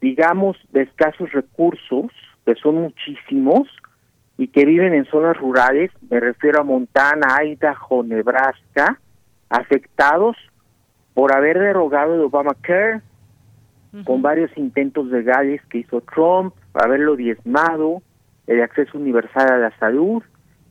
[0.00, 2.10] digamos, de escasos recursos,
[2.44, 3.68] que son muchísimos,
[4.36, 8.98] y que viven en zonas rurales, me refiero a Montana, Idaho, Nebraska,
[9.48, 10.36] afectados
[11.14, 13.00] por haber derogado el Obamacare,
[14.04, 18.02] con varios intentos legales que hizo Trump, haberlo diezmado,
[18.48, 20.20] el acceso universal a la salud,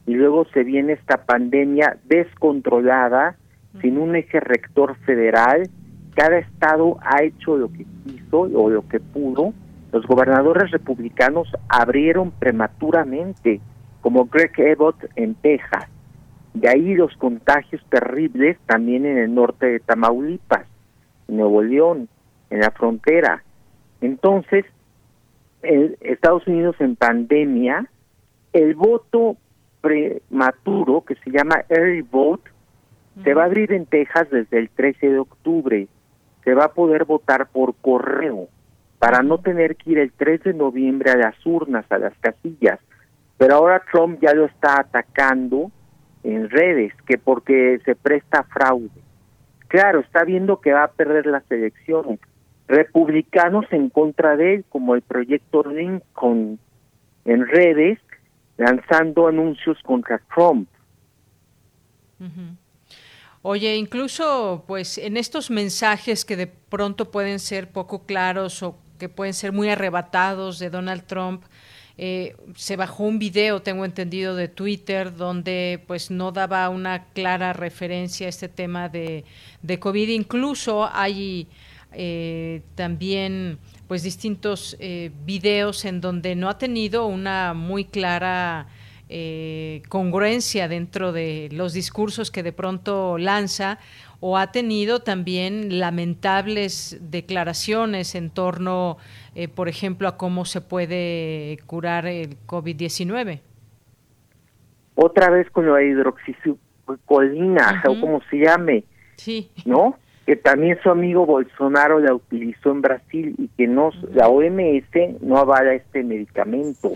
[0.06, 3.38] y luego se viene esta pandemia descontrolada
[3.82, 5.70] sin un eje rector federal,
[6.16, 9.54] cada estado ha hecho lo que quiso o lo que pudo.
[9.92, 13.62] Los gobernadores republicanos abrieron prematuramente,
[14.02, 15.88] como Greg Abbott en Texas.
[16.54, 20.66] De ahí los contagios terribles también en el norte de Tamaulipas,
[21.28, 22.10] en Nuevo León,
[22.50, 23.44] en la frontera.
[24.02, 24.66] Entonces,
[25.64, 27.90] el Estados Unidos en pandemia,
[28.52, 29.38] el voto
[29.82, 32.50] prematuro, que se llama early vote,
[33.22, 35.88] se va a abrir en Texas desde el 13 de octubre.
[36.44, 38.48] Se va a poder votar por correo
[39.00, 42.80] para no tener que ir el 3 de noviembre a las urnas, a las casillas.
[43.38, 45.72] Pero ahora Trump ya lo está atacando
[46.24, 48.90] en redes, que porque se presta fraude.
[49.68, 52.20] Claro, está viendo que va a perder las elecciones.
[52.68, 56.60] Republicanos en contra de él, como el proyecto Lincoln
[57.26, 58.00] en redes,
[58.58, 60.70] lanzando anuncios contra Trump.
[63.46, 69.10] Oye, incluso pues en estos mensajes que de pronto pueden ser poco claros o que
[69.10, 71.44] pueden ser muy arrebatados de Donald Trump,
[71.98, 77.52] eh, se bajó un video, tengo entendido, de Twitter donde pues no daba una clara
[77.52, 79.26] referencia a este tema de,
[79.62, 80.08] de COVID.
[80.08, 81.50] Incluso hay
[81.92, 83.60] eh, también
[83.90, 88.68] pues distintos eh, videos en donde no ha tenido una muy clara
[89.10, 93.80] eh, congruencia dentro de los discursos que de pronto lanza
[94.26, 98.96] o ha tenido también lamentables declaraciones en torno,
[99.36, 103.42] eh, por ejemplo, a cómo se puede curar el COVID-19.
[104.96, 108.86] Otra vez con la hidroxicolina, o como se llame,
[109.18, 109.52] sí.
[109.66, 109.98] ¿no?
[110.26, 115.38] Que también su amigo Bolsonaro la utilizó en Brasil y que no, la OMS no
[115.38, 116.94] avala este medicamento.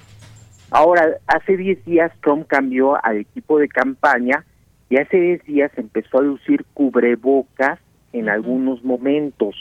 [0.70, 4.46] Ahora, hace 10 días Trump cambió al equipo de campaña
[4.90, 7.80] y hace 10 días empezó a lucir cubrebocas
[8.14, 9.56] en algunos momentos.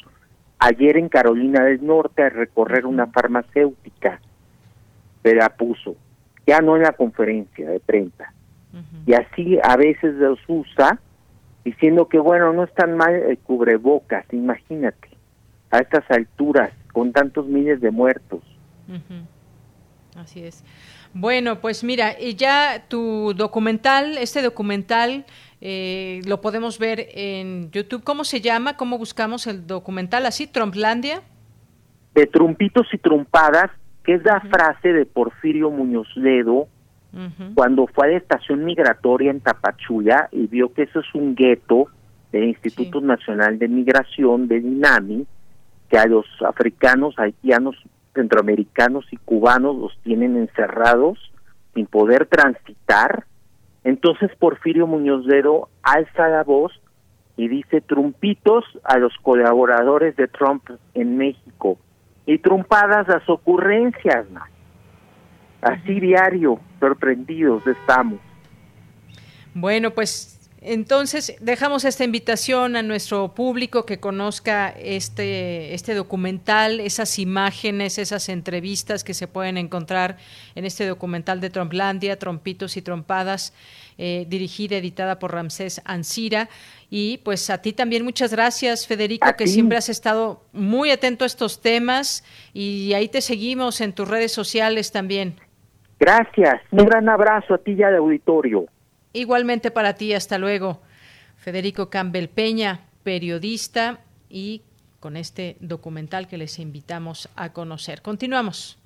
[0.58, 4.20] Ayer en Carolina del Norte a recorrer una farmacéutica,
[5.22, 5.96] se la puso,
[6.46, 8.32] ya no en la conferencia de prensa.
[9.06, 10.98] Y así a veces los usa
[11.64, 15.08] diciendo que bueno, no es tan mal el cubrebocas, imagínate,
[15.70, 18.42] a estas alturas, con tantos miles de muertos.
[20.16, 20.64] Así es.
[21.18, 25.24] Bueno, pues mira, ya tu documental, este documental
[25.62, 28.05] eh, lo podemos ver en YouTube.
[28.05, 28.76] ¿Cómo se llama?
[28.76, 30.26] ¿Cómo buscamos el documental?
[30.26, 30.47] ¿Así?
[30.47, 31.22] ¿Trumplandia?
[32.14, 33.70] De trumpitos y trumpadas,
[34.05, 36.68] que es la frase de Porfirio Muñoz Ledo
[37.55, 41.88] cuando fue a la estación migratoria en Tapachula y vio que eso es un gueto
[42.30, 45.26] del Instituto Nacional de Migración, de INAMI,
[45.88, 47.74] que a los africanos, haitianos,
[48.16, 51.18] centroamericanos y cubanos los tienen encerrados
[51.74, 53.24] sin poder transitar.
[53.84, 56.72] Entonces Porfirio Muñoz Ledo alza la voz
[57.36, 61.78] y dice trumpitos a los colaboradores de Trump en México
[62.24, 64.26] y trumpadas las ocurrencias.
[65.60, 68.18] Así diario, sorprendidos estamos.
[69.55, 70.35] Bueno, pues
[70.68, 78.28] entonces, dejamos esta invitación a nuestro público que conozca este, este documental, esas imágenes, esas
[78.28, 80.16] entrevistas que se pueden encontrar
[80.56, 83.55] en este documental de Tromplandia, Trompitos y Trompadas,
[83.97, 86.48] eh, dirigida, editada por Ramsés Ansira.
[86.90, 91.28] Y pues a ti también muchas gracias, Federico, que siempre has estado muy atento a
[91.28, 95.36] estos temas y ahí te seguimos en tus redes sociales también.
[96.01, 98.66] Gracias, un gran abrazo a ti y al auditorio.
[99.16, 100.82] Igualmente para ti, hasta luego.
[101.38, 104.60] Federico Campbell Peña, periodista y
[105.01, 108.02] con este documental que les invitamos a conocer.
[108.02, 108.78] Continuamos.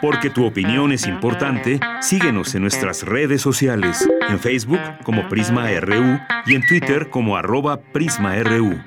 [0.00, 6.20] Porque tu opinión es importante, síguenos en nuestras redes sociales, en Facebook como Prisma RU
[6.46, 8.80] y en Twitter como arroba PrismaRU.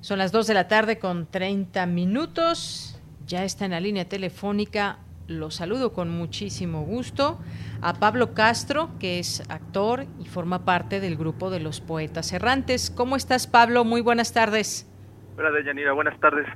[0.00, 2.98] Son las 2 de la tarde con 30 minutos.
[3.26, 7.38] Ya está en la línea telefónica lo saludo con muchísimo gusto
[7.82, 12.90] a Pablo Castro, que es actor y forma parte del grupo de los Poetas Errantes.
[12.90, 13.84] ¿Cómo estás, Pablo?
[13.84, 14.90] Muy buenas tardes.
[15.36, 16.46] Hola, Deyanira, buenas tardes.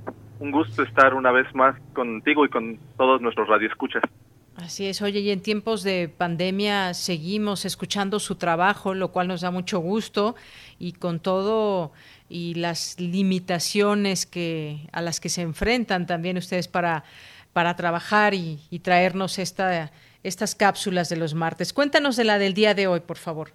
[0.41, 4.03] Un gusto estar una vez más contigo y con todos nuestros radioescuchas.
[4.57, 9.43] Así es, oye, y en tiempos de pandemia seguimos escuchando su trabajo, lo cual nos
[9.43, 10.35] da mucho gusto
[10.79, 11.93] y con todo
[12.29, 17.05] y las limitaciones que a las que se enfrentan también ustedes para
[17.53, 19.91] para trabajar y, traernos esta,
[20.23, 21.73] estas cápsulas de los martes.
[21.73, 23.51] Cuéntanos de la del día de hoy, por favor.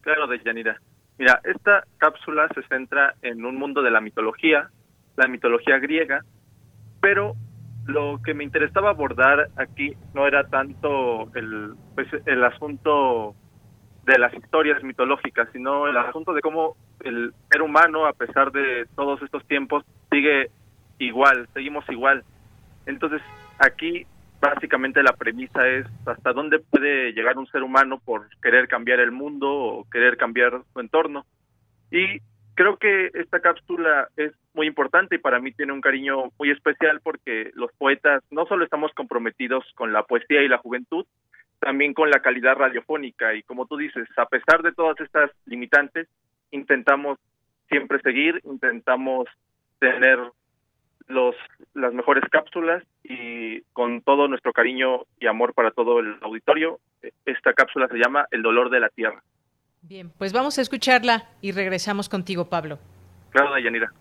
[0.00, 0.80] Claro, Deyanira.
[1.18, 4.70] Mira, esta cápsula se centra en un mundo de la mitología,
[5.16, 6.20] la mitología griega,
[7.00, 7.34] pero
[7.86, 13.34] lo que me interesaba abordar aquí no era tanto el, pues, el asunto
[14.04, 18.86] de las historias mitológicas, sino el asunto de cómo el ser humano, a pesar de
[18.94, 20.50] todos estos tiempos, sigue
[20.98, 22.24] igual, seguimos igual.
[22.86, 23.20] Entonces,
[23.58, 24.06] aquí
[24.40, 29.12] básicamente la premisa es hasta dónde puede llegar un ser humano por querer cambiar el
[29.12, 31.24] mundo o querer cambiar su entorno.
[31.90, 32.20] Y
[32.54, 37.00] creo que esta cápsula es muy importante y para mí tiene un cariño muy especial
[37.02, 41.06] porque los poetas no solo estamos comprometidos con la poesía y la juventud,
[41.58, 46.08] también con la calidad radiofónica y como tú dices, a pesar de todas estas limitantes,
[46.50, 47.18] intentamos
[47.68, 49.28] siempre seguir, intentamos
[49.78, 50.18] tener
[51.08, 51.34] los,
[51.74, 56.80] las mejores cápsulas y con todo nuestro cariño y amor para todo el auditorio,
[57.24, 59.22] esta cápsula se llama El dolor de la tierra.
[59.82, 62.78] Bien, pues vamos a escucharla y regresamos contigo, Pablo.
[63.30, 63.92] Claro, Dayanira.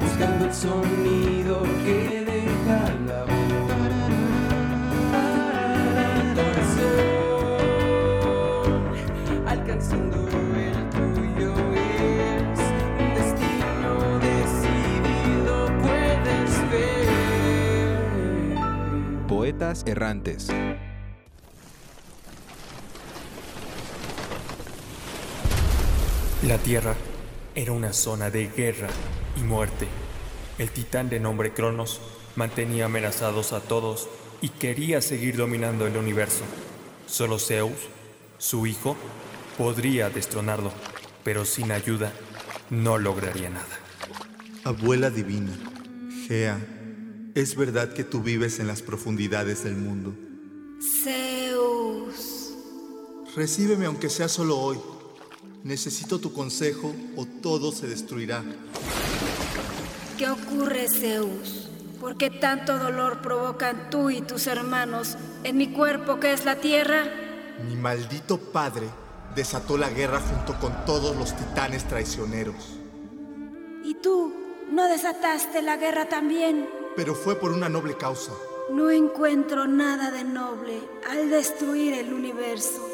[0.00, 2.17] buscando el sonido que
[19.60, 20.46] Errantes.
[26.46, 26.94] La Tierra
[27.56, 28.86] era una zona de guerra
[29.36, 29.88] y muerte.
[30.58, 32.00] El titán de nombre Cronos
[32.36, 34.08] mantenía amenazados a todos
[34.40, 36.44] y quería seguir dominando el universo.
[37.08, 37.88] Solo Zeus,
[38.38, 38.96] su hijo,
[39.56, 40.70] podría destronarlo,
[41.24, 42.12] pero sin ayuda
[42.70, 43.66] no lograría nada.
[44.62, 45.50] Abuela divina,
[46.28, 46.77] Gea
[47.34, 50.14] es verdad que tú vives en las profundidades del mundo.
[51.02, 52.54] Zeus.
[53.34, 54.78] Recíbeme aunque sea solo hoy.
[55.64, 58.42] Necesito tu consejo o todo se destruirá.
[60.16, 61.68] ¿Qué ocurre, Zeus?
[62.00, 66.56] ¿Por qué tanto dolor provocan tú y tus hermanos en mi cuerpo que es la
[66.56, 67.04] tierra?
[67.68, 68.86] Mi maldito padre
[69.34, 72.78] desató la guerra junto con todos los titanes traicioneros.
[73.84, 74.32] ¿Y tú
[74.70, 76.77] no desataste la guerra también?
[76.98, 78.32] Pero fue por una noble causa.
[78.72, 82.84] No encuentro nada de noble al destruir el universo.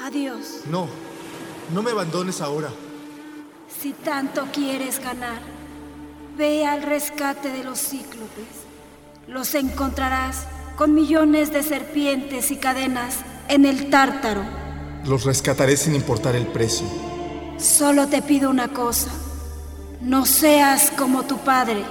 [0.00, 0.60] Adiós.
[0.70, 0.86] No,
[1.74, 2.68] no me abandones ahora.
[3.80, 5.40] Si tanto quieres ganar,
[6.36, 8.46] ve al rescate de los cíclopes.
[9.26, 10.46] Los encontrarás
[10.76, 14.44] con millones de serpientes y cadenas en el tártaro.
[15.04, 16.86] Los rescataré sin importar el precio.
[17.58, 19.10] Solo te pido una cosa.
[20.00, 21.82] No seas como tu padre.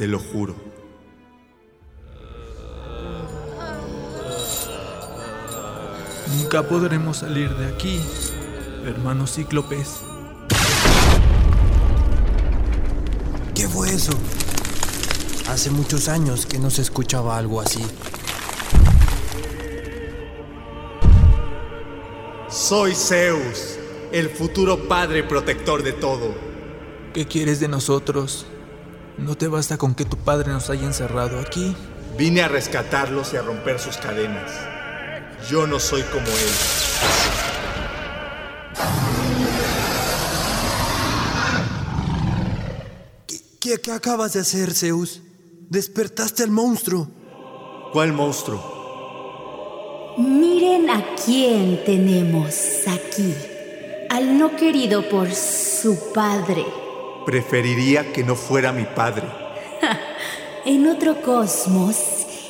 [0.00, 0.54] Te lo juro.
[6.38, 8.00] Nunca podremos salir de aquí,
[8.86, 10.00] hermanos cíclopes.
[13.54, 14.12] ¿Qué fue eso?
[15.50, 17.84] Hace muchos años que no se escuchaba algo así.
[22.48, 23.76] Soy Zeus,
[24.12, 26.34] el futuro padre protector de todo.
[27.12, 28.46] ¿Qué quieres de nosotros?
[29.20, 31.76] ¿No te basta con que tu padre nos haya encerrado aquí?
[32.16, 34.50] Vine a rescatarlos y a romper sus cadenas.
[35.48, 36.50] Yo no soy como él.
[43.60, 45.20] ¿Qué, qué acabas de hacer, Zeus?
[45.68, 47.06] Despertaste al monstruo.
[47.92, 50.14] ¿Cuál monstruo?
[50.16, 52.54] Miren a quién tenemos
[52.86, 53.34] aquí.
[54.08, 56.64] Al no querido por su padre.
[57.26, 59.26] Preferiría que no fuera mi padre.
[60.64, 61.96] en otro cosmos,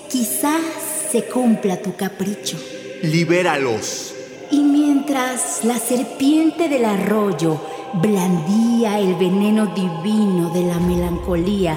[0.09, 0.63] quizás
[1.11, 2.57] se cumpla tu capricho.
[3.03, 4.15] Libéralos.
[4.51, 7.61] Y mientras la serpiente del arroyo
[7.95, 11.77] blandía el veneno divino de la melancolía,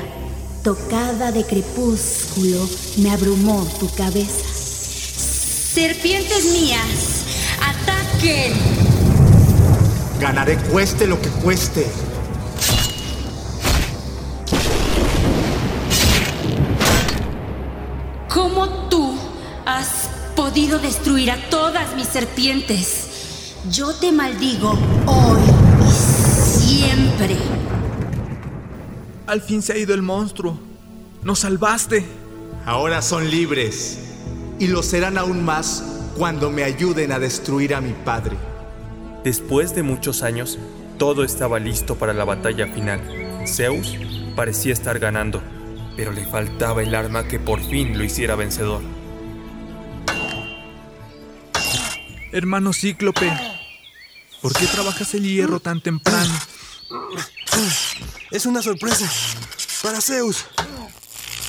[0.63, 2.67] tocada de crepúsculo,
[2.97, 4.45] me abrumó tu cabeza.
[5.73, 7.25] Serpientes mías,
[7.59, 8.53] ataquen.
[10.19, 11.87] Ganaré cueste lo que cueste.
[20.53, 23.55] Podido destruir a todas mis serpientes?
[23.71, 24.77] Yo te maldigo
[25.07, 25.41] hoy
[25.81, 27.37] y siempre.
[29.25, 30.59] Al fin se ha ido el monstruo.
[31.23, 32.05] Nos salvaste.
[32.67, 33.97] Ahora son libres.
[34.59, 38.37] Y lo serán aún más cuando me ayuden a destruir a mi padre.
[39.23, 40.59] Después de muchos años,
[40.99, 43.01] todo estaba listo para la batalla final.
[43.47, 43.97] Zeus
[44.35, 45.41] parecía estar ganando,
[45.97, 49.02] pero le faltaba el arma que por fin lo hiciera vencedor.
[52.33, 53.31] Hermano Cíclope,
[54.41, 56.33] ¿por qué trabajas el hierro tan temprano?
[58.31, 59.07] Es una sorpresa
[59.83, 60.45] para Zeus.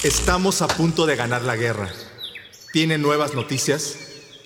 [0.02, 1.90] Estamos a punto de ganar la guerra.
[2.70, 3.96] ¿Tiene nuevas noticias?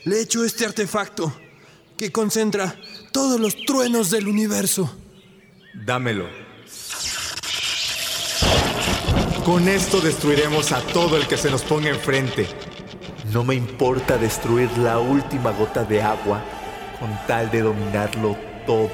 [0.05, 1.36] Le he hecho este artefacto
[1.97, 4.97] que concentra todos los truenos del universo.
[5.74, 6.28] Dámelo.
[9.44, 12.47] Con esto destruiremos a todo el que se nos ponga enfrente.
[13.32, 16.40] No me importa destruir la última gota de agua
[16.98, 18.36] con tal de dominarlo
[18.66, 18.88] todo.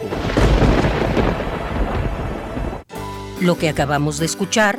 [3.40, 4.78] Lo que acabamos de escuchar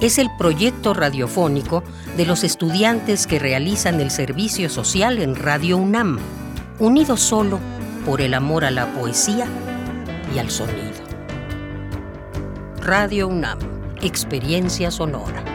[0.00, 1.82] es el proyecto radiofónico
[2.16, 6.20] de los estudiantes que realizan el servicio social en Radio UNAM,
[6.78, 7.58] unidos solo
[8.06, 9.46] por el amor a la poesía
[10.32, 11.02] y al sonido.
[12.80, 13.58] Radio UNAM,
[14.02, 15.53] experiencia sonora.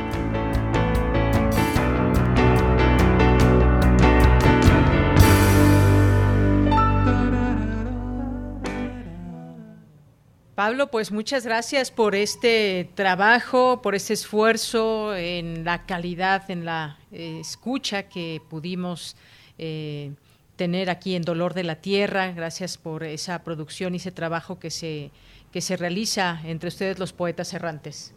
[10.59, 16.97] Pablo, pues muchas gracias por este trabajo, por este esfuerzo en la calidad, en la
[17.13, 19.15] eh, escucha que pudimos
[19.57, 20.11] eh,
[20.57, 22.33] tener aquí en Dolor de la Tierra.
[22.33, 25.11] Gracias por esa producción y ese trabajo que se,
[25.53, 28.13] que se realiza entre ustedes los poetas errantes.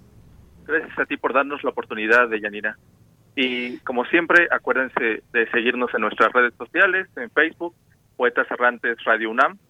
[0.67, 2.77] Gracias a ti por darnos la oportunidad, de Yanira.
[3.37, 7.73] Y como siempre, acuérdense de seguirnos en nuestras redes sociales, en Facebook,
[8.17, 9.61] Poetas Errantes Radio UNAM,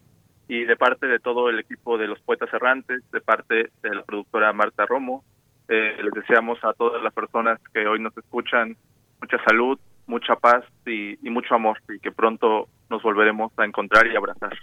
[0.53, 4.03] y de parte de todo el equipo de los Poetas Errantes, de parte de la
[4.03, 5.23] productora Marta Romo,
[5.67, 8.77] eh, les deseamos a todas las personas que hoy nos escuchan
[9.19, 14.05] mucha salud, mucha paz y, y mucho amor y que pronto nos volveremos a encontrar
[14.05, 14.55] y abrazar.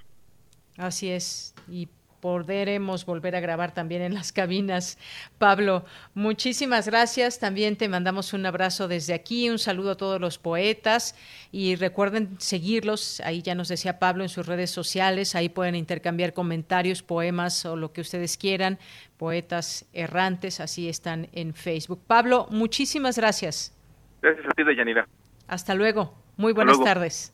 [0.78, 1.56] Así es.
[1.66, 1.88] Y
[2.20, 4.98] podremos volver a grabar también en las cabinas.
[5.38, 5.84] Pablo,
[6.14, 7.38] muchísimas gracias.
[7.38, 11.14] También te mandamos un abrazo desde aquí, un saludo a todos los poetas
[11.52, 13.20] y recuerden seguirlos.
[13.20, 17.76] Ahí ya nos decía Pablo en sus redes sociales, ahí pueden intercambiar comentarios, poemas o
[17.76, 18.78] lo que ustedes quieran.
[19.16, 22.00] Poetas errantes, así están en Facebook.
[22.06, 23.76] Pablo, muchísimas gracias.
[24.22, 25.06] Gracias a ti, Deyanira.
[25.48, 26.14] Hasta luego.
[26.36, 27.32] Muy buenas tardes.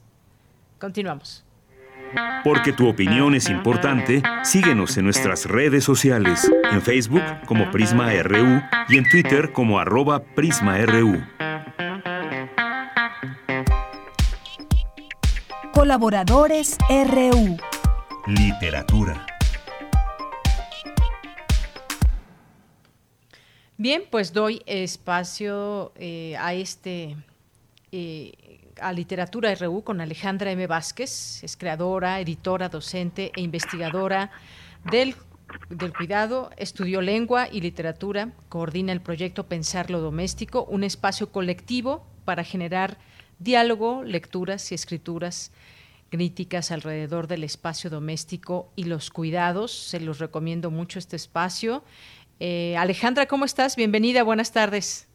[0.79, 1.46] Continuamos.
[2.45, 8.63] Porque tu opinión es importante, síguenos en nuestras redes sociales, en Facebook como Prisma RU
[8.89, 11.23] y en Twitter como arroba PrismaRU.
[15.73, 17.57] Colaboradores RU.
[18.27, 19.27] Literatura.
[23.79, 27.17] Bien, pues doy espacio eh, a este
[27.93, 28.33] eh,
[28.81, 30.67] a Literatura RU con Alejandra M.
[30.67, 34.31] Vázquez, es creadora, editora, docente e investigadora
[34.91, 35.15] del,
[35.71, 42.07] del cuidado, estudió lengua y literatura, coordina el proyecto Pensar lo Doméstico, un espacio colectivo
[42.25, 42.99] para generar
[43.39, 45.53] diálogo, lecturas y escrituras
[46.09, 49.73] críticas alrededor del espacio doméstico y los cuidados.
[49.73, 51.83] Se los recomiendo mucho este espacio.
[52.39, 53.77] Eh, Alejandra, ¿cómo estás?
[53.77, 55.09] Bienvenida, buenas tardes.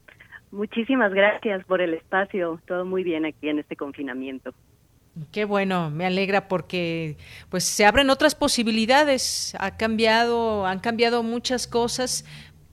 [0.51, 2.59] Muchísimas gracias por el espacio.
[2.67, 4.53] Todo muy bien aquí en este confinamiento.
[5.31, 7.17] Qué bueno, me alegra porque
[7.49, 9.55] pues se abren otras posibilidades.
[9.59, 12.25] Ha cambiado, han cambiado muchas cosas,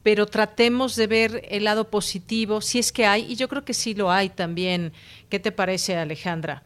[0.03, 3.75] pero tratemos de ver el lado positivo, si es que hay, y yo creo que
[3.75, 4.93] sí lo hay también.
[5.29, 6.63] ¿Qué te parece, Alejandra?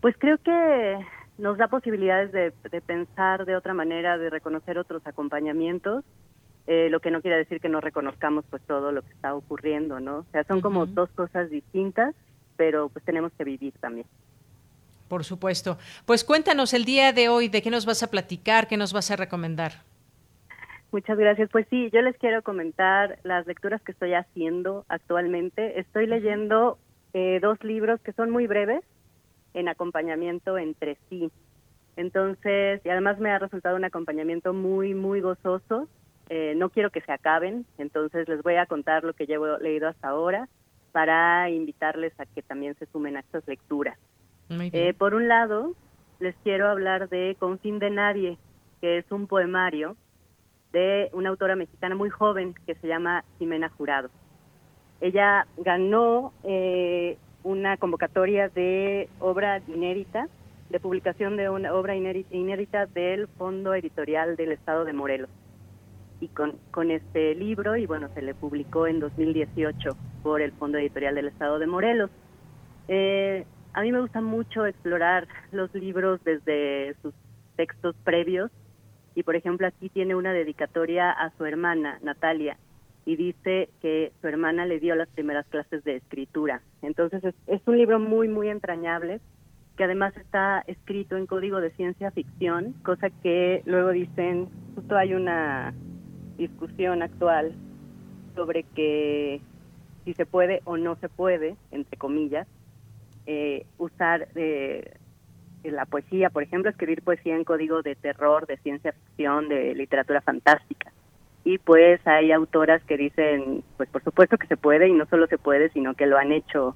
[0.00, 0.98] Pues creo que
[1.38, 6.04] nos da posibilidades de, de pensar de otra manera, de reconocer otros acompañamientos
[6.66, 10.00] eh, lo que no quiere decir que no reconozcamos pues todo lo que está ocurriendo,
[10.00, 10.18] ¿no?
[10.18, 12.14] O sea, son como dos cosas distintas,
[12.56, 14.06] pero pues tenemos que vivir también.
[15.08, 15.76] Por supuesto.
[16.06, 18.68] Pues cuéntanos el día de hoy, ¿de qué nos vas a platicar?
[18.68, 19.72] ¿Qué nos vas a recomendar?
[20.92, 21.50] Muchas gracias.
[21.50, 25.80] Pues sí, yo les quiero comentar las lecturas que estoy haciendo actualmente.
[25.80, 26.78] Estoy leyendo
[27.12, 28.82] eh, dos libros que son muy breves
[29.54, 31.30] en acompañamiento entre sí.
[31.96, 35.88] Entonces, y además me ha resultado un acompañamiento muy, muy gozoso
[36.34, 39.86] eh, no quiero que se acaben, entonces les voy a contar lo que llevo leído
[39.86, 40.48] hasta ahora
[40.90, 43.98] para invitarles a que también se sumen a estas lecturas.
[44.48, 45.74] Eh, por un lado,
[46.20, 48.38] les quiero hablar de Con fin de nadie,
[48.80, 49.94] que es un poemario
[50.72, 54.08] de una autora mexicana muy joven que se llama Jimena Jurado.
[55.02, 60.28] Ella ganó eh, una convocatoria de obra inédita,
[60.70, 65.28] de publicación de una obra inédita del Fondo Editorial del Estado de Morelos
[66.22, 69.90] y con, con este libro, y bueno, se le publicó en 2018
[70.22, 72.10] por el Fondo Editorial del Estado de Morelos.
[72.86, 77.12] Eh, a mí me gusta mucho explorar los libros desde sus
[77.56, 78.52] textos previos
[79.16, 82.56] y por ejemplo aquí tiene una dedicatoria a su hermana Natalia
[83.04, 86.62] y dice que su hermana le dio las primeras clases de escritura.
[86.82, 89.20] Entonces es, es un libro muy muy entrañable
[89.76, 95.14] que además está escrito en código de ciencia ficción, cosa que luego dicen, justo hay
[95.14, 95.74] una
[96.42, 97.52] discusión actual
[98.34, 99.40] sobre que
[100.04, 102.46] si se puede o no se puede, entre comillas,
[103.26, 104.96] eh, usar de,
[105.62, 110.20] la poesía, por ejemplo, escribir poesía en código de terror, de ciencia ficción, de literatura
[110.20, 110.92] fantástica.
[111.44, 115.26] Y pues hay autoras que dicen, pues por supuesto que se puede y no solo
[115.28, 116.74] se puede, sino que lo han hecho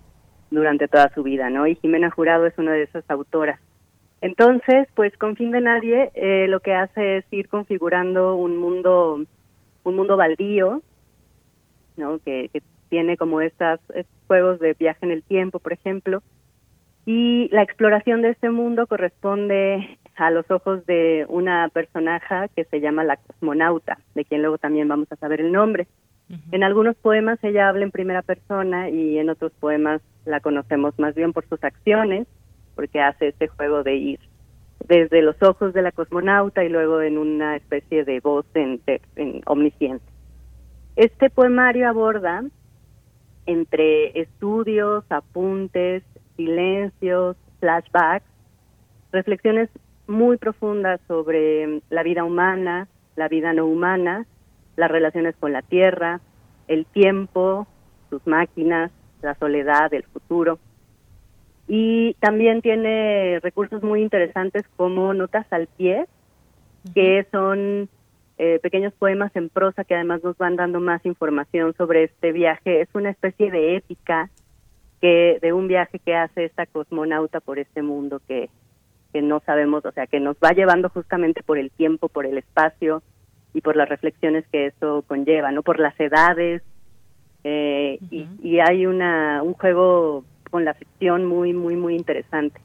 [0.51, 1.67] durante toda su vida, ¿no?
[1.67, 3.59] Y Jimena Jurado es una de esas autoras.
[4.21, 9.25] Entonces, pues con fin de nadie, eh, lo que hace es ir configurando un mundo
[9.89, 10.83] un mundo baldío,
[11.97, 12.19] ¿no?
[12.19, 12.51] que,
[12.89, 13.81] tiene como estos
[14.29, 16.23] juegos de viaje en el tiempo, por ejemplo,
[17.05, 22.81] y la exploración de este mundo corresponde a los ojos de una personaje que se
[22.81, 25.89] llama la cosmonauta, de quien luego también vamos a saber el nombre.
[26.53, 31.15] En algunos poemas ella habla en primera persona y en otros poemas la conocemos más
[31.15, 32.29] bien por sus acciones,
[32.77, 34.21] porque hace este juego de ir
[34.89, 38.81] desde los ojos de la cosmonauta y luego en una especie de voz en,
[39.47, 40.05] omnisciente.
[40.95, 42.45] Este poemario aborda
[43.47, 46.03] entre estudios, apuntes,
[46.37, 48.27] silencios, flashbacks,
[49.13, 49.69] reflexiones
[50.07, 54.27] muy profundas sobre la vida humana, la vida no humana,
[54.77, 56.21] las relaciones con la tierra,
[56.69, 57.67] el tiempo,
[58.11, 58.93] sus máquinas,
[59.23, 60.59] la soledad, el futuro.
[61.69, 66.07] Y también tiene recursos muy interesantes como notas al pie,
[66.95, 67.89] que son
[68.39, 72.83] eh, pequeños poemas en prosa que además nos van dando más información sobre este viaje.
[72.83, 74.31] Es una especie de épica
[75.01, 78.49] que de un viaje que hace esta cosmonauta por este mundo que,
[79.13, 82.39] que no sabemos, o sea, que nos va llevando justamente por el tiempo, por el
[82.39, 83.03] espacio
[83.55, 85.63] y por las reflexiones que eso conlleva, ¿no?
[85.63, 86.63] Por las edades.
[87.43, 92.61] Eh, y, y hay una, un juego con la ficción muy, muy, muy interesante.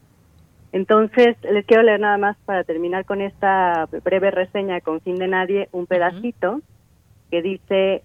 [0.72, 5.28] Entonces, les quiero leer nada más para terminar con esta breve reseña con fin de
[5.28, 6.62] nadie, un pedacito
[7.30, 8.02] que dice,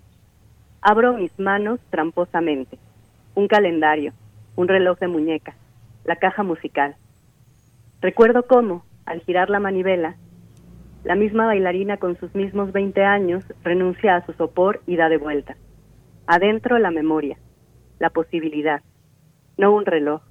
[0.81, 2.77] abro mis manos tramposamente,
[3.35, 4.13] un calendario,
[4.55, 5.55] un reloj de muñeca,
[6.03, 6.95] la caja musical.
[8.01, 10.15] Recuerdo cómo, al girar la manivela,
[11.03, 15.17] la misma bailarina con sus mismos 20 años renuncia a su sopor y da de
[15.17, 15.55] vuelta.
[16.25, 17.37] Adentro la memoria,
[17.99, 18.81] la posibilidad,
[19.57, 20.21] no un reloj,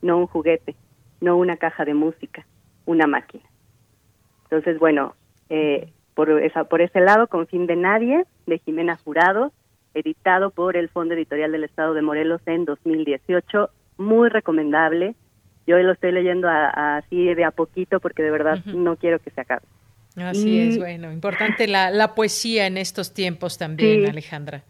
[0.00, 0.74] no un juguete,
[1.20, 2.46] no una caja de música,
[2.84, 3.44] una máquina.
[4.44, 5.14] Entonces, bueno,
[5.48, 9.52] eh, por, esa, por ese lado, Con fin de nadie, de Jimena Jurado,
[9.94, 15.14] editado por el Fondo Editorial del Estado de Morelos en 2018, muy recomendable.
[15.66, 19.40] Yo lo estoy leyendo así de a poquito porque de verdad no quiero que se
[19.40, 19.62] acabe.
[20.16, 24.62] Así es, bueno, importante la, la poesía en estos tiempos también, Alejandra.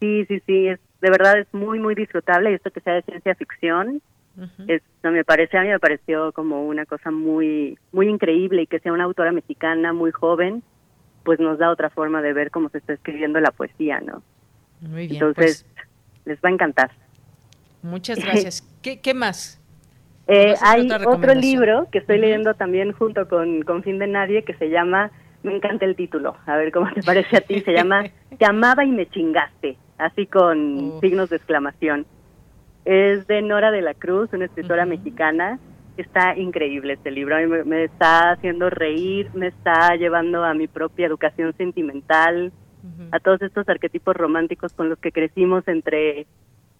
[0.00, 2.50] Sí, sí, sí, es, de verdad es muy, muy disfrutable.
[2.50, 4.00] Y esto que sea de ciencia ficción,
[4.66, 8.80] esto me parece, a mí me pareció como una cosa muy, muy increíble y que
[8.80, 10.62] sea una autora mexicana muy joven,
[11.22, 14.22] pues nos da otra forma de ver cómo se está escribiendo la poesía, ¿no?
[14.80, 15.22] Muy bien.
[15.22, 15.86] Entonces, pues
[16.24, 16.90] les va a encantar.
[17.82, 18.62] Muchas gracias.
[18.80, 19.60] ¿Qué, qué más?
[20.26, 24.54] Eh, hay otro libro que estoy leyendo también junto con, con Fin de Nadie que
[24.54, 25.10] se llama,
[25.42, 28.04] me encanta el título, a ver cómo te parece a ti, se llama
[28.38, 32.06] Te amaba y me chingaste, así con signos de exclamación.
[32.84, 35.58] Es de Nora de la Cruz, una escritora mexicana.
[35.96, 40.52] Está increíble este libro, a mí me, me, está haciendo reír, me está llevando a
[40.52, 42.52] mi propia educación sentimental,
[43.12, 46.26] a todos estos arquetipos románticos con los que crecimos entre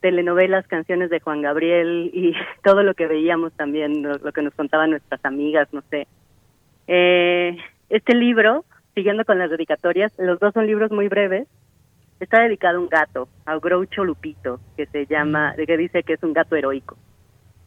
[0.00, 4.54] telenovelas, canciones de Juan Gabriel y todo lo que veíamos también, lo, lo que nos
[4.54, 6.06] contaban nuestras amigas, no sé.
[6.86, 7.56] Eh,
[7.88, 11.48] este libro, siguiendo con las dedicatorias, los dos son libros muy breves,
[12.24, 16.22] está dedicado a un gato, a Groucho Lupito, que se llama, que dice que es
[16.22, 16.96] un gato heroico.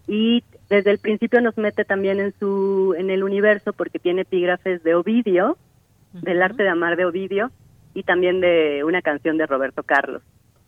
[0.08, 4.84] Y desde el principio nos mete también en su en el universo porque tiene epígrafes
[4.84, 5.58] de Ovidio,
[6.14, 7.52] del arte de amar de Ovidio
[7.94, 10.22] y también de una canción de Roberto Carlos.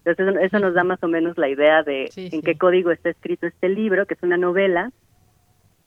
[0.03, 3.47] Entonces eso nos da más o menos la idea de en qué código está escrito
[3.47, 4.91] este libro, que es una novela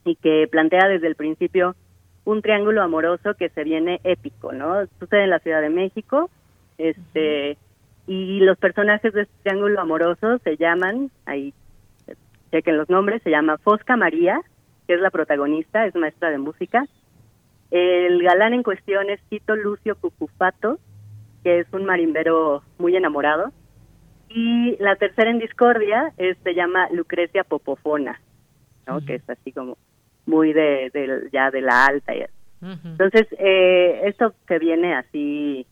[0.05, 1.77] y que plantea desde el principio
[2.24, 4.87] un triángulo amoroso que se viene épico, ¿no?
[4.99, 6.31] Sucede en la Ciudad de México,
[6.79, 7.59] este
[8.07, 11.55] y los personajes de este triángulo amoroso se llaman, ahí
[12.51, 14.41] chequen los nombres, se llama Fosca María,
[14.87, 16.87] que es la protagonista, es maestra de música.
[17.70, 20.79] El galán en cuestión es Tito Lucio Cucufato,
[21.43, 23.53] que es un marimbero muy enamorado.
[24.29, 28.20] Y la tercera en discordia es, se llama Lucrecia Popofona,
[28.87, 29.01] ¿no?
[29.05, 29.79] que es así como
[30.27, 32.15] muy de, de ya de la alta.
[32.15, 32.24] Y
[32.61, 35.66] Entonces, eh, esto que viene así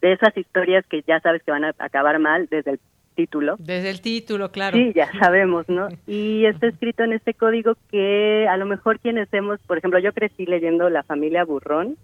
[0.00, 2.80] de esas historias que ya sabes que van a acabar mal desde el
[3.18, 3.56] título.
[3.58, 4.76] Desde el título, claro.
[4.76, 5.88] Sí, ya sabemos, ¿no?
[6.06, 10.12] Y está escrito en este código que a lo mejor quienes hemos, por ejemplo, yo
[10.12, 11.96] crecí leyendo La familia Burrón,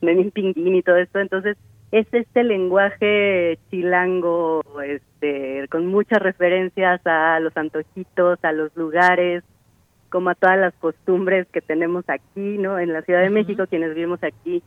[0.00, 1.58] Memín Pinguín y todo esto, entonces
[1.90, 9.44] es este lenguaje chilango, este, con muchas referencias a los antojitos, a los lugares,
[10.08, 12.78] como a todas las costumbres que tenemos aquí, ¿no?
[12.78, 14.62] En la Ciudad de México, quienes vivimos aquí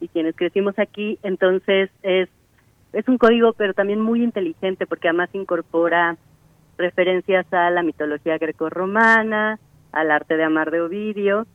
[0.00, 2.28] y quienes crecimos aquí, entonces es
[2.92, 6.16] es un código pero también muy inteligente porque además incorpora
[6.76, 9.58] referencias a la mitología grecorromana,
[9.92, 11.46] al arte de amar de Ovidio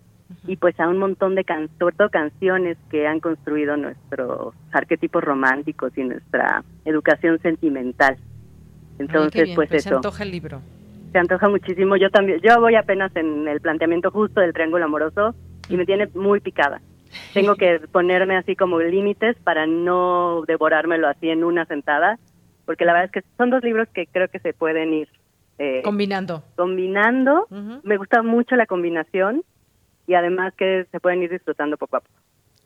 [0.48, 5.24] y pues a un montón de can sobre todo canciones que han construido nuestros arquetipos
[5.24, 8.18] románticos y nuestra educación sentimental.
[8.98, 9.90] Entonces, pues, pues eso.
[9.90, 10.62] Se antoja el libro.
[11.12, 11.96] Se antoja muchísimo.
[11.98, 15.36] Yo también, yo voy apenas en el planteamiento justo del triángulo amoroso
[15.70, 16.82] y me tiene muy picada.
[17.34, 22.18] Tengo que ponerme así como límites para no devorármelo así en una sentada,
[22.66, 25.10] porque la verdad es que son dos libros que creo que se pueden ir
[25.58, 26.44] eh, combinando.
[26.56, 27.48] Combinando.
[27.84, 29.44] Me gusta mucho la combinación
[30.08, 32.16] y además que se pueden ir disfrutando poco a poco.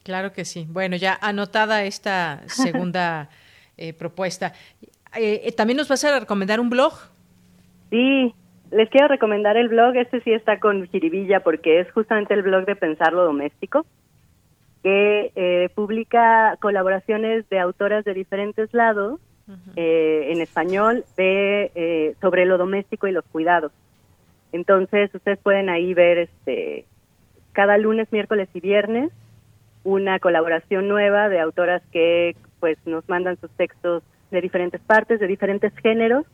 [0.03, 0.65] Claro que sí.
[0.69, 3.29] Bueno, ya anotada esta segunda
[3.77, 4.53] eh, propuesta.
[5.15, 6.93] Eh, ¿También nos vas a recomendar un blog?
[7.89, 8.33] Sí,
[8.71, 9.95] les quiero recomendar el blog.
[9.95, 13.85] Este sí está con jiribilla porque es justamente el blog de Pensar lo Doméstico
[14.83, 19.19] que eh, publica colaboraciones de autoras de diferentes lados
[19.75, 23.71] eh, en español de eh, sobre lo doméstico y los cuidados.
[24.51, 26.85] Entonces, ustedes pueden ahí ver este
[27.51, 29.11] cada lunes, miércoles y viernes
[29.83, 35.27] una colaboración nueva de autoras que pues nos mandan sus textos de diferentes partes, de
[35.27, 36.25] diferentes géneros.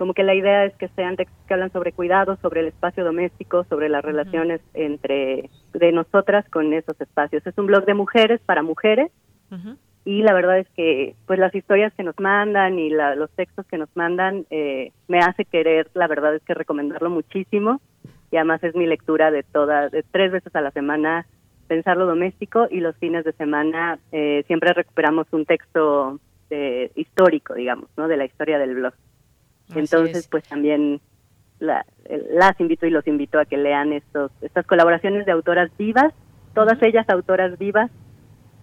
[0.00, 3.04] Como que la idea es que sean textos que hablan sobre cuidado, sobre el espacio
[3.04, 7.46] doméstico, sobre las relaciones entre de nosotras con esos espacios.
[7.46, 9.12] Es un blog de mujeres para mujeres
[10.06, 13.76] y la verdad es que pues las historias que nos mandan y los textos que
[13.76, 17.82] nos mandan eh, me hace querer, la verdad es que recomendarlo muchísimo
[18.30, 21.26] y además es mi lectura de todas, de tres veces a la semana
[21.68, 26.18] pensar lo doméstico y los fines de semana eh, siempre recuperamos un texto
[26.48, 28.08] eh, histórico, digamos, ¿no?
[28.08, 28.94] De la historia del blog.
[29.74, 31.00] Entonces, pues también
[31.60, 36.12] las invito y los invito a que lean estos estas colaboraciones de autoras vivas,
[36.54, 37.90] todas ellas autoras vivas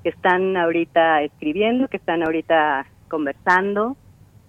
[0.03, 3.95] que están ahorita escribiendo, que están ahorita conversando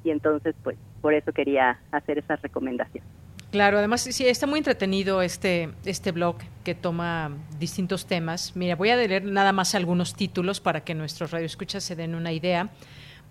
[0.03, 3.05] y entonces pues por eso quería hacer esa recomendación.
[3.51, 8.55] Claro, además sí, está muy entretenido este, este blog que toma distintos temas.
[8.57, 12.33] Mira, voy a leer nada más algunos títulos para que nuestros radioescuchas se den una
[12.33, 12.69] idea.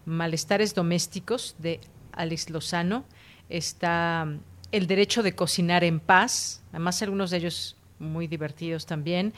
[0.05, 1.81] Malestares domésticos de
[2.17, 3.05] Alex Lozano.
[3.49, 4.27] Está
[4.71, 6.61] El derecho de cocinar en paz.
[6.71, 9.33] Además, algunos de ellos muy divertidos también.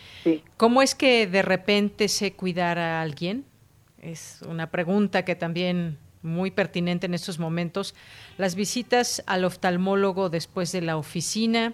[0.57, 3.45] ¿Cómo es que de repente sé cuidar a alguien?
[4.01, 7.95] Es una pregunta que también muy pertinente en estos momentos.
[8.37, 11.73] Las visitas al oftalmólogo después de la oficina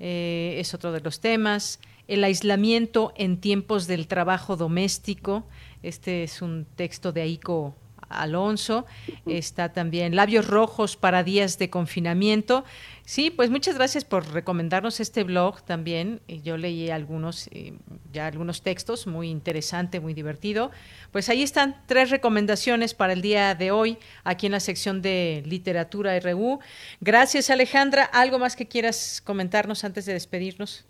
[0.00, 1.80] eh, es otro de los temas.
[2.08, 5.44] El aislamiento en tiempos del trabajo doméstico.
[5.82, 7.74] Este es un texto de Aiko
[8.08, 8.86] Alonso.
[9.26, 12.64] Está también Labios Rojos para días de confinamiento.
[13.04, 16.20] Sí, pues muchas gracias por recomendarnos este blog también.
[16.26, 17.74] Yo leí algunos, eh,
[18.12, 20.72] ya algunos textos, muy interesante, muy divertido.
[21.12, 25.42] Pues ahí están tres recomendaciones para el día de hoy, aquí en la sección de
[25.46, 26.58] Literatura RU.
[27.00, 28.04] Gracias, Alejandra.
[28.04, 30.84] ¿Algo más que quieras comentarnos antes de despedirnos?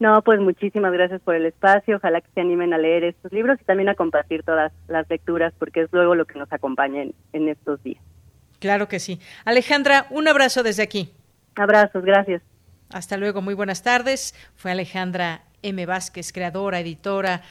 [0.00, 1.98] No, pues muchísimas gracias por el espacio.
[1.98, 5.52] Ojalá que se animen a leer estos libros y también a compartir todas las lecturas,
[5.58, 8.02] porque es luego lo que nos acompaña en estos días.
[8.60, 9.20] Claro que sí.
[9.44, 11.12] Alejandra, un abrazo desde aquí.
[11.56, 12.42] Abrazos, gracias.
[12.90, 14.34] Hasta luego, muy buenas tardes.
[14.56, 15.86] Fue Alejandra M.
[15.86, 17.42] Vázquez, creadora, editora,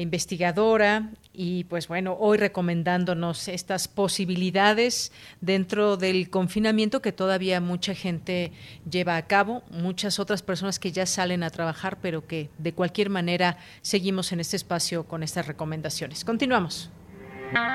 [0.00, 8.52] investigadora y pues bueno, hoy recomendándonos estas posibilidades dentro del confinamiento que todavía mucha gente
[8.90, 13.10] lleva a cabo, muchas otras personas que ya salen a trabajar, pero que de cualquier
[13.10, 16.24] manera seguimos en este espacio con estas recomendaciones.
[16.24, 16.90] Continuamos.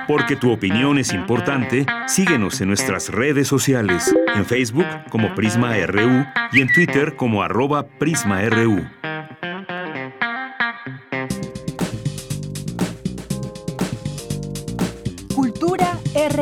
[0.07, 6.25] Porque tu opinión es importante, síguenos en nuestras redes sociales, en Facebook como Prisma RU
[6.51, 8.87] y en Twitter como arroba PrismaRU.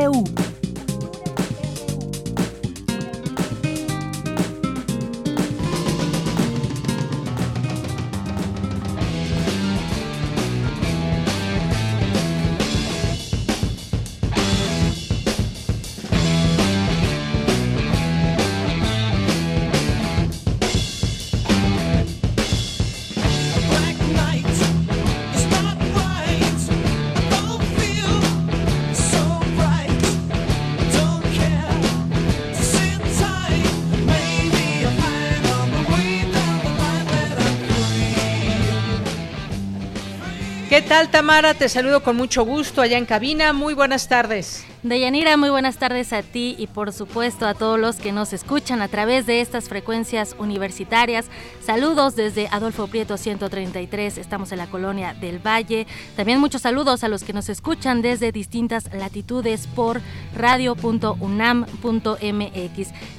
[0.06, 0.45] Cultura
[41.26, 41.56] Tamara?
[41.56, 43.52] Te saludo con mucho gusto allá en cabina.
[43.52, 44.64] Muy buenas tardes.
[44.86, 48.84] Deyanira, muy buenas tardes a ti y por supuesto a todos los que nos escuchan
[48.84, 51.26] a través de estas frecuencias universitarias.
[51.66, 55.88] Saludos desde Adolfo Prieto 133, estamos en la colonia del Valle.
[56.16, 60.02] También muchos saludos a los que nos escuchan desde distintas latitudes por
[60.36, 61.18] radio.unam.mx.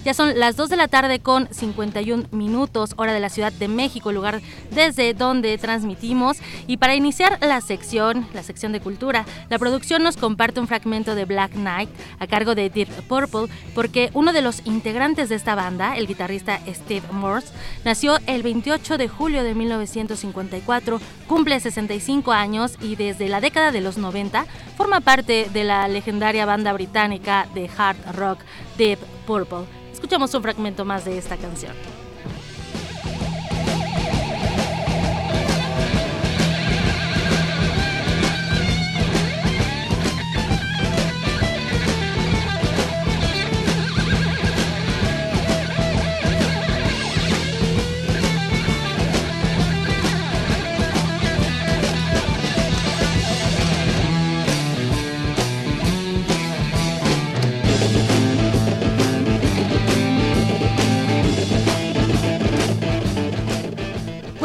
[0.05, 3.67] Ya son las 2 de la tarde con 51 minutos, hora de la Ciudad de
[3.67, 4.41] México, lugar
[4.71, 6.37] desde donde transmitimos.
[6.69, 11.17] Y para iniciar la sección, la sección de cultura, la producción nos comparte un fragmento
[11.17, 15.55] de Black Night a cargo de Deep Purple porque uno de los integrantes de esta
[15.55, 17.53] banda, el guitarrista Steve Morse,
[17.85, 23.81] nació el 28 de julio de 1954, cumple 65 años y desde la década de
[23.81, 24.47] los 90
[24.77, 28.41] forma parte de la legendaria banda británica de hard rock
[28.79, 29.65] Deep Purple.
[29.93, 31.73] Escuchamos un fragmento más de esta canción.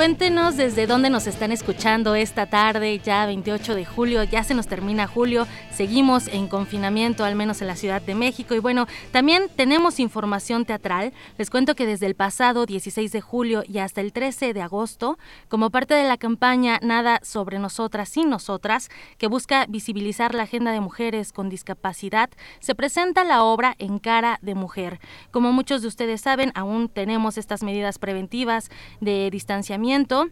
[0.02, 4.65] Cuéntenos desde dónde nos están escuchando esta tarde, ya 28 de julio, ya se nos
[4.65, 5.45] termina julio,
[5.82, 8.53] seguimos en confinamiento, al menos en la Ciudad de México.
[8.53, 11.12] Y bueno, también tenemos información teatral.
[11.40, 15.18] Les cuento que desde el pasado 16 de julio y hasta el 13 de agosto,
[15.49, 20.72] como parte de la campaña Nada sobre nosotras sin nosotras, que busca visibilizar la agenda
[20.72, 22.30] de mujeres con discapacidad,
[22.60, 24.99] se presenta la obra En cara de mujer.
[25.32, 30.30] Como muchos de ustedes saben, aún tenemos estas medidas preventivas de distanciamiento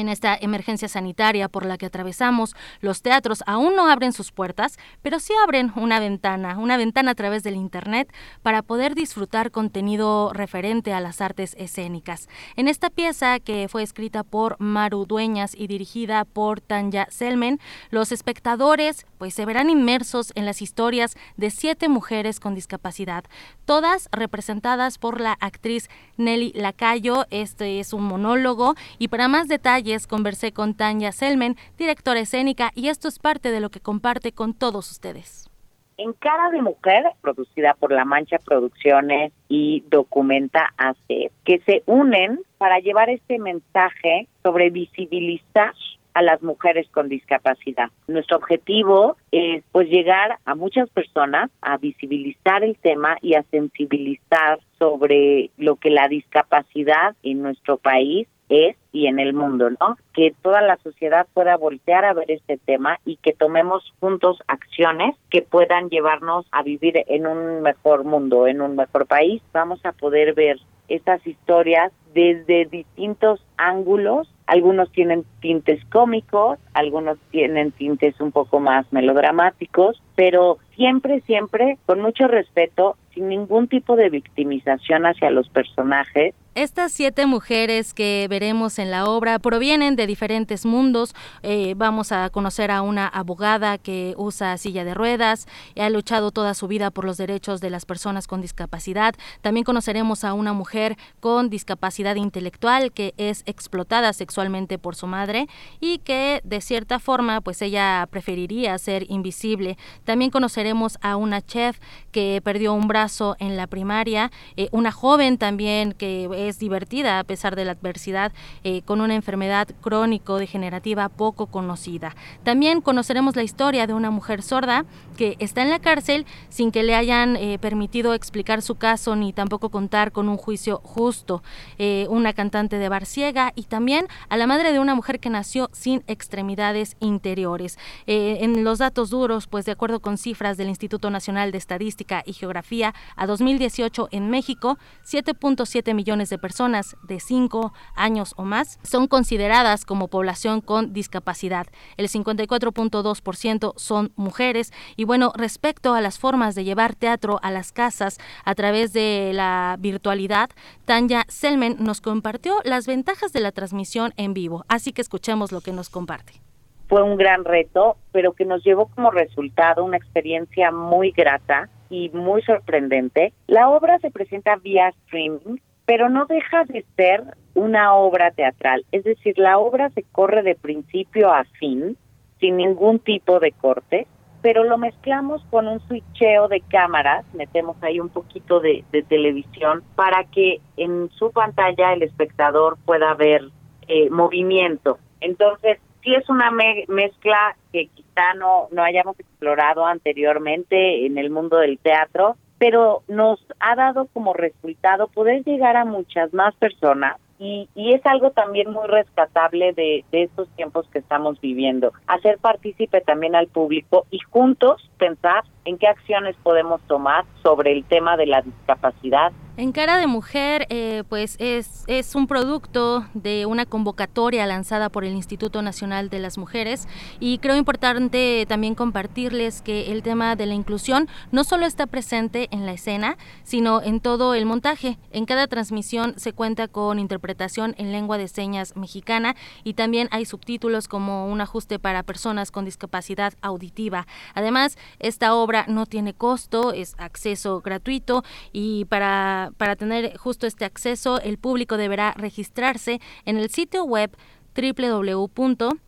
[0.00, 4.78] en esta emergencia sanitaria por la que atravesamos, los teatros aún no abren sus puertas,
[5.02, 8.12] pero sí abren una ventana, una ventana a través del Internet
[8.42, 12.28] para poder disfrutar contenido referente a las artes escénicas.
[12.56, 17.58] En esta pieza, que fue escrita por Maru Dueñas y dirigida por Tanya Selmen,
[17.90, 23.24] los espectadores pues se verán inmersos en las historias de siete mujeres con discapacidad,
[23.64, 27.26] todas representadas por la actriz Nelly Lacayo.
[27.30, 32.88] Este es un monólogo y para más detalles conversé con Tanya Selmen, directora escénica, y
[32.88, 35.48] esto es parte de lo que comparte con todos ustedes.
[35.96, 42.40] En Cara de Mujer, producida por La Mancha Producciones y Documenta AC, que se unen
[42.58, 45.72] para llevar este mensaje sobre visibilizar
[46.14, 47.90] a las mujeres con discapacidad.
[48.08, 54.58] Nuestro objetivo es pues llegar a muchas personas a visibilizar el tema y a sensibilizar
[54.78, 59.96] sobre lo que la discapacidad en nuestro país es y en el mundo, ¿no?
[60.14, 65.14] Que toda la sociedad pueda voltear a ver este tema y que tomemos juntos acciones
[65.30, 69.42] que puedan llevarnos a vivir en un mejor mundo, en un mejor país.
[69.52, 70.58] Vamos a poder ver
[70.88, 74.32] estas historias desde distintos ángulos.
[74.46, 82.00] Algunos tienen tintes cómicos, algunos tienen tintes un poco más melodramáticos, pero siempre, siempre con
[82.00, 88.78] mucho respeto, sin ningún tipo de victimización hacia los personajes estas siete mujeres que veremos
[88.78, 91.14] en la obra provienen de diferentes mundos.
[91.42, 96.30] Eh, vamos a conocer a una abogada que usa silla de ruedas y ha luchado
[96.30, 99.14] toda su vida por los derechos de las personas con discapacidad.
[99.42, 105.48] También conoceremos a una mujer con discapacidad intelectual que es explotada sexualmente por su madre
[105.78, 109.76] y que de cierta forma pues ella preferiría ser invisible.
[110.04, 111.78] También conoceremos a una chef
[112.12, 117.24] que perdió un brazo en la primaria, eh, una joven también que es divertida a
[117.24, 118.32] pesar de la adversidad
[118.64, 122.14] eh, con una enfermedad crónico-degenerativa poco conocida.
[122.44, 124.84] También conoceremos la historia de una mujer sorda
[125.16, 129.32] que está en la cárcel sin que le hayan eh, permitido explicar su caso ni
[129.32, 131.42] tampoco contar con un juicio justo.
[131.78, 135.30] Eh, una cantante de bar ciega y también a la madre de una mujer que
[135.30, 137.78] nació sin extremidades interiores.
[138.06, 142.32] en los datos duros, pues de acuerdo con cifras del Instituto Nacional de Estadística y
[142.32, 149.06] Geografía, a 2018 en México, 7.7 millones de personas de 5 años o más son
[149.06, 151.66] consideradas como población con discapacidad.
[151.96, 154.72] El 54.2% son mujeres.
[154.96, 159.32] Y bueno, respecto a las formas de llevar teatro a las casas a través de
[159.34, 160.50] la virtualidad,
[160.84, 164.64] Tanya Selmen nos compartió las ventajas de la transmisión en vivo.
[164.68, 166.40] Así que escuchemos lo que nos comparte
[166.88, 172.10] fue un gran reto, pero que nos llevó como resultado una experiencia muy grata y
[172.10, 173.32] muy sorprendente.
[173.46, 177.22] La obra se presenta vía streaming pero no deja de ser
[177.54, 181.96] una obra teatral, es decir, la obra se corre de principio a fin,
[182.38, 184.06] sin ningún tipo de corte,
[184.42, 190.24] pero lo mezclamos con un switcheo de cámaras, metemos ahí un poquito de, televisión para
[190.24, 193.42] que en su pantalla el espectador pueda ver
[193.88, 194.98] eh, movimiento.
[195.20, 201.56] Entonces, sí es una mezcla que quizá no, no hayamos explorado anteriormente en el mundo
[201.58, 207.68] del teatro, pero nos ha dado como resultado poder llegar a muchas más personas y,
[207.74, 211.92] y, es algo también muy rescatable de, de estos tiempos que estamos viviendo.
[212.06, 217.84] Hacer partícipe también al público y juntos pensar en qué acciones podemos tomar sobre el
[217.84, 223.46] tema de la discapacidad en Cara de Mujer, eh, pues es, es un producto de
[223.46, 226.86] una convocatoria lanzada por el Instituto Nacional de las Mujeres
[227.20, 232.48] y creo importante también compartirles que el tema de la inclusión no solo está presente
[232.50, 234.98] en la escena, sino en todo el montaje.
[235.10, 240.26] En cada transmisión se cuenta con interpretación en lengua de señas mexicana y también hay
[240.26, 244.06] subtítulos como un ajuste para personas con discapacidad auditiva.
[244.34, 248.22] Además, esta obra no tiene costo, es acceso gratuito
[248.52, 254.16] y para para, tener justo este acceso, el público deberá registrarse en el sitio web
[254.54, 255.85] www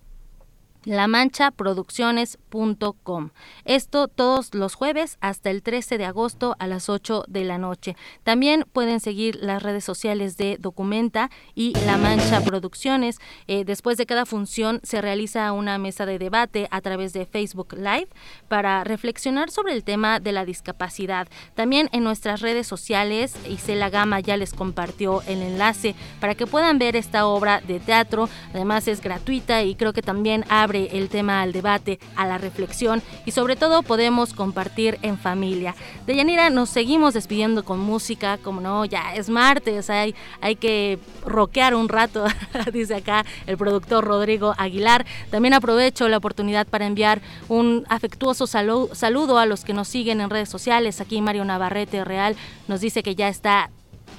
[0.89, 3.31] lamanchaproducciones.com.
[3.65, 7.94] Esto todos los jueves hasta el 13 de agosto a las 8 de la noche.
[8.24, 13.20] También pueden seguir las redes sociales de Documenta y La Mancha Producciones.
[13.47, 17.74] Eh, después de cada función se realiza una mesa de debate a través de Facebook
[17.74, 18.09] Live
[18.48, 21.28] para reflexionar sobre el tema de la discapacidad.
[21.55, 26.78] También en nuestras redes sociales, Isela Gama ya les compartió el enlace para que puedan
[26.78, 28.31] ver esta obra de teatro.
[28.55, 33.02] Además es gratuita y creo que también abre el tema al debate, a la reflexión
[33.26, 35.74] y sobre todo podemos compartir en familia.
[36.06, 40.98] De Yanira nos seguimos despidiendo con música, como no, ya es martes, hay, hay que
[41.24, 42.26] rockear un rato,
[42.72, 45.06] dice acá el productor Rodrigo Aguilar.
[45.30, 50.30] También aprovecho la oportunidad para enviar un afectuoso saludo a los que nos siguen en
[50.30, 51.00] redes sociales.
[51.00, 52.36] Aquí Mario Navarrete Real
[52.66, 53.70] nos dice que ya está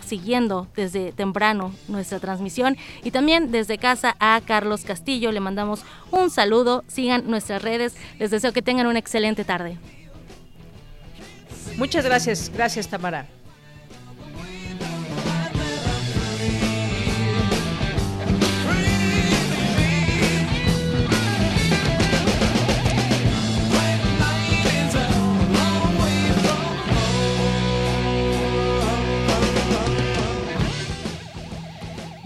[0.05, 6.29] siguiendo desde temprano nuestra transmisión y también desde casa a Carlos Castillo le mandamos un
[6.29, 9.77] saludo, sigan nuestras redes, les deseo que tengan una excelente tarde.
[11.77, 13.27] Muchas gracias, gracias Tamara.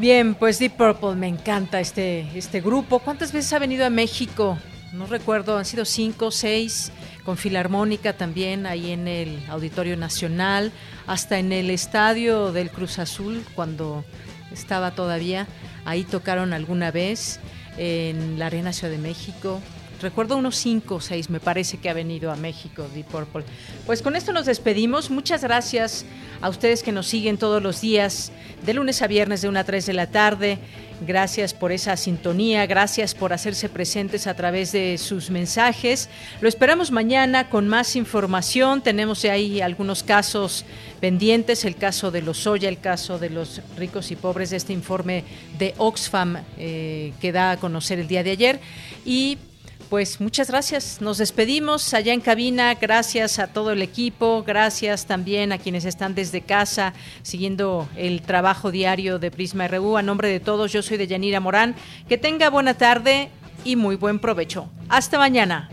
[0.04, 3.00] Bien, pues Deep Purple, me encanta este, este grupo.
[3.00, 4.58] ¿Cuántas veces ha venido a México?
[4.92, 6.92] No recuerdo, han sido cinco, seis,
[7.24, 10.74] con Filarmónica también, ahí en el Auditorio Nacional,
[11.08, 14.04] hasta en el Estadio del Cruz Azul, cuando
[14.52, 15.48] estaba todavía,
[15.86, 17.40] ahí tocaron alguna vez,
[17.78, 19.62] en la Arena Ciudad de México,
[20.02, 23.44] recuerdo unos cinco o seis, me parece que ha venido a México Deep Purple.
[23.86, 25.10] Pues con esto nos despedimos.
[25.10, 26.06] Muchas gracias
[26.42, 28.32] a ustedes que nos siguen todos los días,
[28.66, 30.60] de lunes a viernes de una a 3 de la tarde.
[31.06, 36.08] Gracias por esa sintonía, gracias por hacerse presentes a través de sus mensajes.
[36.40, 38.82] Lo esperamos mañana con más información.
[38.82, 40.66] Tenemos ahí algunos casos
[41.02, 44.72] pendientes, el caso de los Soya, el caso de los ricos y pobres de este
[44.72, 45.26] informe
[45.58, 48.60] de Oxfam eh, que da a conocer el día de ayer.
[49.04, 49.38] Y
[49.94, 51.02] pues muchas gracias.
[51.02, 52.74] Nos despedimos allá en cabina.
[52.74, 54.42] Gracias a todo el equipo.
[54.42, 59.96] Gracias también a quienes están desde casa siguiendo el trabajo diario de Prisma RU.
[59.96, 61.76] A nombre de todos, yo soy de Yanira Morán.
[62.10, 63.30] Que tenga buena tarde
[63.64, 64.68] y muy buen provecho.
[64.90, 65.70] Hasta mañana.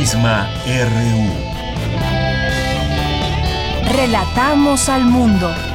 [0.00, 1.28] Prisma RU.
[3.92, 5.69] Relatamos al mundo.